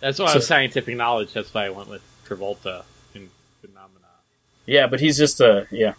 [0.00, 1.32] That's why So- I was scientific knowledge.
[1.32, 2.82] That's why I went with Travolta
[3.14, 3.30] in
[3.60, 4.10] Phenomenon.
[4.66, 5.94] Yeah, but he's just a yeah.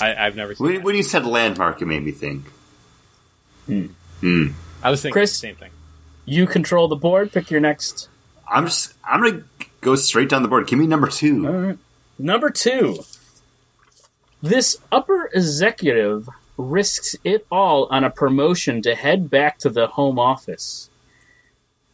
[0.00, 0.66] I, I've never seen.
[0.66, 0.84] When, that.
[0.84, 2.46] when you said landmark, it made me think.
[3.66, 3.86] Hmm.
[4.20, 4.46] Hmm.
[4.82, 5.70] I was thinking Chris- the same thing.
[6.24, 7.32] You control the board.
[7.32, 8.08] Pick your next.
[8.48, 8.94] I'm just.
[9.04, 9.44] I'm gonna
[9.80, 10.66] go straight down the board.
[10.66, 11.46] Give me number two.
[11.46, 11.78] All right.
[12.18, 13.00] Number two.
[14.42, 16.28] This upper executive
[16.60, 20.90] risks it all on a promotion to head back to the home office.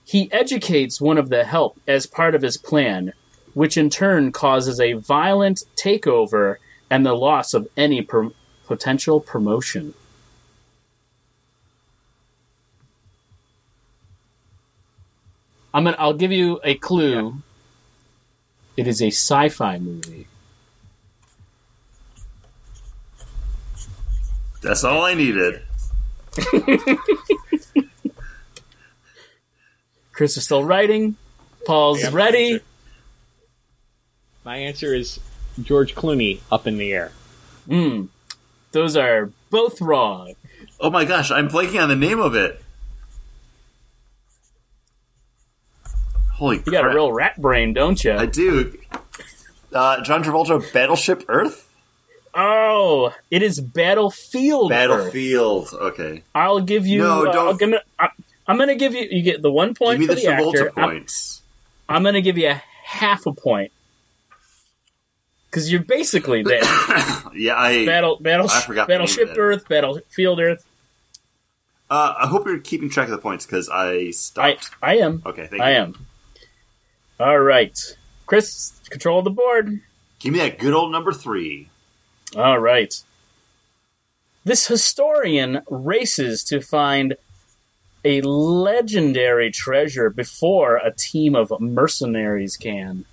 [0.05, 3.13] He educates one of the help as part of his plan,
[3.55, 6.57] which in turn causes a violent takeover
[6.91, 8.35] and the loss of any prom-
[8.67, 9.95] potential promotion.
[15.75, 17.43] I'm gonna, I'll give you a clue.
[18.77, 20.27] It is a sci-fi movie.
[24.67, 25.63] That's all I needed.
[30.13, 31.15] Chris is still writing.
[31.65, 32.11] Paul's Yeah.
[32.13, 32.61] ready.
[34.45, 35.21] My answer is
[35.63, 37.13] George Clooney up in the air.
[37.69, 38.09] Mm.
[38.73, 40.35] Those are both wrong.
[40.81, 42.61] Oh my gosh, I'm blanking on the name of it.
[46.33, 48.13] Holy You got a real rat brain, don't you?
[48.15, 48.77] I do.
[49.73, 51.66] Uh, John Travolta, Battleship Earth?
[52.39, 54.71] Oh, it is Battlefield.
[54.71, 54.77] Earth.
[54.77, 55.69] Battlefield.
[55.73, 56.23] Okay.
[56.35, 56.99] I'll give you.
[56.99, 57.81] No, uh, don't- I'm gonna.
[57.99, 58.09] I,
[58.47, 59.09] I'm gonna give you.
[59.11, 60.71] You get the one Give point me for the the, actor.
[60.77, 61.43] Travolta
[61.89, 61.97] I'm.
[61.97, 63.73] I'm gonna give you a half a point
[65.51, 66.61] because you're basically there.
[67.35, 67.87] yeah, I.
[67.87, 69.31] Battle, battle, I forgot Battleship.
[69.39, 70.65] Earth, Battlefield Earth.
[71.89, 74.71] Uh, I hope you're keeping track of the points because I I, stopped.
[74.83, 75.23] I am.
[75.25, 75.77] okay, thank I you.
[75.79, 76.07] am.
[77.19, 77.79] All right,
[78.27, 79.81] Chris, control the board.
[80.19, 81.71] Give me that good old number three.
[82.37, 83.03] All right.
[84.45, 87.17] This historian races to find
[88.05, 93.07] a legendary treasure before a team of mercenaries can.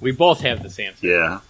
[0.00, 1.06] We both have this answer.
[1.06, 1.40] Yeah,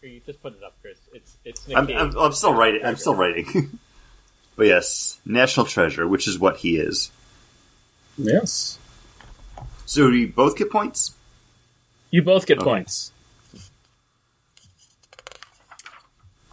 [0.00, 0.98] Here, You just put it up, Chris.
[1.12, 2.84] It's it's Nick I'm, I'm, I'm still writing.
[2.84, 3.78] I'm still writing.
[4.56, 7.10] but yes, National Treasure, which is what he is.
[8.16, 8.78] Yes.
[9.86, 11.14] So do you both get points?
[12.10, 12.64] You both get Okay.
[12.64, 13.12] points.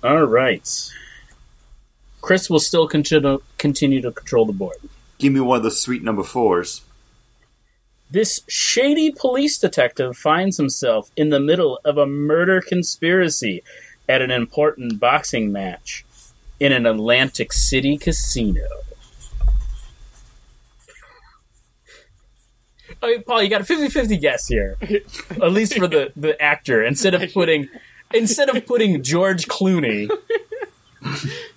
[0.04, 0.70] All right.
[2.22, 4.78] Chris will still continue continue to control the board.
[5.18, 6.82] Give me one of the sweet number fours.
[8.12, 13.64] This shady police detective finds himself in the middle of a murder conspiracy
[14.08, 16.06] at an important boxing match
[16.60, 18.68] in an Atlantic City casino.
[23.06, 24.78] Okay, Paul, you got a 50-50 guess here.
[25.30, 26.84] At least for the, the actor.
[26.84, 27.70] Instead of putting
[28.14, 30.10] instead of putting George Clooney.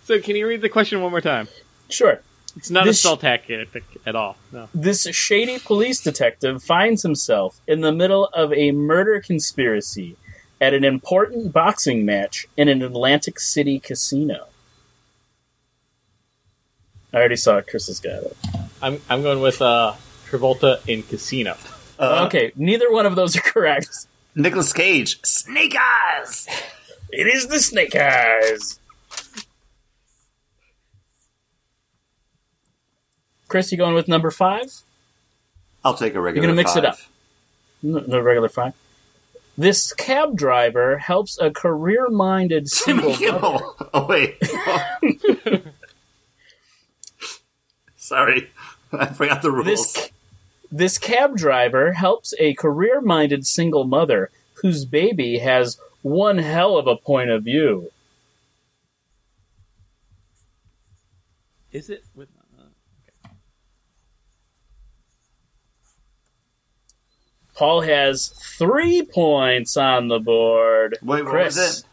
[0.05, 1.49] So, can you read the question one more time?
[1.89, 2.20] Sure.
[2.57, 3.69] It's not This- a spell tactic
[4.05, 4.37] at all.
[4.53, 4.69] No.
[4.75, 10.16] This shady police detective finds himself in the middle of a murder conspiracy
[10.61, 14.49] at an important boxing match in an Atlantic City casino.
[17.12, 17.66] I already saw it.
[17.69, 18.37] Chris has got it.
[18.83, 19.95] I'm I'm going with uh,
[20.31, 21.57] Travolta in Casino.
[21.99, 24.07] Uh, okay, neither one of those are correct.
[24.35, 26.47] Nicolas Cage, Snake Eyes.
[27.11, 28.79] It is the Snake Eyes.
[33.49, 34.83] Chris, you going with number five?
[35.85, 36.47] I'll take a regular.
[36.47, 36.99] You're gonna mix it up.
[37.83, 38.75] No, no regular five.
[39.57, 43.65] This cab driver helps a career-minded single Jimmy mother.
[43.95, 44.37] Oh wait.
[47.97, 48.51] Sorry,
[48.93, 49.67] I forgot the rules.
[49.67, 50.11] This
[50.70, 54.31] this cab driver helps a career-minded single mother
[54.62, 57.90] whose baby has one hell of a point of view.
[61.73, 62.28] Is it with?
[62.59, 63.28] Uh,
[67.55, 70.97] Paul has three points on the board.
[71.03, 71.57] Wait, what Chris.
[71.57, 71.85] was it?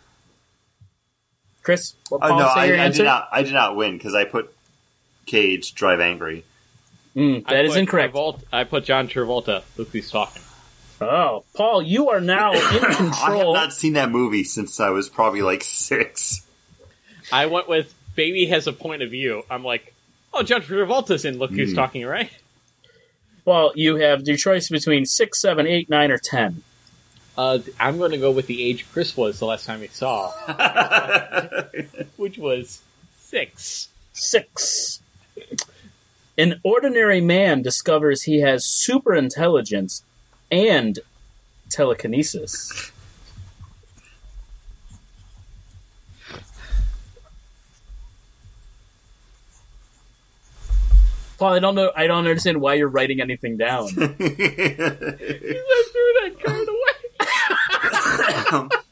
[1.63, 2.97] Chris, what Oh Paul no, say I, your I answer?
[2.99, 3.29] did not.
[3.31, 4.53] I did not win because I put
[5.25, 6.45] Cage Drive Angry.
[7.15, 8.13] Mm, I that is put incorrect.
[8.13, 9.63] Travolta, I put John Travolta.
[9.77, 10.41] Look who's talking.
[11.01, 13.11] Oh, Paul, you are now in control.
[13.23, 16.45] I have not seen that movie since I was probably like six.
[17.31, 19.43] I went with Baby has a point of view.
[19.49, 19.93] I'm like,
[20.33, 21.75] oh, John Travolta's in Look Who's Hmm.
[21.75, 22.29] Talking, right?
[23.43, 26.63] Well, you have your choice between six, seven, eight, nine, or ten.
[27.37, 30.31] Uh, I'm going to go with the age Chris was the last time he saw,
[32.15, 32.81] which was
[33.19, 33.89] six.
[34.13, 35.01] Six.
[36.37, 40.03] An ordinary man discovers he has super intelligence
[40.51, 40.99] and
[41.69, 42.91] telekinesis.
[51.37, 51.91] Paul, I don't know.
[51.95, 53.83] I don't understand why you're writing anything down.
[53.89, 54.15] I threw
[56.21, 56.81] that card away.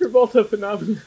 [0.00, 1.02] Travolta phenomenon.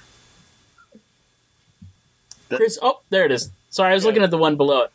[2.57, 3.49] Chris, oh, there it is.
[3.69, 4.91] Sorry, I was looking at the one below it.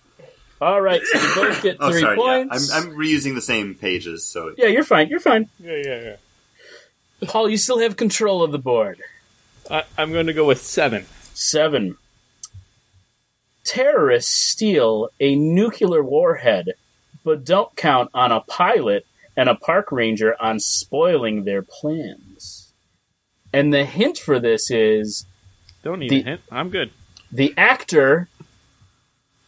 [0.61, 2.17] All right, so you both get oh, three sorry.
[2.19, 2.23] Yeah.
[2.47, 2.73] points.
[2.73, 5.09] I'm, I'm reusing the same pages, so yeah, you're fine.
[5.09, 5.49] You're fine.
[5.61, 6.01] Yeah, yeah,
[7.21, 7.29] yeah.
[7.29, 8.99] Paul, you still have control of the board.
[9.71, 11.07] I, I'm going to go with seven.
[11.35, 11.97] Seven.
[13.65, 16.75] Terrorists steal a nuclear warhead,
[17.25, 19.05] but don't count on a pilot
[19.37, 22.73] and a park ranger on spoiling their plans.
[23.53, 25.27] And the hint for this is
[25.83, 26.41] Don't need The- a hint.
[26.51, 26.91] I'm good.
[27.33, 28.29] The actor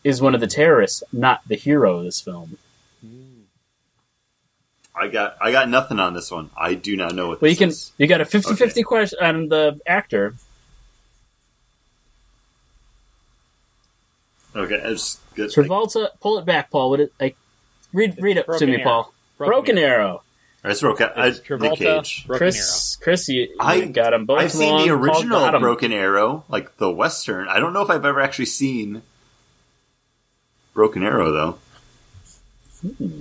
[0.05, 2.57] is one of the terrorists, not the hero of this film.
[4.94, 6.51] I got I got nothing on this one.
[6.57, 7.93] I do not know what Well, you can is.
[7.97, 10.35] you got a 50-50 question on the actor.
[14.55, 15.51] Okay, it's good.
[15.51, 16.90] Travolta, pull it back, Paul.
[16.90, 17.36] What it like?
[17.93, 18.85] Read read it to Broken me, Arrow.
[18.85, 19.15] Paul.
[19.39, 20.23] Broken, Arrow.
[20.62, 22.24] It's Roca- I, It's Nick Travolta, Cage.
[22.27, 24.82] Broken Chris, Chris, you, you I- got them both I've seen wrong.
[24.82, 25.61] the Paul got original 'em.
[25.62, 27.49] Broken Arrow, like the western.
[27.49, 29.01] I don't know if I've ever actually seen
[30.74, 31.59] Broken Arrow though.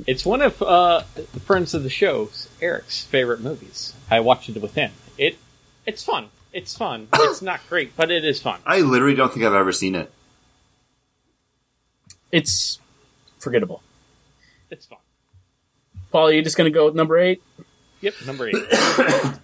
[0.08, 2.30] It's one of uh, the friends of the show,
[2.62, 3.94] Eric's favorite movies.
[4.10, 4.92] I watched it with him.
[5.18, 5.38] It
[5.86, 6.28] it's fun.
[6.54, 7.08] It's fun.
[7.14, 8.60] It's not great, but it is fun.
[8.66, 10.12] I literally don't think I've ever seen it.
[12.32, 12.80] It's
[13.40, 13.82] forgettable.
[14.70, 15.00] It's fun.
[16.12, 17.42] Paul, are you just going to go with number eight?
[18.02, 18.56] Yep, number eight.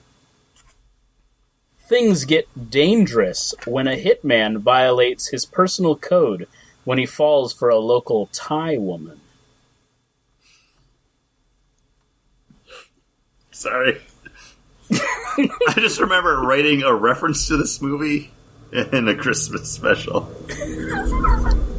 [1.87, 6.47] Things get dangerous when a hitman violates his personal code
[6.83, 9.21] when he falls for a local Thai woman.
[13.51, 14.01] Sorry.
[14.91, 18.31] I just remember writing a reference to this movie
[18.71, 20.29] in a Christmas special.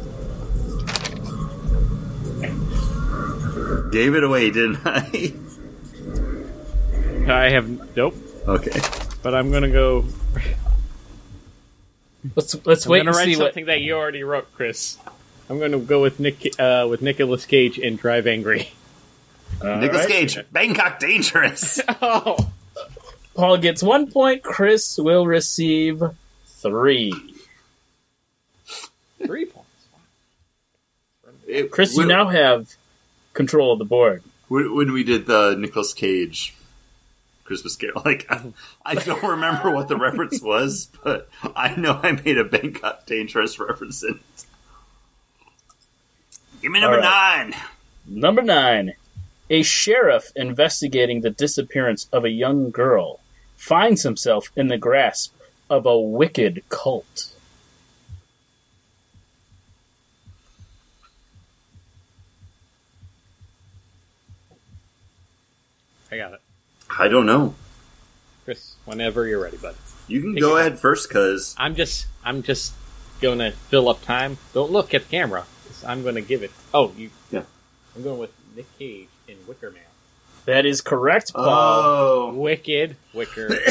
[3.91, 5.33] Gave it away, didn't I?
[7.31, 8.15] I have nope,
[8.47, 8.79] okay.
[9.21, 10.05] but I'm gonna go.
[12.35, 13.45] Let's let's I'm wait gonna and write see what.
[13.47, 14.97] something that you already wrote, Chris.
[15.49, 18.69] I'm gonna go with Nick uh, with Nicolas Cage in Drive Angry.
[19.63, 20.11] All Nicolas right.
[20.11, 21.79] Cage, Bangkok Dangerous.
[22.01, 22.37] Oh,
[23.35, 24.43] Paul gets one point.
[24.43, 26.01] Chris will receive
[26.45, 27.13] three.
[29.25, 29.69] three points.
[31.47, 32.75] It- Chris, you now have
[33.37, 34.23] control of the board.
[34.49, 36.53] when, when we did the Nicolas Cage
[37.45, 38.51] Christmas Carol, like I,
[38.85, 43.57] I don't remember what the reference was, but I know I made a Bangkok Dangerous
[43.59, 44.45] reference in it.
[46.61, 47.53] Give me number All nine.
[48.05, 48.93] Number nine.
[49.49, 53.21] A sheriff investigating the disappearance of a young girl
[53.55, 55.33] finds himself in the grasp
[55.69, 57.37] of a wicked cult.
[66.11, 66.41] I got it.
[66.99, 67.55] I don't know.
[68.45, 69.75] Chris, whenever you're ready, bud.
[70.07, 72.73] You can Take go ahead first, because I'm just I'm just
[73.21, 74.37] gonna fill up time.
[74.53, 75.45] Don't look at the camera.
[75.85, 76.51] I'm gonna give it.
[76.73, 77.09] Oh, you.
[77.31, 77.43] Yeah.
[77.95, 79.81] I'm going with Nick Cage in Wicker Man.
[80.45, 81.45] That is correct, Paul.
[81.45, 83.49] oh, Wicked Wicker.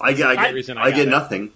[0.00, 1.52] I get, I get, I I get nothing.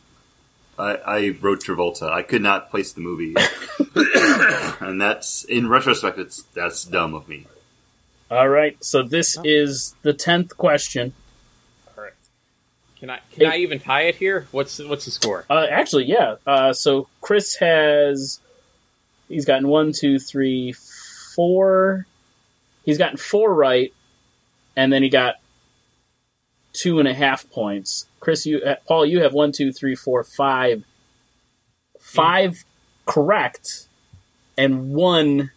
[0.79, 2.11] I, I wrote Travolta.
[2.11, 3.35] I could not place the movie,
[4.81, 7.47] and that's in retrospect, it's that's dumb of me.
[8.31, 11.15] All right, so this is the tenth question.
[11.89, 12.13] All right.
[13.01, 14.47] Can I can I even tie it here?
[14.53, 15.45] What's what's the score?
[15.51, 16.37] Uh, actually, yeah.
[16.47, 18.39] Uh, so Chris has
[19.29, 20.75] he's gotten one, two, three,
[21.35, 22.07] four.
[22.85, 23.93] He's gotten four right,
[24.77, 25.37] and then he got
[26.73, 28.07] two and a half points.
[28.21, 30.85] Chris, you, uh, Paul, you have one, two, three, four, five,
[31.99, 32.65] five
[33.07, 33.89] correct,
[34.57, 35.51] and one,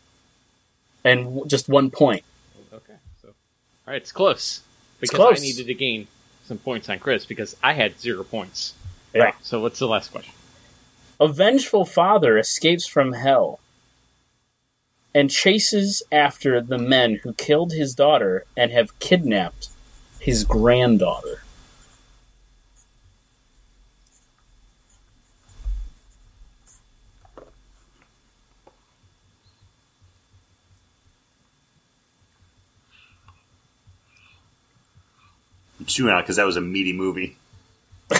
[1.03, 2.23] and just one point.
[3.85, 4.61] All right, it's close
[4.99, 5.39] because close.
[5.39, 6.07] I needed to gain
[6.45, 8.73] some points on Chris because I had zero points.
[9.13, 9.33] Yeah.
[9.41, 10.33] So what's the last question?
[11.19, 13.59] A vengeful father escapes from hell
[15.13, 19.69] and chases after the men who killed his daughter and have kidnapped
[20.19, 21.42] his granddaughter.
[35.85, 37.35] Chewing out because that was a meaty movie,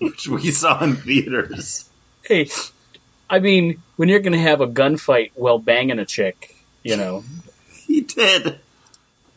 [0.00, 1.88] which we saw in theaters.
[2.22, 2.48] Hey,
[3.28, 7.24] I mean, when you're going to have a gunfight while banging a chick, you know,
[7.86, 8.58] He did.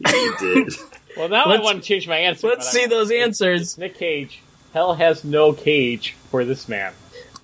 [0.07, 0.73] He did.
[1.18, 2.48] Well, now Let's- I want to change my answer.
[2.48, 3.61] let's see I- those it's- answers.
[3.61, 4.39] It's Nick Cage.
[4.72, 6.94] Hell has no cage for this man.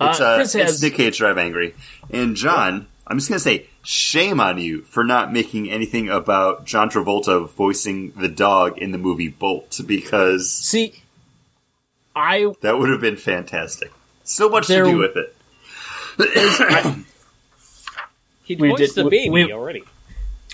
[0.00, 1.74] It's, Uh, uh, Chris it's has- Nick Cage Drive Angry.
[2.08, 6.64] And John, I'm just going to say, shame on you for not making anything about
[6.64, 11.02] John Travolta voicing the dog in the movie Bolt, because see,
[12.16, 13.92] I that would have been fantastic.
[14.24, 15.36] So much There- to do with it.
[18.44, 19.84] He We voiced did- the we- baby we- already.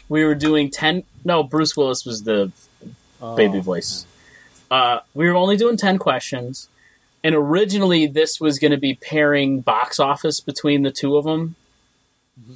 [0.09, 2.53] we were doing 10 no bruce willis was the
[3.37, 3.61] baby Oh.
[3.61, 4.07] voice
[4.71, 6.69] uh, we were only doing 10 questions
[7.25, 11.57] and originally this was going to be pairing box office between the two of them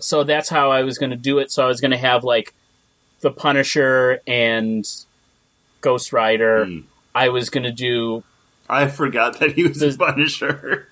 [0.00, 1.50] so that's how i was going to do it.
[1.52, 2.54] So i was going to have like
[3.20, 4.86] the punisher and
[5.80, 6.64] ghost rider.
[6.66, 6.78] Hmm.
[7.14, 8.22] i was going to do
[8.68, 10.88] I forgot that he was a The- Punisher.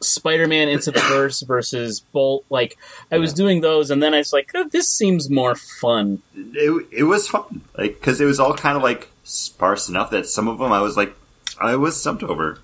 [0.00, 2.44] spider-man into the verse versus bolt.
[2.50, 2.76] Like
[3.12, 6.22] i was doing those and then i was like oh, this seems more fun.
[6.34, 10.26] It, it was fun, like because it was all kind of like sparse enough that
[10.26, 11.14] some of them I was like,
[11.60, 12.58] I was stumped over.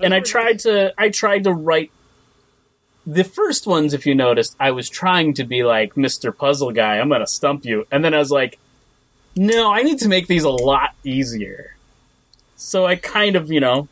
[0.00, 1.92] and I tried to I tried to write
[3.06, 6.36] the first ones if you noticed I was trying to be like Mr.
[6.36, 8.58] Puzzle guy I'm going to stump you and then I was like
[9.36, 11.76] no I need to make these a lot easier
[12.56, 13.88] so I kind of you know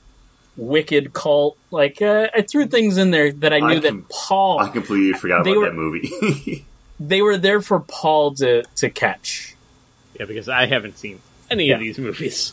[0.57, 4.59] wicked cult like uh, I threw things in there that I knew I that Paul
[4.61, 6.65] I completely forgot about were- that movie.
[7.01, 9.57] they were there for Paul to to catch
[10.19, 11.21] Yeah, because I haven't seen
[11.51, 11.75] any Yeah.
[11.75, 12.53] of these movies.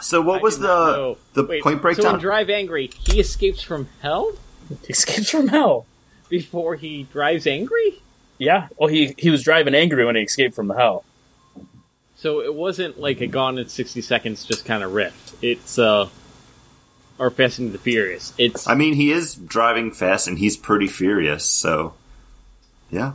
[0.00, 1.18] so, what I was the know.
[1.34, 2.02] the Wait, Point breakdown?
[2.04, 2.20] So in?
[2.20, 4.32] Drive Angry, he escapes from hell
[4.68, 5.86] he escapes from hell
[6.28, 8.00] before he drives angry.
[8.38, 11.04] yeah well he he was driving angry when he escaped from the hell
[12.16, 15.36] So it wasn't like a Gone in sixty seconds, just kind of riff.
[15.42, 16.08] It's uh,
[17.18, 18.32] or Fast and the Furious.
[18.38, 21.44] It's I mean, he is driving fast and he's pretty furious.
[21.44, 21.92] So,
[22.90, 23.12] yeah.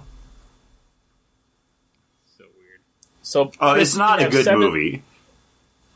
[2.38, 2.82] so weird.
[3.22, 5.04] so Oh, it's not a good seven- movie.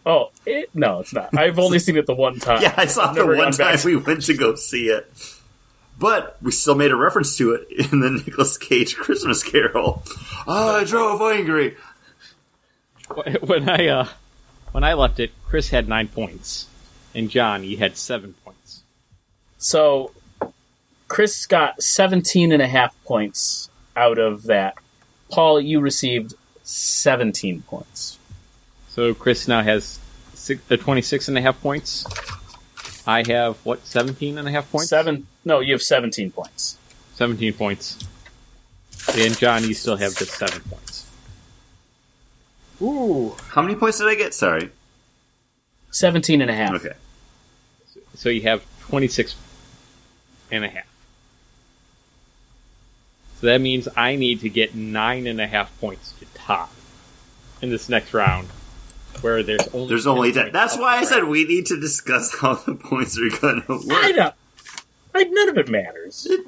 [0.05, 3.09] oh it, no it's not I've only seen it the one time Yeah, I saw
[3.09, 5.11] I've the never one gone back time we went to go see it.
[5.97, 10.03] But we still made a reference to it in the Nicolas Cage Christmas Carol.
[10.47, 11.77] Oh, I drove angry.
[13.41, 14.07] When I uh,
[14.71, 16.67] when I left it, Chris had nine points,
[17.13, 18.81] and John, you had seven points.
[19.57, 20.11] So
[21.07, 24.75] Chris got 17 and a half points out of that.
[25.29, 28.17] Paul, you received 17 points.
[28.89, 29.99] So Chris now has
[30.33, 32.05] six, uh, 26 and a half points.
[33.07, 34.89] I have what 17 and a half points.
[34.89, 35.27] Seven?
[35.45, 36.77] No, you have 17 points.
[37.13, 38.03] 17 points.
[39.15, 41.07] And John, you still have just seven points.
[42.81, 43.35] Ooh.
[43.49, 44.33] How many points did I get?
[44.33, 44.71] Sorry.
[45.91, 46.73] 17 and a half.
[46.73, 46.93] Okay.
[48.15, 49.35] So you have 26
[50.51, 50.85] and a half.
[53.39, 56.71] So that means I need to get nine and a half points to top
[57.61, 58.47] in this next round,
[59.21, 60.51] where there's only There's only 10.
[60.51, 63.73] That's why I up said we need to discuss how the points are going to
[63.73, 64.15] I work.
[64.15, 64.31] know.
[65.15, 66.27] I, none of it matters.
[66.29, 66.45] It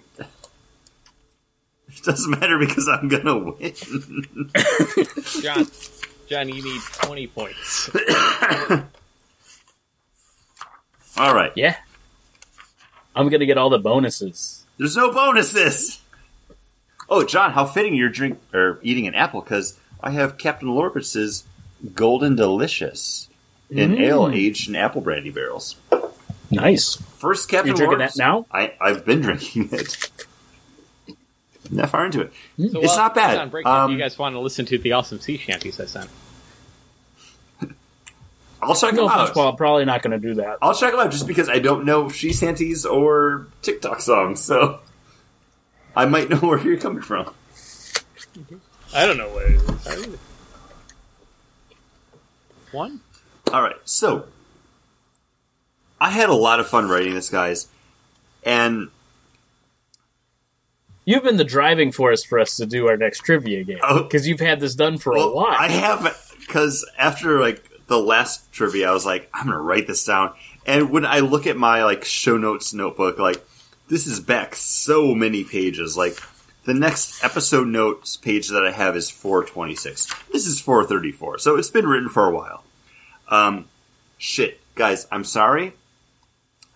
[2.04, 3.74] doesn't matter because I'm going to win.
[5.42, 5.68] John,
[6.28, 7.90] John, you need 20 points.
[11.18, 11.52] All right.
[11.56, 11.76] Yeah.
[13.16, 14.64] I'm going to get all the bonuses.
[14.78, 16.00] There's no bonuses.
[17.10, 21.46] Oh, John, how fitting you're drink or eating an apple because I have Captain Lorbitz's
[21.96, 23.28] Golden Delicious,
[23.72, 24.00] an Mm.
[24.02, 25.78] ale aged in apple brandy barrels.
[26.52, 27.02] Nice.
[27.18, 28.46] First Captain You're drinking Lorbitz- that now?
[28.52, 30.10] I I've been drinking it.
[31.70, 32.32] I'm not far into it.
[32.72, 33.32] So It's not bad.
[33.34, 35.80] it's On break, Um, if you guys want to listen to the awesome sea shanties
[35.80, 36.10] I sent,
[38.62, 39.36] I'll check No them out.
[39.36, 40.60] Well, I'm probably not going to do that.
[40.62, 44.80] I'll check them out just because I don't know she shanties or TikTok songs, so
[45.96, 47.34] I might know where you're coming from.
[48.94, 50.18] I don't know what it is.
[52.72, 53.02] One?
[53.52, 54.28] All right, so
[56.00, 57.68] I had a lot of fun writing this, guys,
[58.44, 58.90] and
[61.06, 64.04] You've been the driving force for us to do our next trivia game Oh.
[64.04, 65.56] because you've had this done for a while.
[65.58, 70.04] I have because after like the last trivia, I was like, I'm gonna write this
[70.04, 70.34] down,
[70.66, 73.42] and when I look at my like show notes notebook, like
[73.88, 76.18] this is back so many pages, like.
[76.66, 80.14] The next episode notes page that I have is 426.
[80.34, 82.66] This is 434, so it's been written for a while.
[83.30, 83.70] Um,
[84.18, 85.72] shit, guys, I'm sorry.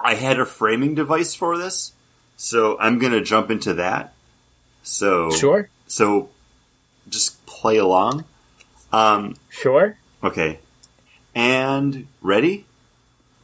[0.03, 1.94] I had a framing device for this,
[2.38, 4.14] so I'm gonna jump into that.
[4.84, 6.30] So Sure, so
[7.10, 8.26] just play along.
[8.91, 9.98] Um, sure.
[10.23, 10.60] okay,
[11.36, 12.65] and ready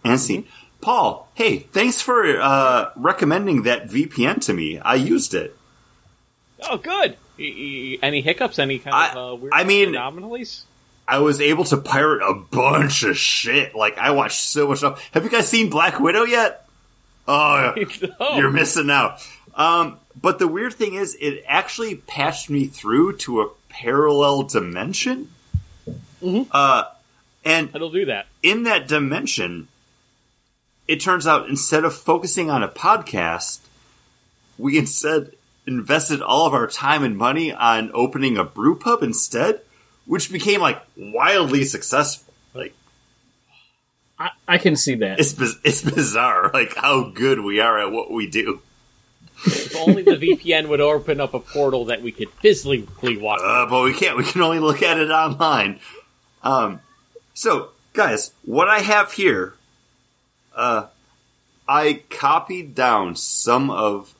[0.03, 0.45] and scene.
[0.81, 4.79] Paul, hey, thanks for uh, recommending that VPN to me.
[4.79, 5.55] I used it.
[6.69, 7.17] Oh, good.
[7.39, 8.57] E- e- any hiccups?
[8.59, 10.65] Any kind I- of uh, weird I mean- anomalies?
[11.07, 13.73] I was able to pirate a bunch of shit.
[13.75, 15.07] Like I watched so much stuff.
[15.13, 16.67] Have you guys seen Black Widow yet?
[17.27, 17.73] Oh,
[18.19, 18.37] No.
[18.37, 19.25] You're missing out.
[19.55, 25.29] Um, but the weird thing is, it actually patched me through to a parallel dimension.
[26.51, 26.83] Uh,
[27.45, 28.27] and It'll do that.
[28.43, 29.67] in that dimension,
[30.87, 33.59] it turns out instead of focusing on a podcast,
[34.57, 35.33] we instead
[35.65, 39.61] invested all of our time and money on opening a brew pub instead,
[40.07, 42.33] which became like wildly successful.
[42.53, 42.73] Like
[44.17, 45.19] I, I can see that.
[45.19, 48.61] it's it's bizarre, like how good we are at what we do.
[49.45, 53.39] If only the VPN would open up a portal that we could physically walk.
[53.43, 54.17] Uh, but we can't.
[54.17, 55.79] We can only look at it online.
[56.41, 56.81] Um,
[57.35, 59.53] so, guys, what I have here,
[60.55, 60.87] uh,
[61.67, 64.15] I copied down some of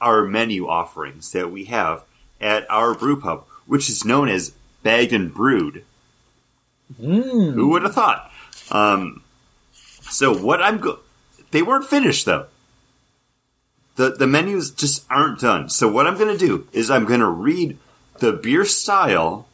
[0.00, 2.04] our menu offerings that we have
[2.40, 4.52] at our brew pub, which is known as
[4.82, 5.84] Bagged and Brewed.
[7.00, 7.54] Mm.
[7.54, 8.30] Who would have thought?
[8.70, 9.22] Um,
[9.72, 11.00] so what I'm go-
[11.50, 12.46] they weren't finished though.
[13.96, 15.68] The the menus just aren't done.
[15.68, 17.78] So what I'm going to do is I'm going to read
[18.18, 19.46] the beer style,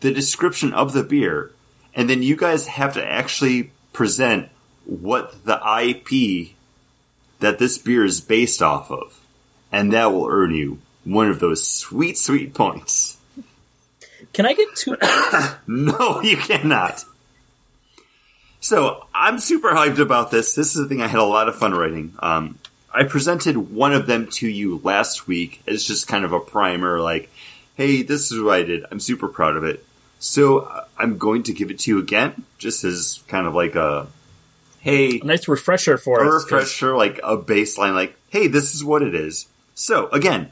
[0.00, 1.52] the description of the beer,
[1.94, 4.48] and then you guys have to actually present
[4.84, 6.50] what the IP
[7.40, 9.20] that this beer is based off of,
[9.72, 13.16] and that will earn you one of those sweet sweet points.
[14.32, 14.96] Can I get two?
[15.66, 17.04] No, you cannot.
[18.60, 20.54] So I'm super hyped about this.
[20.54, 22.14] This is the thing I had a lot of fun writing.
[22.20, 22.58] Um,
[22.92, 27.00] I presented one of them to you last week as just kind of a primer,
[27.00, 27.30] like,
[27.76, 28.84] hey, this is what I did.
[28.90, 29.84] I'm super proud of it.
[30.18, 33.74] So uh, I'm going to give it to you again, just as kind of like
[33.76, 34.06] a,
[34.80, 36.32] hey, a nice refresher for us.
[36.32, 36.44] a us.
[36.44, 39.46] 'cause refresher, like a baseline, like, hey, this is what it is.
[39.74, 40.50] So again,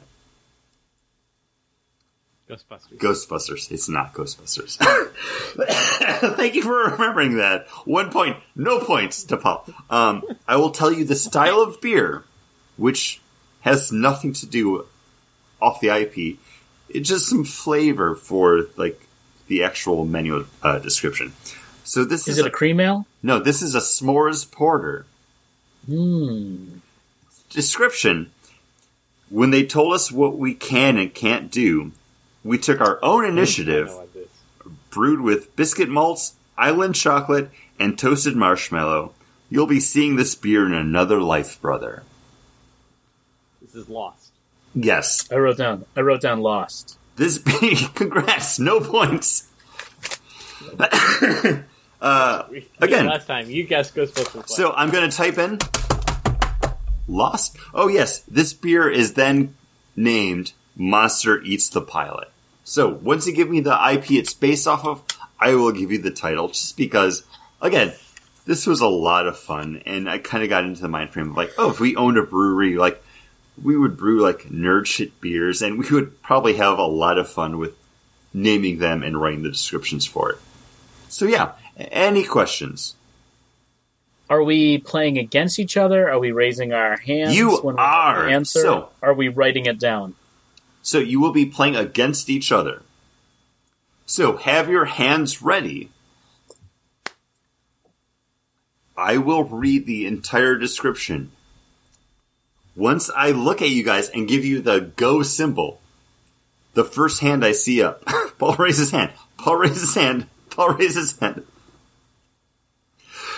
[2.49, 2.97] Ghostbusters.
[2.97, 3.71] Ghostbusters.
[3.71, 4.77] It's not Ghostbusters.
[6.35, 7.67] Thank you for remembering that.
[7.85, 9.67] One point, no points to Paul.
[9.89, 12.23] Um, I will tell you the style of beer,
[12.77, 13.21] which
[13.61, 14.85] has nothing to do
[15.61, 16.39] off the IP.
[16.89, 18.99] It's just some flavor for like
[19.47, 21.33] the actual menu uh, description.
[21.83, 23.05] So this is, Is it a cream ale?
[23.21, 23.39] no.
[23.39, 25.05] This is a s'mores porter
[25.85, 26.77] Hmm.
[27.49, 28.31] description.
[29.29, 31.91] When they told us what we can and can't do,
[32.43, 33.87] we took our own initiative.
[33.87, 34.27] I know what this-
[34.89, 37.49] brewed with biscuit malts, island chocolate,
[37.79, 39.13] and toasted marshmallow.
[39.49, 42.03] You'll be seeing this beer in another life, brother.
[43.61, 44.31] This is lost.
[44.75, 45.27] Yes.
[45.31, 45.85] I wrote down.
[45.95, 46.97] I wrote down lost.
[47.15, 49.47] This beer, congrats, no points.
[52.01, 53.05] uh, We- Again.
[53.07, 54.47] last time you guessed Ghostbusters.
[54.49, 55.59] so I'm going to type in
[57.07, 57.57] Lost.
[57.73, 58.19] Oh, yes.
[58.27, 59.55] This beer is then
[59.95, 62.29] named Monster Eats the Pilot.
[62.63, 65.03] So once you give me the IP it's based off of,
[65.39, 67.23] I will give you the title just because,
[67.61, 67.93] again,
[68.45, 71.31] this was a lot of fun and I kind of got into the mind frame
[71.31, 73.03] of like, oh, if we owned a brewery, like,
[73.61, 77.29] we would brew like nerd shit beers and we would probably have a lot of
[77.29, 77.75] fun with
[78.33, 80.37] naming them and writing the descriptions for it.
[81.09, 82.95] So yeah, any questions?
[84.29, 86.09] Are we playing against each other?
[86.09, 88.29] Are we raising our hands You when we are.
[88.29, 88.61] answer?
[88.61, 90.15] So- are we writing it down?
[90.81, 92.81] So you will be playing against each other.
[94.05, 95.91] So have your hands ready.
[98.97, 101.31] I will read the entire description.
[102.75, 105.79] Once I look at you guys and give you the go symbol,
[106.73, 108.03] the first hand I see up,
[108.39, 109.11] Paul raises his hand.
[109.37, 110.27] Paul raises his hand.
[110.49, 111.43] Paul raises his hand.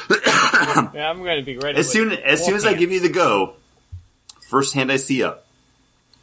[0.93, 1.77] Yeah, I'm going to be ready.
[1.77, 3.55] As soon as soon as I give you the go,
[4.47, 5.47] first hand I see up,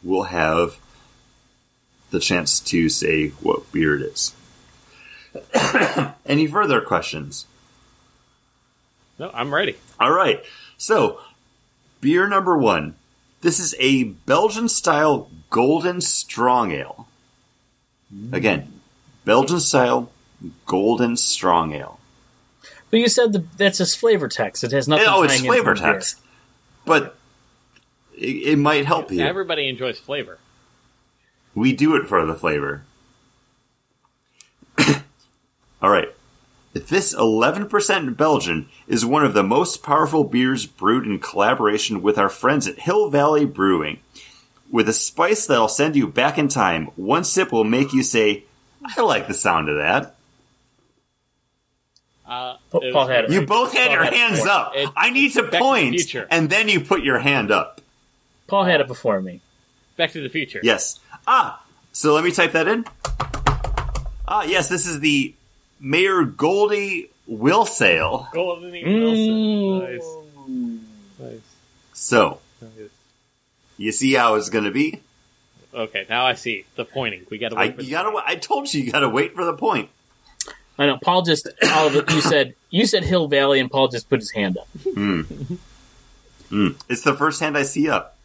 [0.03, 0.79] we'll have
[2.11, 4.35] the chance to say what beer it is.
[6.27, 7.47] Any further questions?
[9.19, 9.77] No, I'm ready.
[9.99, 10.45] All right.
[10.77, 11.21] So,
[12.01, 12.95] beer number one.
[13.41, 17.07] This is a Belgian style golden strong ale.
[18.15, 18.33] Mm.
[18.33, 18.81] Again,
[19.25, 20.11] Belgian style
[20.67, 22.01] golden strong ale.
[22.91, 24.65] But you said the, that's just flavor text.
[24.65, 25.07] It has nothing.
[25.09, 25.93] oh, it's tying flavor from beer.
[25.95, 26.21] text,
[26.85, 27.17] but
[28.17, 29.21] it, it might help you.
[29.21, 30.39] Everybody enjoys flavor.
[31.59, 32.85] We do it for the flavor.
[35.83, 36.09] All right.
[36.73, 42.29] This 11% Belgian is one of the most powerful beers brewed in collaboration with our
[42.29, 43.99] friends at Hill Valley Brewing.
[44.71, 48.45] With a spice that'll send you back in time, one sip will make you say,
[48.85, 50.15] I like the sound of that.
[52.25, 53.31] Uh, it Paul was- had it.
[53.33, 54.51] You both had Paul your had hands before.
[54.53, 54.73] up.
[54.77, 57.81] It- I need to Back to the point, and then you put your hand up.
[58.47, 59.41] Paul had it before me.
[59.97, 60.61] Back to the Future.
[60.63, 61.01] Yes.
[61.31, 62.87] Ah, so let me type that in.
[64.27, 65.35] Ah, yes, this is the
[65.79, 68.33] Mayor Goldie Wilsale.
[68.33, 68.83] Golden E.
[68.83, 69.79] Mm.
[69.79, 70.81] Wilson.
[71.19, 71.31] Nice.
[71.33, 71.41] Nice.
[71.93, 72.71] So, Nice.
[73.77, 75.01] you see how it's going to be?
[75.75, 77.27] Okay, now I see the pointing.
[77.31, 77.77] We got to I, wait.
[77.77, 78.11] for you gotta.
[78.11, 78.25] point.
[78.27, 79.91] I told you, you gotta wait for the point.
[80.79, 80.97] I know.
[80.97, 82.11] Paul just all of it.
[82.11, 84.67] You said you said Hill Valley, and Paul just put his hand up.
[86.89, 88.17] It's the first hand I see up.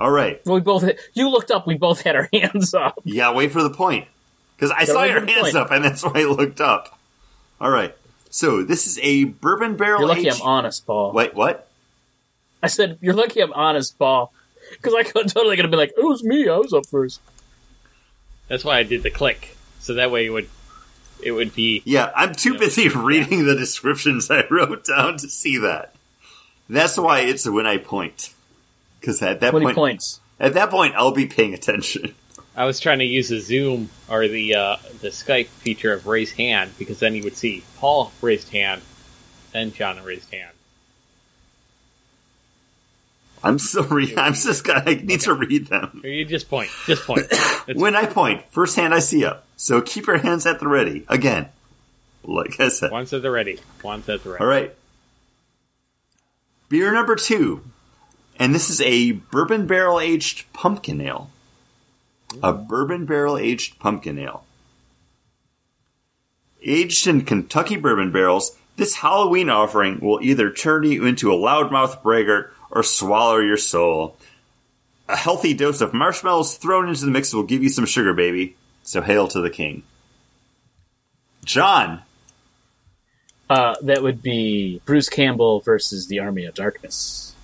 [0.00, 0.88] All right, We both.
[1.12, 1.66] You looked up.
[1.66, 2.98] We both had our hands up.
[3.04, 4.08] you gotta wait for the point
[4.56, 5.56] because I Gotta saw your hands point.
[5.56, 6.98] up, and that's why I looked up.
[7.60, 7.94] All right,
[8.30, 10.40] so this is a bourbon barrel You're lucky aged.
[10.40, 11.12] I'm honest, Paul.
[11.12, 11.68] Wait, what?
[12.62, 14.32] I said you're lucky I'm honest, Paul,
[14.72, 16.48] because I could totally gonna be like, it was me.
[16.48, 17.20] I was up first.
[18.48, 20.48] That's why I did the click, so that way it would
[21.22, 22.58] it would be Yeah, I'm too Yeah.
[22.60, 25.94] busy reading the descriptions I wrote down to see that.
[26.70, 28.32] That's why it's when I point.
[29.00, 30.20] Because at that Twenty point, points.
[30.38, 32.14] at that point, I'll be paying attention.
[32.56, 36.32] I was trying to use the Zoom or the uh, the Skype feature of raise
[36.32, 38.82] hand because then you would see Paul raised hand,
[39.52, 40.50] then John raised hand.
[43.42, 44.18] I'm still reading.
[44.18, 46.02] I'm just gonna I need to read them.
[46.04, 47.26] You just point, just point.
[47.74, 49.46] When I point, first hand I see up.
[49.56, 51.04] So keep your hands at the ready.
[51.08, 51.48] Again,
[52.24, 52.90] like I said.
[52.90, 54.42] Once at the ready, once at the ready.
[54.44, 54.74] All right.
[56.68, 57.62] Beer number two,
[58.40, 61.30] and this is a bourbon barrel aged pumpkin ale.
[62.42, 64.44] A bourbon barrel aged pumpkin ale.
[66.62, 72.02] Aged in Kentucky bourbon barrels, this Halloween offering will either turn you into a loudmouth
[72.02, 74.16] braggart or swallow your soul.
[75.08, 78.56] A healthy dose of marshmallows thrown into the mix will give you some sugar, baby.
[78.82, 79.82] So hail to the king.
[81.44, 82.02] John,
[83.50, 87.34] Uh, that would be Bruce Campbell versus the Army of Darkness.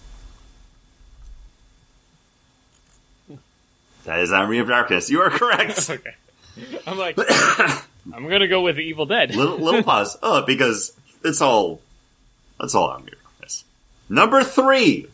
[4.07, 5.11] That is Army of Darkness.
[5.11, 5.91] You are correct.
[6.59, 6.79] Okay.
[6.87, 9.35] I'm like, I'm gonna go with Evil Dead.
[9.35, 10.17] little little pause.
[10.23, 11.83] Oh, because it's all
[12.59, 13.65] that's all Army of Darkness.
[14.09, 15.07] Number three.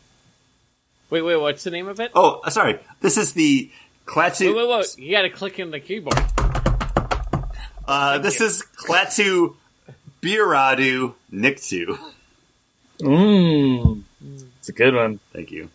[1.10, 2.12] Wait, wait, what's the name of it?
[2.14, 2.78] Oh, sorry.
[3.01, 3.73] This is the
[4.06, 4.55] Klaatu.
[4.55, 4.98] Wait, wait, wait.
[4.98, 6.16] You gotta click in the keyboard.
[7.89, 9.56] Uh, this is Klaatu
[10.23, 11.98] Barada Nikto.
[13.01, 14.02] Mmm.
[14.60, 15.19] It's a good one.
[15.32, 15.70] Thank you.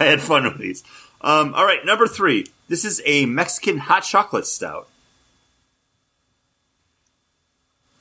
[0.00, 0.82] I had fun with these.
[1.22, 2.46] Um, all right, number three.
[2.68, 4.88] This is a Mexican hot chocolate stout.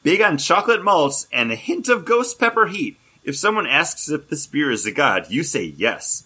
[0.04, 2.98] Big on chocolate malts and a hint of ghost pepper heat.
[3.24, 6.24] If someone asks if this beer is a god, you say yes.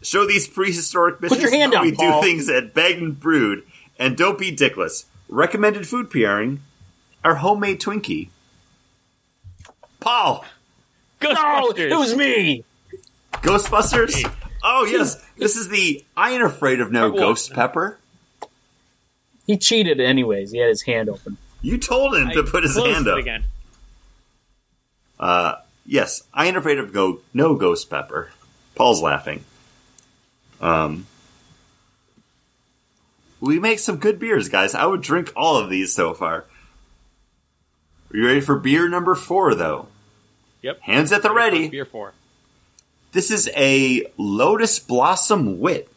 [0.00, 2.22] Show these prehistoric bitches how up, we Paul.
[2.22, 3.64] do things at Bagged and Brewed,
[3.98, 5.04] and don't be dickless.
[5.28, 6.60] Recommended food pairing:
[7.24, 8.28] our homemade Twinkie.
[10.00, 10.44] Paul,
[11.20, 11.90] No, Ghostbusters.
[11.90, 12.64] it was me.
[13.34, 14.32] Ghostbusters.
[14.62, 17.18] Oh yes, this is the I ain't afraid of no Purple.
[17.18, 17.98] ghost pepper.
[19.46, 20.50] He cheated anyways.
[20.52, 21.38] He had his hand open.
[21.62, 23.18] You told him to put his hand it up.
[23.18, 23.44] again.
[25.18, 25.54] Uh,
[25.86, 28.30] yes, I ain't afraid of go no ghost pepper.
[28.74, 29.44] Paul's laughing.
[30.60, 31.06] Um,
[33.40, 34.74] we make some good beers, guys.
[34.74, 36.44] I would drink all of these so far.
[38.12, 39.88] Are you ready for beer number four, though?
[40.62, 40.80] Yep.
[40.80, 41.68] Hands at the ready.
[41.68, 42.12] Beer four.
[43.12, 45.88] This is a Lotus Blossom Wit.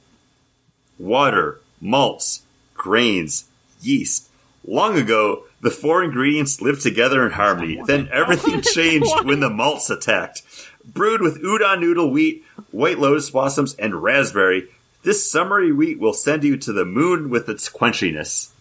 [0.97, 2.43] Water, malts,
[2.73, 3.45] grains,
[3.81, 4.29] yeast.
[4.65, 7.81] Long ago, the four ingredients lived together in harmony.
[7.85, 10.43] Then everything changed when the malts attacked.
[10.85, 14.69] Brewed with udon noodle wheat, white lotus blossoms, and raspberry,
[15.03, 18.51] this summery wheat will send you to the moon with its quenchiness.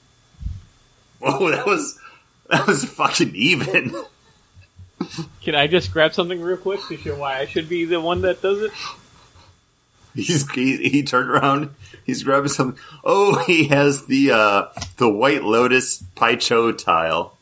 [1.21, 1.99] Whoa, that was
[2.49, 3.95] that was fucking even.
[5.43, 8.23] Can I just grab something real quick to show why I should be the one
[8.23, 8.73] that does it?
[10.15, 11.71] He's he, he turned around.
[12.05, 12.81] He's grabbing something.
[13.05, 14.65] Oh, he has the uh
[14.97, 17.37] the White Lotus Pai Sho tile.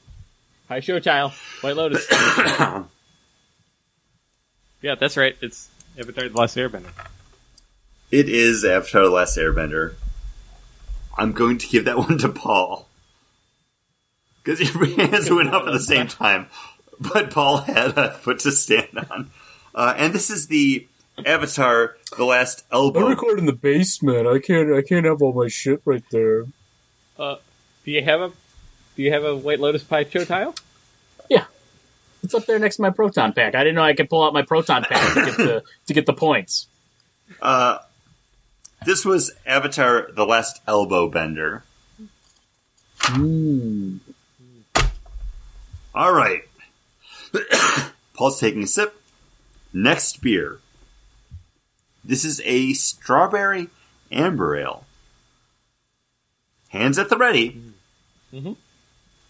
[0.81, 1.33] Show tile.
[1.63, 2.07] White Lotus.
[4.83, 5.35] yeah, that's right.
[5.41, 6.91] It's Avatar: The Last Airbender.
[8.11, 9.95] It is Avatar: The Last Airbender.
[11.17, 12.87] I'm going to give that one to Paul
[14.49, 16.47] because your hands went up at the same time,
[17.01, 19.31] but Paul had a foot to stand on.
[19.75, 20.87] Uh, and this is the
[21.25, 23.07] Avatar: The Last Elbow.
[23.07, 24.27] I record in the basement.
[24.27, 24.73] I can't.
[24.73, 26.47] I can't have all my shit right there.
[27.89, 28.29] Do you have a
[28.97, 30.55] Do you have a White Lotus Pai Sho tile?
[31.31, 31.45] Yeah,
[32.23, 33.55] it's up there next to my proton pack.
[33.55, 36.05] I didn't know I could pull out my proton pack to get the to get
[36.05, 36.67] the points.
[37.41, 37.79] Uh,
[38.85, 41.65] this was Avatar: The Last Elbow Bender.
[43.01, 44.01] Mm.
[45.95, 46.43] All right.
[48.15, 49.01] Paul's taking a sip.
[49.73, 50.59] Next beer.
[52.05, 53.69] This is a strawberry
[54.11, 54.85] amber ale.
[56.69, 57.61] Hands at the ready.
[58.33, 58.53] Mm-hmm.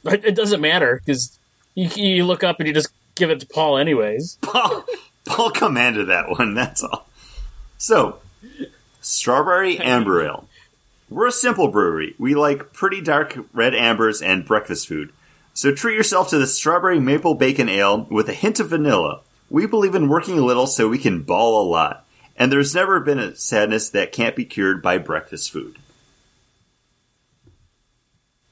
[0.09, 1.39] It, it doesn't matter because
[1.75, 4.39] you, you look up and you just give it to Paul anyways.
[4.43, 4.85] Paul,
[5.25, 7.07] Paul commanded that one, that's all.
[7.79, 8.19] So,
[9.01, 10.49] strawberry amber ale.
[11.11, 12.15] We're a simple brewery.
[12.19, 15.12] We like pretty dark red ambers and breakfast food.
[15.59, 19.23] So treat yourself to the strawberry maple bacon ale with a hint of vanilla.
[19.51, 22.07] We believe in working a little so we can ball a lot.
[22.37, 25.77] And there's never been a sadness that can't be cured by breakfast food.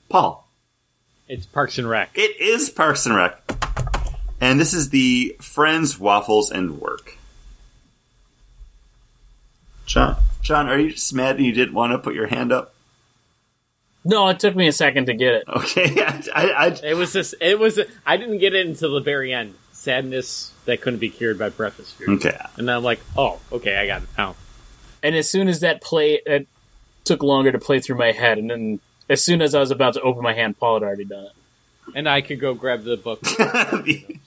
[0.09, 0.51] Paul.
[1.29, 2.11] It's Parks and Rec.
[2.13, 3.41] It is Parks and Rec.
[4.41, 7.19] And this is the Friends, Waffles, and Work.
[9.85, 12.75] John, John, are you just mad you didn't want to put your hand up?
[14.09, 15.45] No, it took me a second to get it.
[15.49, 17.35] Okay, I, I, I, It was this.
[17.41, 17.81] It was.
[18.07, 19.55] I didn't get it until the very end.
[19.73, 22.09] Sadness that couldn't be cured by breakfast food.
[22.25, 22.39] okay.
[22.57, 24.37] And then I'm like, oh, okay, I got it now.
[25.03, 26.47] And as soon as that play, it
[27.05, 28.39] took longer to play through my head.
[28.39, 31.05] And then as soon as I was about to open my hand, Paul had already
[31.05, 31.33] done it.
[31.95, 33.21] And I could go grab the book.
[33.23, 34.19] the,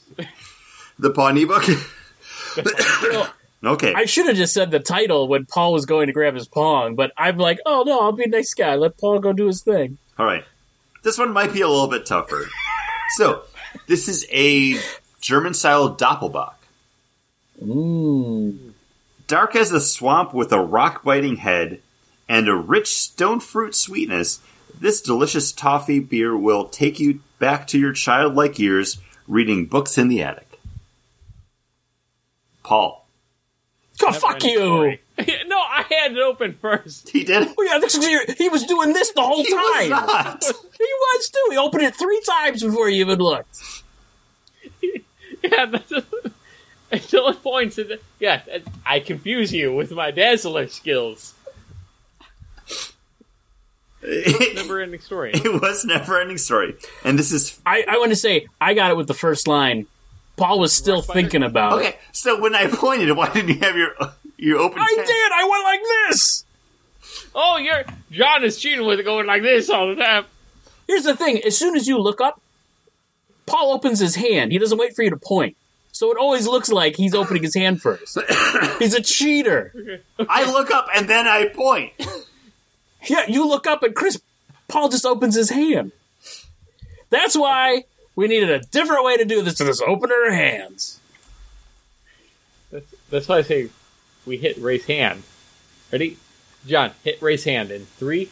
[1.00, 1.64] the Pawnee book.
[3.64, 6.48] okay, I should have just said the title when Paul was going to grab his
[6.48, 8.76] pong, but I'm like, oh no, I'll be a nice guy.
[8.76, 9.98] Let Paul go do his thing.
[10.18, 10.44] all right.
[11.02, 12.49] This one might be a little bit tougher.
[13.15, 13.44] So,
[13.88, 14.77] this is a
[15.22, 16.56] German-style Doppelbock.
[17.64, 18.73] Mmm.
[19.27, 21.80] Dark as the swamp with a rock biting head
[22.27, 24.40] and a rich stone fruit sweetness,
[24.80, 30.07] this delicious toffee beer will take you back to your childlike years reading books in
[30.07, 30.60] the attic.
[32.64, 33.07] Paul.
[34.00, 34.98] God, fuck you!
[35.48, 37.10] No, I had it open first.
[37.10, 37.48] He did?
[37.58, 39.90] Oh, yeah, this is, he was doing this the whole He was time.
[39.90, 40.44] not.
[40.80, 41.48] He was too.
[41.52, 43.84] He opened it three times before he even looked.
[45.44, 45.92] Yeah, that's
[46.90, 47.78] until it points.
[47.78, 48.42] In the, yeah,
[48.86, 51.34] I confuse you with my dazzler skills.
[54.02, 55.32] It, Never ending story.
[55.34, 56.76] it was never ending story.
[57.04, 59.88] And this is I, I want to say I got it with the first line.
[60.40, 61.20] Paul was still Rock Biter?
[61.20, 61.86] thinking about it.
[61.88, 61.99] okay.
[62.11, 63.94] So when I pointed, why didn't you have your
[64.38, 64.80] your open?
[64.80, 65.06] I can?
[65.06, 65.32] did.
[65.34, 66.45] I went like this.
[67.36, 70.26] Oh, you're John is cheating with it going like this all the time.
[70.88, 72.41] Here's the thing: as soon as you look up,
[73.45, 74.52] Paul opens his hand.
[74.52, 75.56] He doesn't wait for you to point.
[75.91, 78.18] So it always looks like he's opening his hand first.
[78.80, 80.02] he's a cheater.
[80.30, 81.91] I look up and then I point.
[83.07, 84.22] Yeah, you look up and Chris
[84.70, 85.91] Paul just opens his hand.
[87.10, 87.84] That's why
[88.20, 91.00] we needed a different way to do this to just open our hands.
[92.70, 93.70] That's, that's why I say
[94.26, 95.24] we hit raise hand.
[95.90, 96.18] Ready?
[96.68, 98.30] John, hit raise hand in three,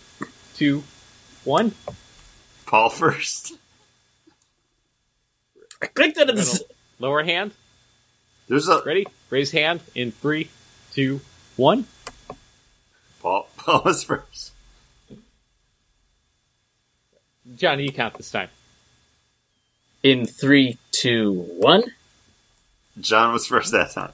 [0.56, 0.84] two,
[1.46, 1.72] one.
[2.66, 3.54] Paul first.
[5.82, 6.30] I clicked it.
[6.30, 6.66] in the-
[7.00, 7.54] Lower hand.
[8.50, 9.08] There's a Ready?
[9.30, 10.50] Raise hand in three,
[10.92, 11.22] two,
[11.56, 11.86] one.
[13.22, 13.48] Paul.
[13.58, 14.52] Paul was first.
[17.56, 18.50] John, you count this time.
[20.08, 21.84] In three, two, one.
[23.02, 24.14] John was first that time.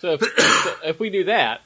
[0.00, 0.20] So if,
[0.64, 1.60] so if we do that,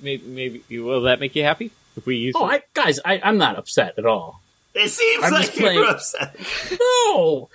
[0.00, 1.72] maybe, maybe will that make you happy?
[1.96, 4.40] If we use Oh, I, guys, I, I'm not upset at all.
[4.72, 6.36] It seems I'm like you're playing- upset.
[6.80, 7.48] No!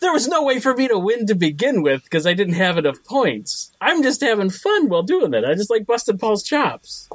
[0.00, 2.78] There was no way for me to win to begin with because I didn't have
[2.78, 3.72] enough points.
[3.80, 5.44] I'm just having fun while doing it.
[5.44, 7.08] I just like busting Paul's chops.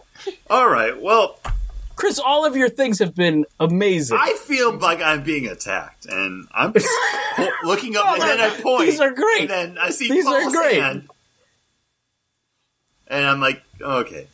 [0.49, 1.01] All right.
[1.01, 1.39] Well,
[1.95, 4.17] Chris, all of your things have been amazing.
[4.19, 8.85] I feel like I'm being attacked, and I'm po- looking up, and then I point.
[8.89, 9.41] These are great.
[9.41, 10.81] And then I see These are Paul's great.
[10.81, 11.07] hand,
[13.07, 14.27] and I'm like, okay,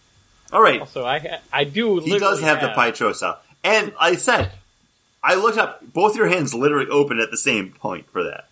[0.53, 0.87] all right.
[0.89, 1.99] So I ha- I do.
[1.99, 4.51] He does literally have the Pytrosa, and I said,
[5.21, 5.81] I looked up.
[5.93, 8.47] Both your hands literally open at the same point for that,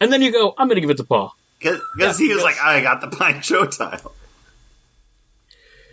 [0.00, 1.34] and then you go, I'm going to give it to Paul.
[1.58, 4.12] because Yeah, he was because- like, I got the Pytro tile.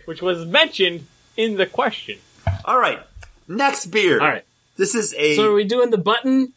[0.06, 1.06] Which was mentioned
[1.36, 2.18] in the question.
[2.64, 3.00] All right,
[3.46, 4.20] next beer.
[4.20, 4.44] All right.
[4.76, 6.52] this is a So are we doing the button?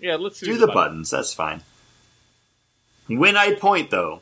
[0.00, 1.10] Yeah, let's do, do the buttons.
[1.10, 1.62] That's fine.
[3.06, 4.20] When I point, though,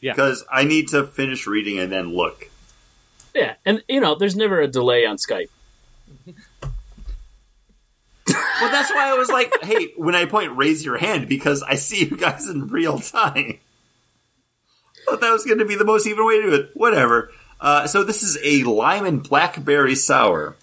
[0.00, 0.12] Yeah.
[0.12, 2.50] because I need to finish reading and then look.
[3.34, 3.54] Yeah.
[3.64, 5.48] And, you know, there's never a delay on Skype.
[8.26, 11.76] Well, that's why I was like, hey, when I point, raise your hand because I
[11.76, 13.58] see you guys in real time.
[15.08, 16.70] Thought that was going to be the most even way to do it.
[16.74, 17.32] Whatever.
[17.60, 20.56] Uh, so this is a lime and blackberry sour.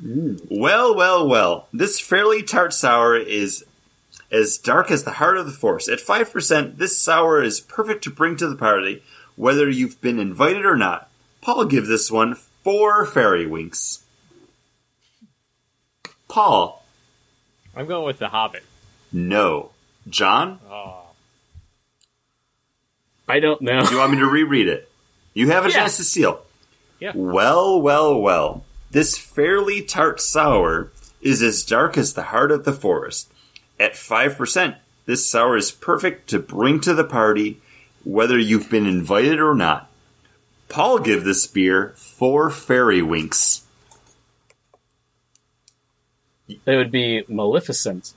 [0.00, 1.68] Well, well, well.
[1.72, 3.64] This fairly tart sour is
[4.30, 5.88] as dark as the heart of the force.
[5.88, 9.02] At 5%, this sour is perfect to bring to the party,
[9.36, 11.08] whether you've been invited or not.
[11.40, 14.04] Paul give this one four fairy winks.
[16.28, 16.84] Paul,
[17.74, 18.64] I'm going with the Hobbit.
[19.12, 19.70] no.
[20.08, 21.02] John, Oh,
[23.28, 23.84] I don't know.
[23.84, 24.90] do you want me to reread it?
[25.34, 25.74] You have a Yeah.
[25.76, 26.42] chance to steal.
[27.00, 27.12] Yeah.
[27.14, 28.64] Well, well, well.
[28.90, 30.90] This fairly tart sour
[31.20, 33.30] is as dark as the heart of the forest.
[33.78, 34.76] At 5%,
[35.06, 37.60] this sour is perfect to bring to the party,
[38.04, 39.90] whether you've been invited or not.
[40.68, 43.62] Paul give this beer four fairy winks.
[46.64, 48.14] That would be Maleficent.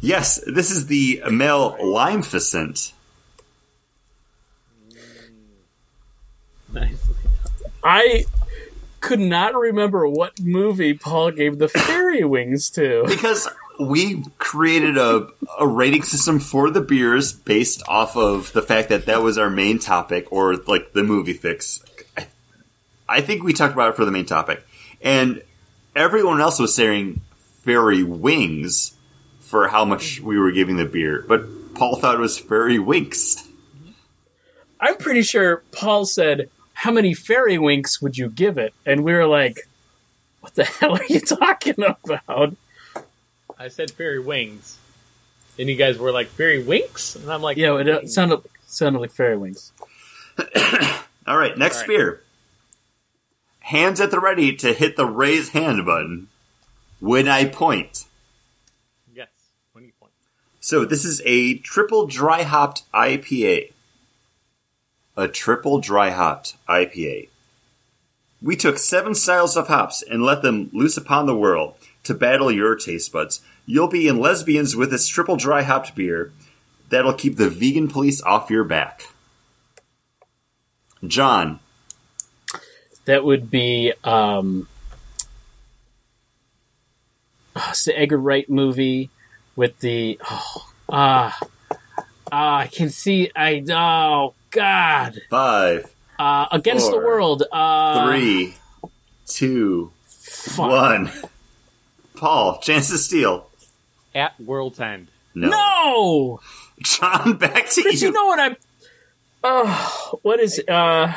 [0.00, 2.92] Yes, this is the male limeficent.
[6.72, 7.14] Nicely.
[7.82, 8.24] I
[9.00, 13.04] could not remember what movie Paul gave the fairy wings to.
[13.06, 15.28] because we created a,
[15.58, 19.50] a rating system for the beers based off of the fact that that was our
[19.50, 21.82] main topic or like the movie fix.
[22.16, 22.26] I,
[23.08, 24.64] I think we talked about it for the main topic.
[25.00, 25.42] And
[25.94, 27.20] everyone else was saying
[27.62, 28.94] fairy wings
[29.40, 31.24] for how much we were giving the beer.
[31.26, 33.46] But Paul thought it was fairy winks.
[34.80, 38.72] I'm pretty sure Paul said, How many fairy winks would you give it?
[38.86, 39.68] And we were like,
[40.40, 42.56] What the hell are you talking about?
[43.58, 44.78] I said fairy wings,
[45.58, 49.00] and you guys were like fairy winks, and I'm like, Yeah, it uh, sounded sounded
[49.00, 49.72] like fairy wings.
[51.26, 51.88] All right, next All right.
[51.88, 52.22] beer.
[53.58, 56.28] Hands at the ready to hit the raise hand button
[57.00, 58.04] when I point.
[59.12, 59.28] yes,
[59.72, 60.14] twenty points.
[60.60, 63.72] So this is a triple dry hopped IPA.
[65.18, 67.28] A triple dry hopped IPA.
[68.40, 71.74] We took seven styles of hops and let them loose upon the world
[72.04, 73.40] to battle your taste buds.
[73.66, 76.32] You'll be in lesbians with this triple dry hopped beer
[76.88, 79.08] that'll keep the vegan police off your back.
[81.04, 81.58] John,
[83.04, 84.68] That would be um
[87.56, 89.10] it's the Edgar Wright movie
[89.56, 91.40] with the oh ah
[92.30, 98.54] ah I can see I oh god five, uh against the world uh three,
[99.26, 100.70] two, fuck.
[100.70, 101.10] one.
[102.16, 103.48] Paul, chance to steal.
[104.14, 105.08] At World's End.
[105.34, 105.48] No.
[105.50, 106.40] no
[106.82, 108.08] John, back to Chris, you.
[108.08, 108.56] you know what I'm
[109.44, 111.12] oh what is uh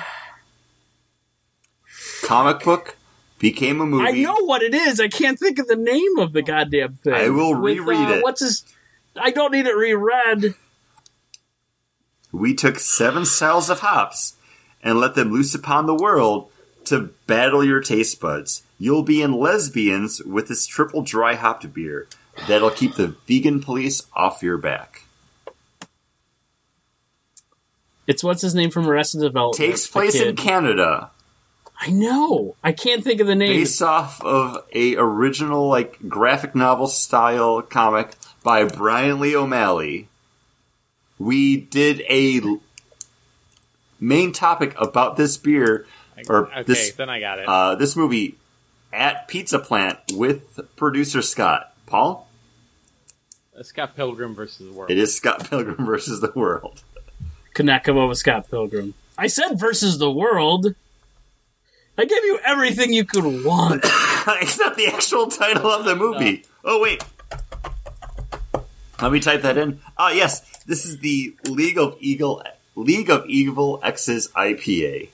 [2.23, 2.97] Comic book
[3.39, 4.05] became a movie.
[4.07, 7.13] I know what it is I can't think of the name of the goddamn thing
[7.13, 8.23] I will With, reread uh, it.
[8.23, 8.63] what's his
[9.19, 10.53] I don't need it reread
[12.31, 14.35] We took seven styles of hops
[14.81, 16.49] and let them loose upon the world
[16.85, 18.63] to battle your taste buds.
[18.79, 22.07] You'll be in lesbians with this triple dry hopped beer
[22.47, 25.03] that'll keep the vegan police off your back.
[28.07, 29.55] It's what's his name from Arrested Development.
[29.55, 30.35] Takes place in.
[30.35, 31.11] Canada,
[31.79, 32.55] I know.
[32.63, 33.49] I can't think of the name.
[33.49, 38.13] based off of a original like graphic novel style comic
[38.43, 40.07] by Brian Lee O'Malley.
[41.21, 42.41] We did a
[43.99, 45.85] main topic about this beer
[46.27, 47.47] or okay, this then I got it.
[47.47, 48.35] uh, this movie
[48.91, 51.73] at Pizza Plant with producer Scott.
[51.85, 52.27] Paul,
[53.57, 54.89] Uh, Scott Pilgrim versus the World.
[54.91, 56.81] it is Scott Pilgrim versus the World.
[57.53, 58.93] Could not come up with Scott Pilgrim.
[59.17, 60.73] I said versus the world.
[61.97, 63.83] I gave you everything you could want.
[64.41, 66.45] Except the actual title of the movie.
[66.63, 67.03] Oh wait.
[69.01, 69.81] Let me type that in.
[69.97, 70.43] Ah, yes.
[70.65, 72.43] This is the League of Eagle
[72.75, 75.09] League of Evil X's IPA.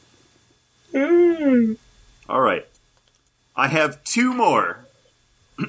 [2.30, 2.66] All right.
[3.56, 4.86] I have two more.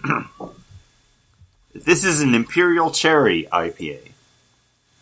[1.75, 4.01] this is an Imperial Cherry IPA.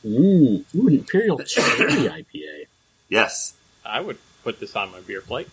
[0.05, 1.93] Ooh, ooh, an Imperial Cherry
[2.35, 2.67] IPA.
[3.09, 3.55] Yes.
[3.85, 5.49] I would put this on my beer plate.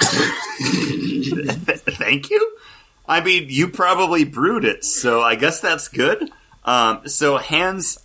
[0.00, 2.56] Thank you.
[3.06, 6.30] I mean, you probably brewed it, so I guess that's good.
[6.64, 7.98] Um, so hands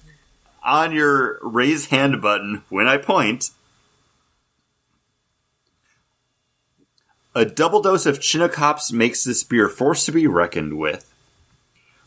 [0.66, 3.52] on your raise hand button when I point.
[7.34, 11.12] A double dose of Chinook hops makes this beer force to be reckoned with.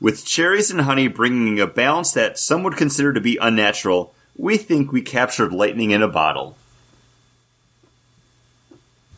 [0.00, 4.56] With cherries and honey bringing a balance that some would consider to be unnatural, we
[4.56, 6.56] think we captured lightning in a bottle.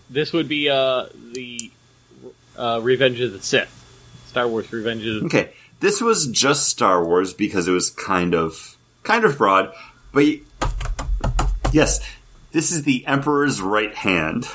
[0.09, 1.71] This would be uh, the
[2.57, 3.77] uh, Revenge of the Sith.
[4.27, 8.35] Star Wars Revenge of the Okay, this was just Star Wars because it was kind
[8.35, 8.69] of
[9.02, 9.72] kind of broad,
[10.12, 10.24] but
[11.72, 12.01] yes,
[12.52, 14.47] this is the Emperor's right hand.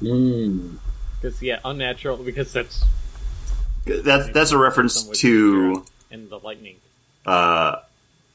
[0.00, 0.76] Mm.
[1.20, 2.84] Because, yeah, unnatural, because that's
[3.86, 6.76] That's that's a reference to and the lightning.
[7.24, 7.76] uh,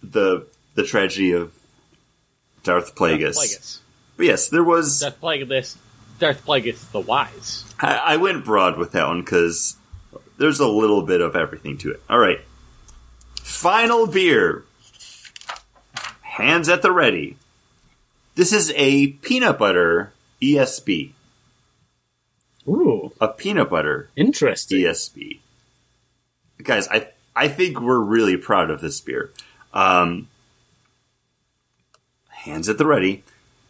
[0.01, 1.53] the the tragedy of
[2.63, 3.35] Darth Plagueis.
[3.35, 3.79] Plagueis.
[4.17, 4.99] But yes, there was.
[5.01, 5.77] Darth Plagueis.
[6.19, 7.65] Darth Plagueis the Wise.
[7.79, 9.75] I, I went broad with that one because
[10.37, 12.01] there's a little bit of everything to it.
[12.09, 12.39] All right,
[13.41, 14.63] final beer.
[16.31, 17.35] Hands at the ready.
[18.35, 21.11] This is a peanut butter ESB.
[22.65, 24.77] Ooh, A peanut butter interesting.
[24.77, 25.39] ESB.
[26.63, 29.31] Guys, I I think we're really proud of this beer.
[29.73, 30.29] Um,
[32.29, 33.23] hands at the ready.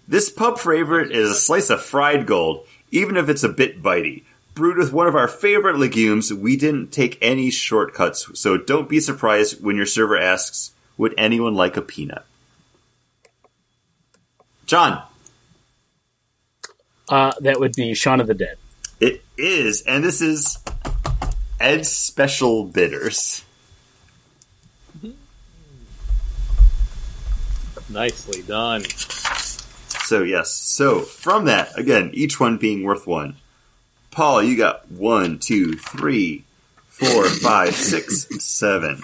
[0.08, 4.22] This pub favorite is a slice of fried gold, even if it's a bit bitey.
[4.54, 9.00] Brewed with one of our favorite legumes, we didn't take any shortcuts, so don't be
[9.00, 12.24] surprised when your server asks, would anyone like a peanut?
[14.72, 15.04] John,
[17.10, 18.56] Uh, that would be Shaun of the Dead.
[19.02, 20.60] it is, and this is
[21.60, 23.44] Ed's Special Bitters.
[27.90, 28.86] Nicely done.
[28.86, 33.36] So yes, so from that, again, each one being worth one.
[34.10, 36.46] Paul, you got one, two, three,
[36.88, 39.04] four, five, six, seven.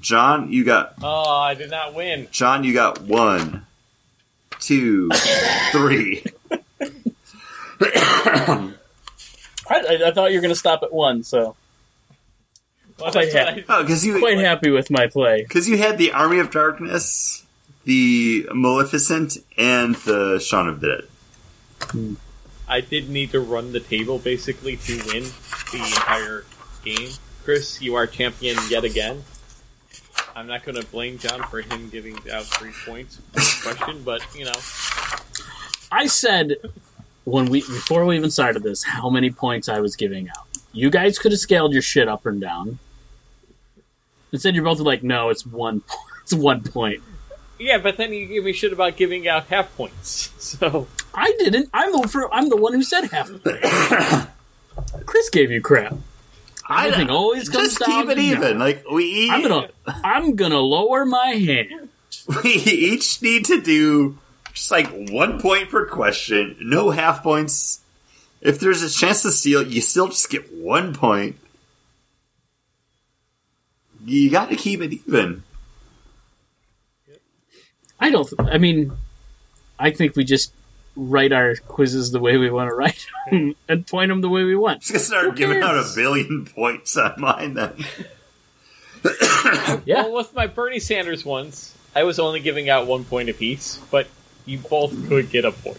[0.00, 2.26] John, you got Oh, I did not win.
[2.32, 3.64] John, you got one,
[4.60, 5.08] two,
[5.72, 6.24] three.
[7.80, 8.74] I,
[9.70, 11.56] I, I thought you were going to stop at one, so
[12.98, 13.64] Well, Quite that's what happy.
[13.68, 15.42] Oh, because you quite happy with my play.
[15.42, 17.44] because you had the Army of Darkness,
[17.84, 21.02] the Maleficent, and the Shaun of the
[21.92, 22.16] Dead.
[22.68, 25.24] I, I did need to run the table basically to win
[25.72, 26.44] the entire
[26.84, 27.10] game.
[27.44, 29.24] Chris, you are champion yet again.
[30.38, 34.02] I'm not going to blame John for him giving out three points for this question,
[34.04, 34.54] but you know,
[35.90, 36.54] I said
[37.24, 40.46] when we before we even started this how many points I was giving out.
[40.72, 42.78] You guys could have scaled your shit up and down.
[44.30, 45.82] Instead, you're both like, "No, it's one.
[46.22, 47.02] It's one point."
[47.58, 47.78] yeah.
[47.78, 50.32] But then you give me shit about giving out half points.
[50.38, 51.68] So I didn't.
[51.74, 53.28] I'm the I'm the one who said half.
[55.06, 55.96] Chris gave you crap.
[56.68, 58.58] I Everything always comes just down keep it to even.
[58.58, 58.64] now.
[58.64, 61.88] Like we I'm gonna I'm gonna lower my hand.
[62.44, 64.18] we each need to do
[64.52, 67.80] just like one point per question, no half points.
[68.40, 71.36] If there's a chance to steal, you still just get one point.
[74.04, 75.42] You got to keep it even.
[77.98, 78.32] I don't.
[78.38, 78.92] I mean,
[79.78, 80.52] I think we just
[80.98, 84.42] write our quizzes the way we want to write them and point them the way
[84.42, 84.80] we want.
[84.80, 87.84] Just gonna start Who giving out a billion points on mine then.
[89.04, 89.80] Yeah.
[90.02, 94.08] well, with my Bernie Sanders ones, I was only giving out one point apiece, but
[94.44, 95.78] you both could get a point.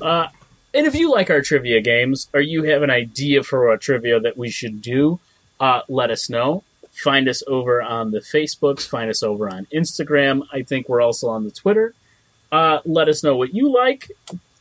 [0.00, 0.28] Uh,
[0.74, 4.20] and if you like our trivia games, or you have an idea for a trivia
[4.20, 5.20] that we should do,
[5.58, 6.64] uh, let us know.
[6.92, 8.86] Find us over on the Facebooks.
[8.86, 10.42] Find us over on Instagram.
[10.52, 11.94] I think we're also on the Twitter.
[12.52, 14.10] Uh, let us know what you like.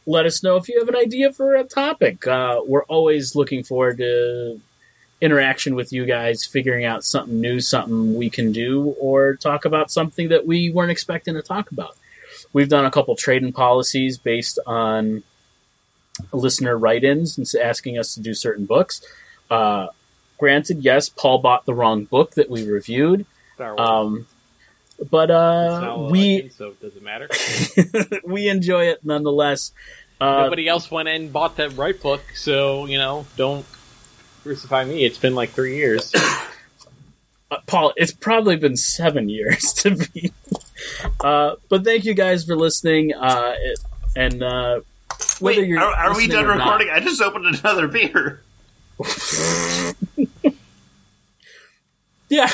[0.06, 2.26] Let us know if you have an idea for a topic.
[2.26, 4.62] Uh, we're always looking forward to
[5.22, 9.92] interaction with you guys, figuring out something new, something we can do, or talk about
[9.92, 11.98] something that we weren't expecting to talk about.
[12.54, 15.24] We've done a couple trading policies based on
[16.32, 19.02] listener write-ins and asking us to do certain books.
[19.50, 19.88] Uh,
[20.40, 23.26] granted, yes, Paul bought the wrong book that we reviewed,
[23.56, 23.90] Star Wars.
[23.90, 24.28] um,
[25.12, 27.30] but uh, not a we legend, so doesn't matter.
[28.26, 29.72] we enjoy it nonetheless.
[30.20, 33.66] Uh, Nobody else went and bought that right book, so you know, don't
[34.44, 35.06] crucify me.
[35.06, 36.14] It's been like three years.
[37.52, 40.32] uh, Paul, it's probably been seven years to be.
[41.22, 43.14] Uh, but thank you guys for listening.
[43.14, 43.56] Uh,
[44.16, 44.82] and uh,
[45.40, 46.90] whether Wait, you're are, are we done or not- recording?
[46.92, 48.42] I just opened another beer.
[52.30, 52.50] yeah,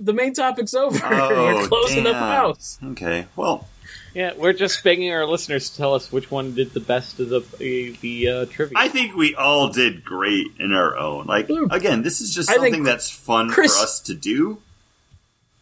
[0.00, 0.98] the main topic's over.
[1.04, 2.22] Oh, We're closing up damn.
[2.22, 2.78] house.
[2.92, 3.66] Okay, well,
[4.14, 7.28] yeah, we're just begging our listeners to tell us which one did the best of
[7.30, 8.76] the the uh, trivia.
[8.78, 11.26] I think we all did great in our own.
[11.26, 11.70] Like, Hmm.
[11.70, 14.58] again, this is just something that's fun Chris- for us to do.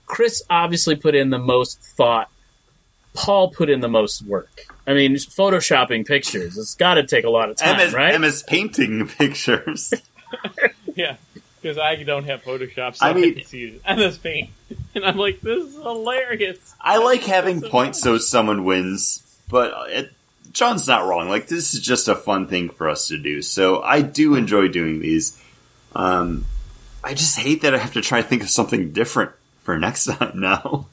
[0.07, 2.29] Chris obviously put in the most thought.
[3.15, 4.67] Paul put in the most work.
[4.87, 6.57] I mean, photoshopping pictures.
[6.59, 8.15] It's got to take a lot of time, Emma's, right?
[8.15, 9.93] Emma's painting pictures.
[10.95, 11.17] yeah,
[11.61, 13.83] because I don't have Photoshop, so I I, mean- can see it.
[13.85, 14.51] And this paint,
[14.95, 16.75] and I'm like, this is hilarious.
[16.81, 20.13] I like having so points so someone wins, but it,
[20.53, 21.29] John's not wrong.
[21.29, 23.43] Like this is just a fun thing for us to do.
[23.43, 25.41] So I do enjoy doing these.
[25.95, 26.47] Um,
[27.05, 29.33] I just hate that I have to try to think of something different
[29.63, 30.87] for next time now.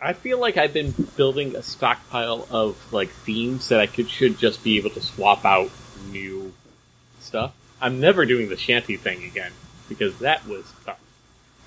[0.00, 4.38] I feel like I've been building a stockpile of like themes that I could should
[4.38, 5.70] just be able to swap out
[6.10, 6.52] new
[7.20, 7.52] stuff.
[7.80, 9.52] I'm never doing the shanty thing again
[9.88, 11.00] because that was tough.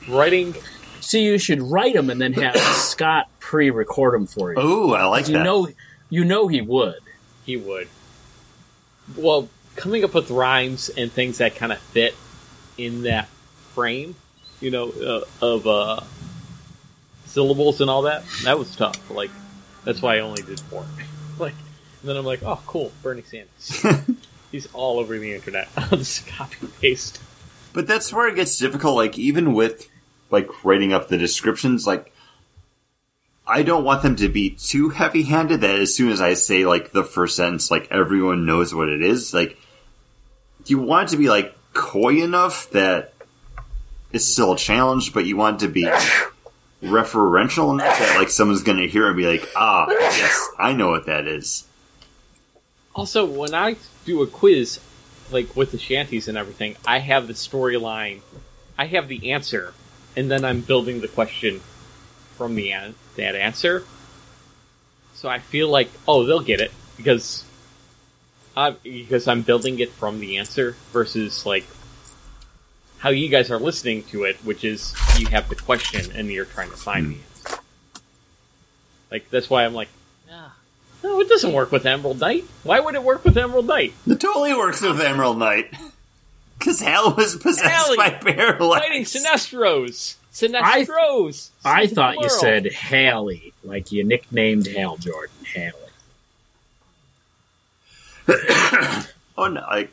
[0.09, 0.55] Writing,
[0.99, 4.57] so you should write them and then have Scott pre-record them for you.
[4.59, 5.43] Oh, I like you that.
[5.43, 5.67] know,
[6.09, 6.99] you know he would.
[7.45, 7.87] he would.
[9.15, 12.15] Well, coming up with rhymes and things that kind of fit
[12.77, 13.27] in that
[13.73, 14.15] frame,
[14.59, 16.01] you know, uh, of uh,
[17.25, 19.09] syllables and all that, that was tough.
[19.09, 19.31] Like,
[19.83, 20.85] that's why I only did four.
[21.39, 21.55] Like,
[22.01, 23.83] and then I'm like, oh, cool, Bernie Sanders.
[24.51, 25.69] He's all over the internet.
[25.77, 27.21] I'll just copy and paste.
[27.73, 28.95] But that's where it gets difficult.
[28.95, 29.89] Like even with
[30.29, 32.13] like writing up the descriptions, like
[33.47, 35.61] I don't want them to be too heavy-handed.
[35.61, 39.01] That as soon as I say like the first sentence, like everyone knows what it
[39.01, 39.33] is.
[39.33, 39.57] Like
[40.65, 43.13] you want it to be like coy enough that
[44.11, 45.89] it's still a challenge, but you want it to be
[46.83, 50.73] referential enough that like someone's going to hear it and be like, ah, yes, I
[50.73, 51.65] know what that is.
[52.93, 54.79] Also, when I do a quiz,
[55.31, 58.21] like with the shanties and everything, I have the storyline,
[58.77, 59.73] I have the answer,
[60.15, 61.61] and then I'm building the question
[62.37, 63.85] from the an- that answer.
[65.13, 67.43] So I feel like, oh, they'll get it because
[68.55, 71.65] I because I'm building it from the answer versus like
[72.97, 76.45] how you guys are listening to it, which is you have the question and you're
[76.45, 77.61] trying to find the answer.
[79.09, 79.89] Like that's why I'm like,
[80.31, 80.53] ah,
[81.03, 82.45] no, it doesn't work with Emerald Knight.
[82.63, 83.93] Why would it work with Emerald Knight?
[84.07, 85.73] It totally works with Emerald Knight.
[86.59, 89.13] Because Hal was possessed Hallie, by bear Fighting legs.
[89.13, 90.15] Sinestros.
[90.31, 91.49] Sinestros.
[91.65, 95.73] I Save the thought you said Haley, like you nicknamed Hal Jordan Haley.
[99.37, 99.61] Oh no!
[99.61, 99.89] Like,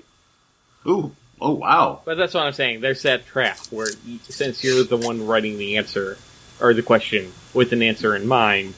[0.86, 2.02] ooh, oh wow!
[2.04, 2.80] But that's what I'm saying.
[2.80, 6.18] There's that trap where you, since you're the one writing the answer
[6.60, 8.74] or the question with an answer in mind,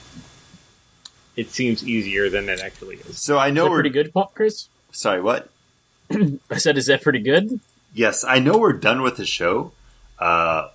[1.37, 3.19] it seems easier than it actually is.
[3.19, 4.69] So I know that we're pretty good, Paul, Chris?
[4.93, 5.21] sorry.
[5.21, 5.49] What?
[6.51, 7.61] I said, is that pretty good?
[7.95, 9.73] Yes, I know we're done with the show.
[10.19, 10.69] Uh,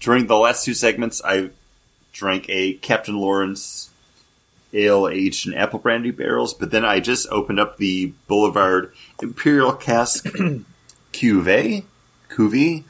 [0.00, 1.50] during the last two segments, I
[2.12, 3.90] drank a Captain Lawrence
[4.72, 8.92] ale aged in apple brandy barrels, but then I just opened up the Boulevard
[9.22, 10.24] Imperial Cask
[11.12, 11.84] Cuvée.
[12.30, 12.84] Cuvée.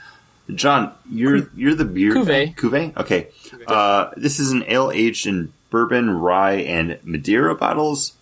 [0.54, 2.54] John, you're you're the beer Cuvée.
[2.56, 2.96] Cuvée.
[2.96, 3.28] Okay,
[3.66, 8.12] uh, this is an ale aged in bourbon, rye, and Madeira bottles.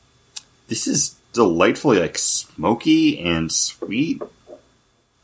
[0.68, 4.22] This is delightfully like smoky and sweet.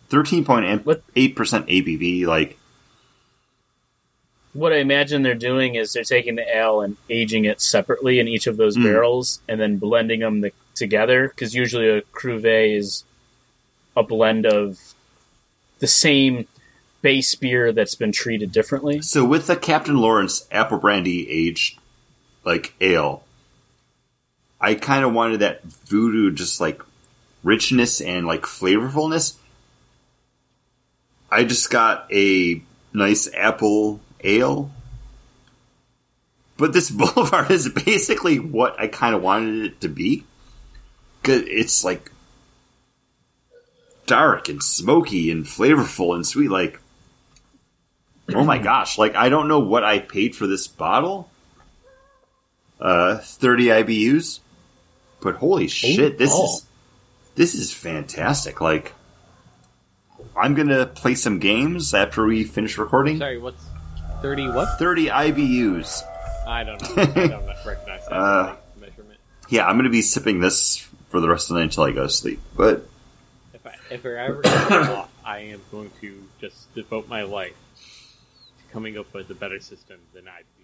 [0.08, 2.26] Thirteen point What- eight percent ABV.
[2.26, 2.58] Like
[4.52, 8.28] What I imagine they're doing is they're taking the ale and aging it separately in
[8.28, 8.82] each of those Mm.
[8.84, 11.28] barrels and then blending them the, together.
[11.28, 13.04] Because usually a cuvee is
[13.96, 14.78] a blend of
[15.78, 16.46] the same
[17.00, 19.00] base beer that's been treated differently.
[19.00, 21.78] so with the Captain Lawrence apple brandy aged
[22.44, 23.24] like ale,
[24.60, 26.82] I kind of wanted that voodoo just like
[27.42, 29.36] richness and like flavorfulness.
[31.30, 32.62] I just got a
[32.92, 34.70] nice apple ale.
[36.56, 40.24] But this boulevard is basically what I kind of wanted it to be.
[41.22, 42.10] Cause it's like
[44.06, 46.50] dark and smoky and flavorful and sweet.
[46.50, 46.80] Like,
[48.34, 48.98] oh my gosh!
[48.98, 51.30] Like I don't know what I paid for this bottle.
[52.82, 54.40] Uh, thirty IBUs,
[55.20, 56.44] but holy shit, this oh.
[56.44, 56.66] is
[57.36, 58.60] this is fantastic.
[58.60, 58.92] Like,
[60.36, 63.18] I'm gonna play some games after we finish recording.
[63.18, 63.64] Sorry, what's
[64.20, 64.48] thirty?
[64.48, 64.78] What?
[64.80, 66.02] 30 IBUs.
[66.46, 67.02] I don't know.
[67.02, 69.20] I don't recognize that Uh, measurement.
[69.48, 70.78] Yeah, I'm gonna be sipping this
[71.08, 72.40] for the rest of the night until I go to sleep.
[72.56, 72.84] But
[73.54, 77.54] If I if I ever get off, I am going to just devote my life
[78.58, 80.61] to coming up with a better system than I do.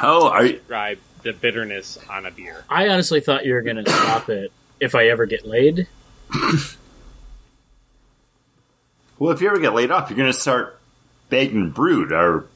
[0.00, 2.64] Oh, are you, Describe the bitterness on a beer.
[2.68, 5.86] I honestly thought you were going to stop it if I ever get laid.
[9.18, 9.32] well?
[9.32, 10.78] If you ever get laid off, you're gonna start
[11.28, 12.46] bagging brood, our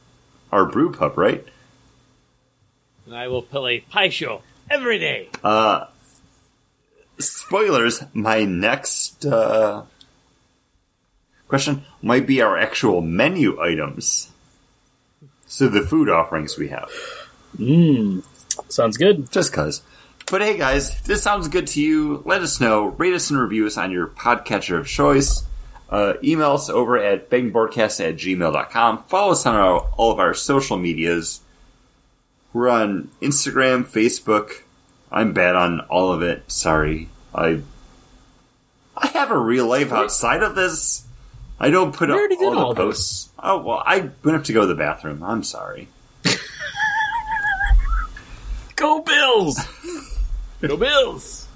[0.51, 1.45] our brewpub, right?
[3.07, 5.29] And I will play Pai Sho every day.
[5.43, 5.87] Uh,
[7.19, 8.03] spoilers.
[8.15, 9.83] My next uh,
[11.49, 14.31] question might be our actual menu items.
[15.47, 16.91] So the food offerings we have.
[17.57, 18.23] Mmm.
[18.69, 19.31] Sounds good.
[19.31, 19.83] just cause.
[20.31, 22.87] But hey guys, if this sounds good to you, let us know.
[22.87, 25.45] Rate us and review us on your podcatcher of choice.
[25.91, 29.05] Uh, email us over at bangboardcast at gmail.com.
[29.05, 31.41] Follow us on our, all of our social medias.
[32.53, 34.63] We're on Instagram, Facebook.
[35.13, 36.51] I'm bad on all of it.
[36.51, 37.09] Sorry.
[37.35, 37.61] I
[38.97, 41.05] I have a real life outside of this.
[41.61, 42.85] I don't put We up all the all this.
[42.85, 43.29] posts.
[43.39, 45.23] Oh well, I went up to go to the bathroom.
[45.23, 45.89] I'm sorry.
[48.77, 49.57] Go Bills!
[50.61, 51.44] Go Bills!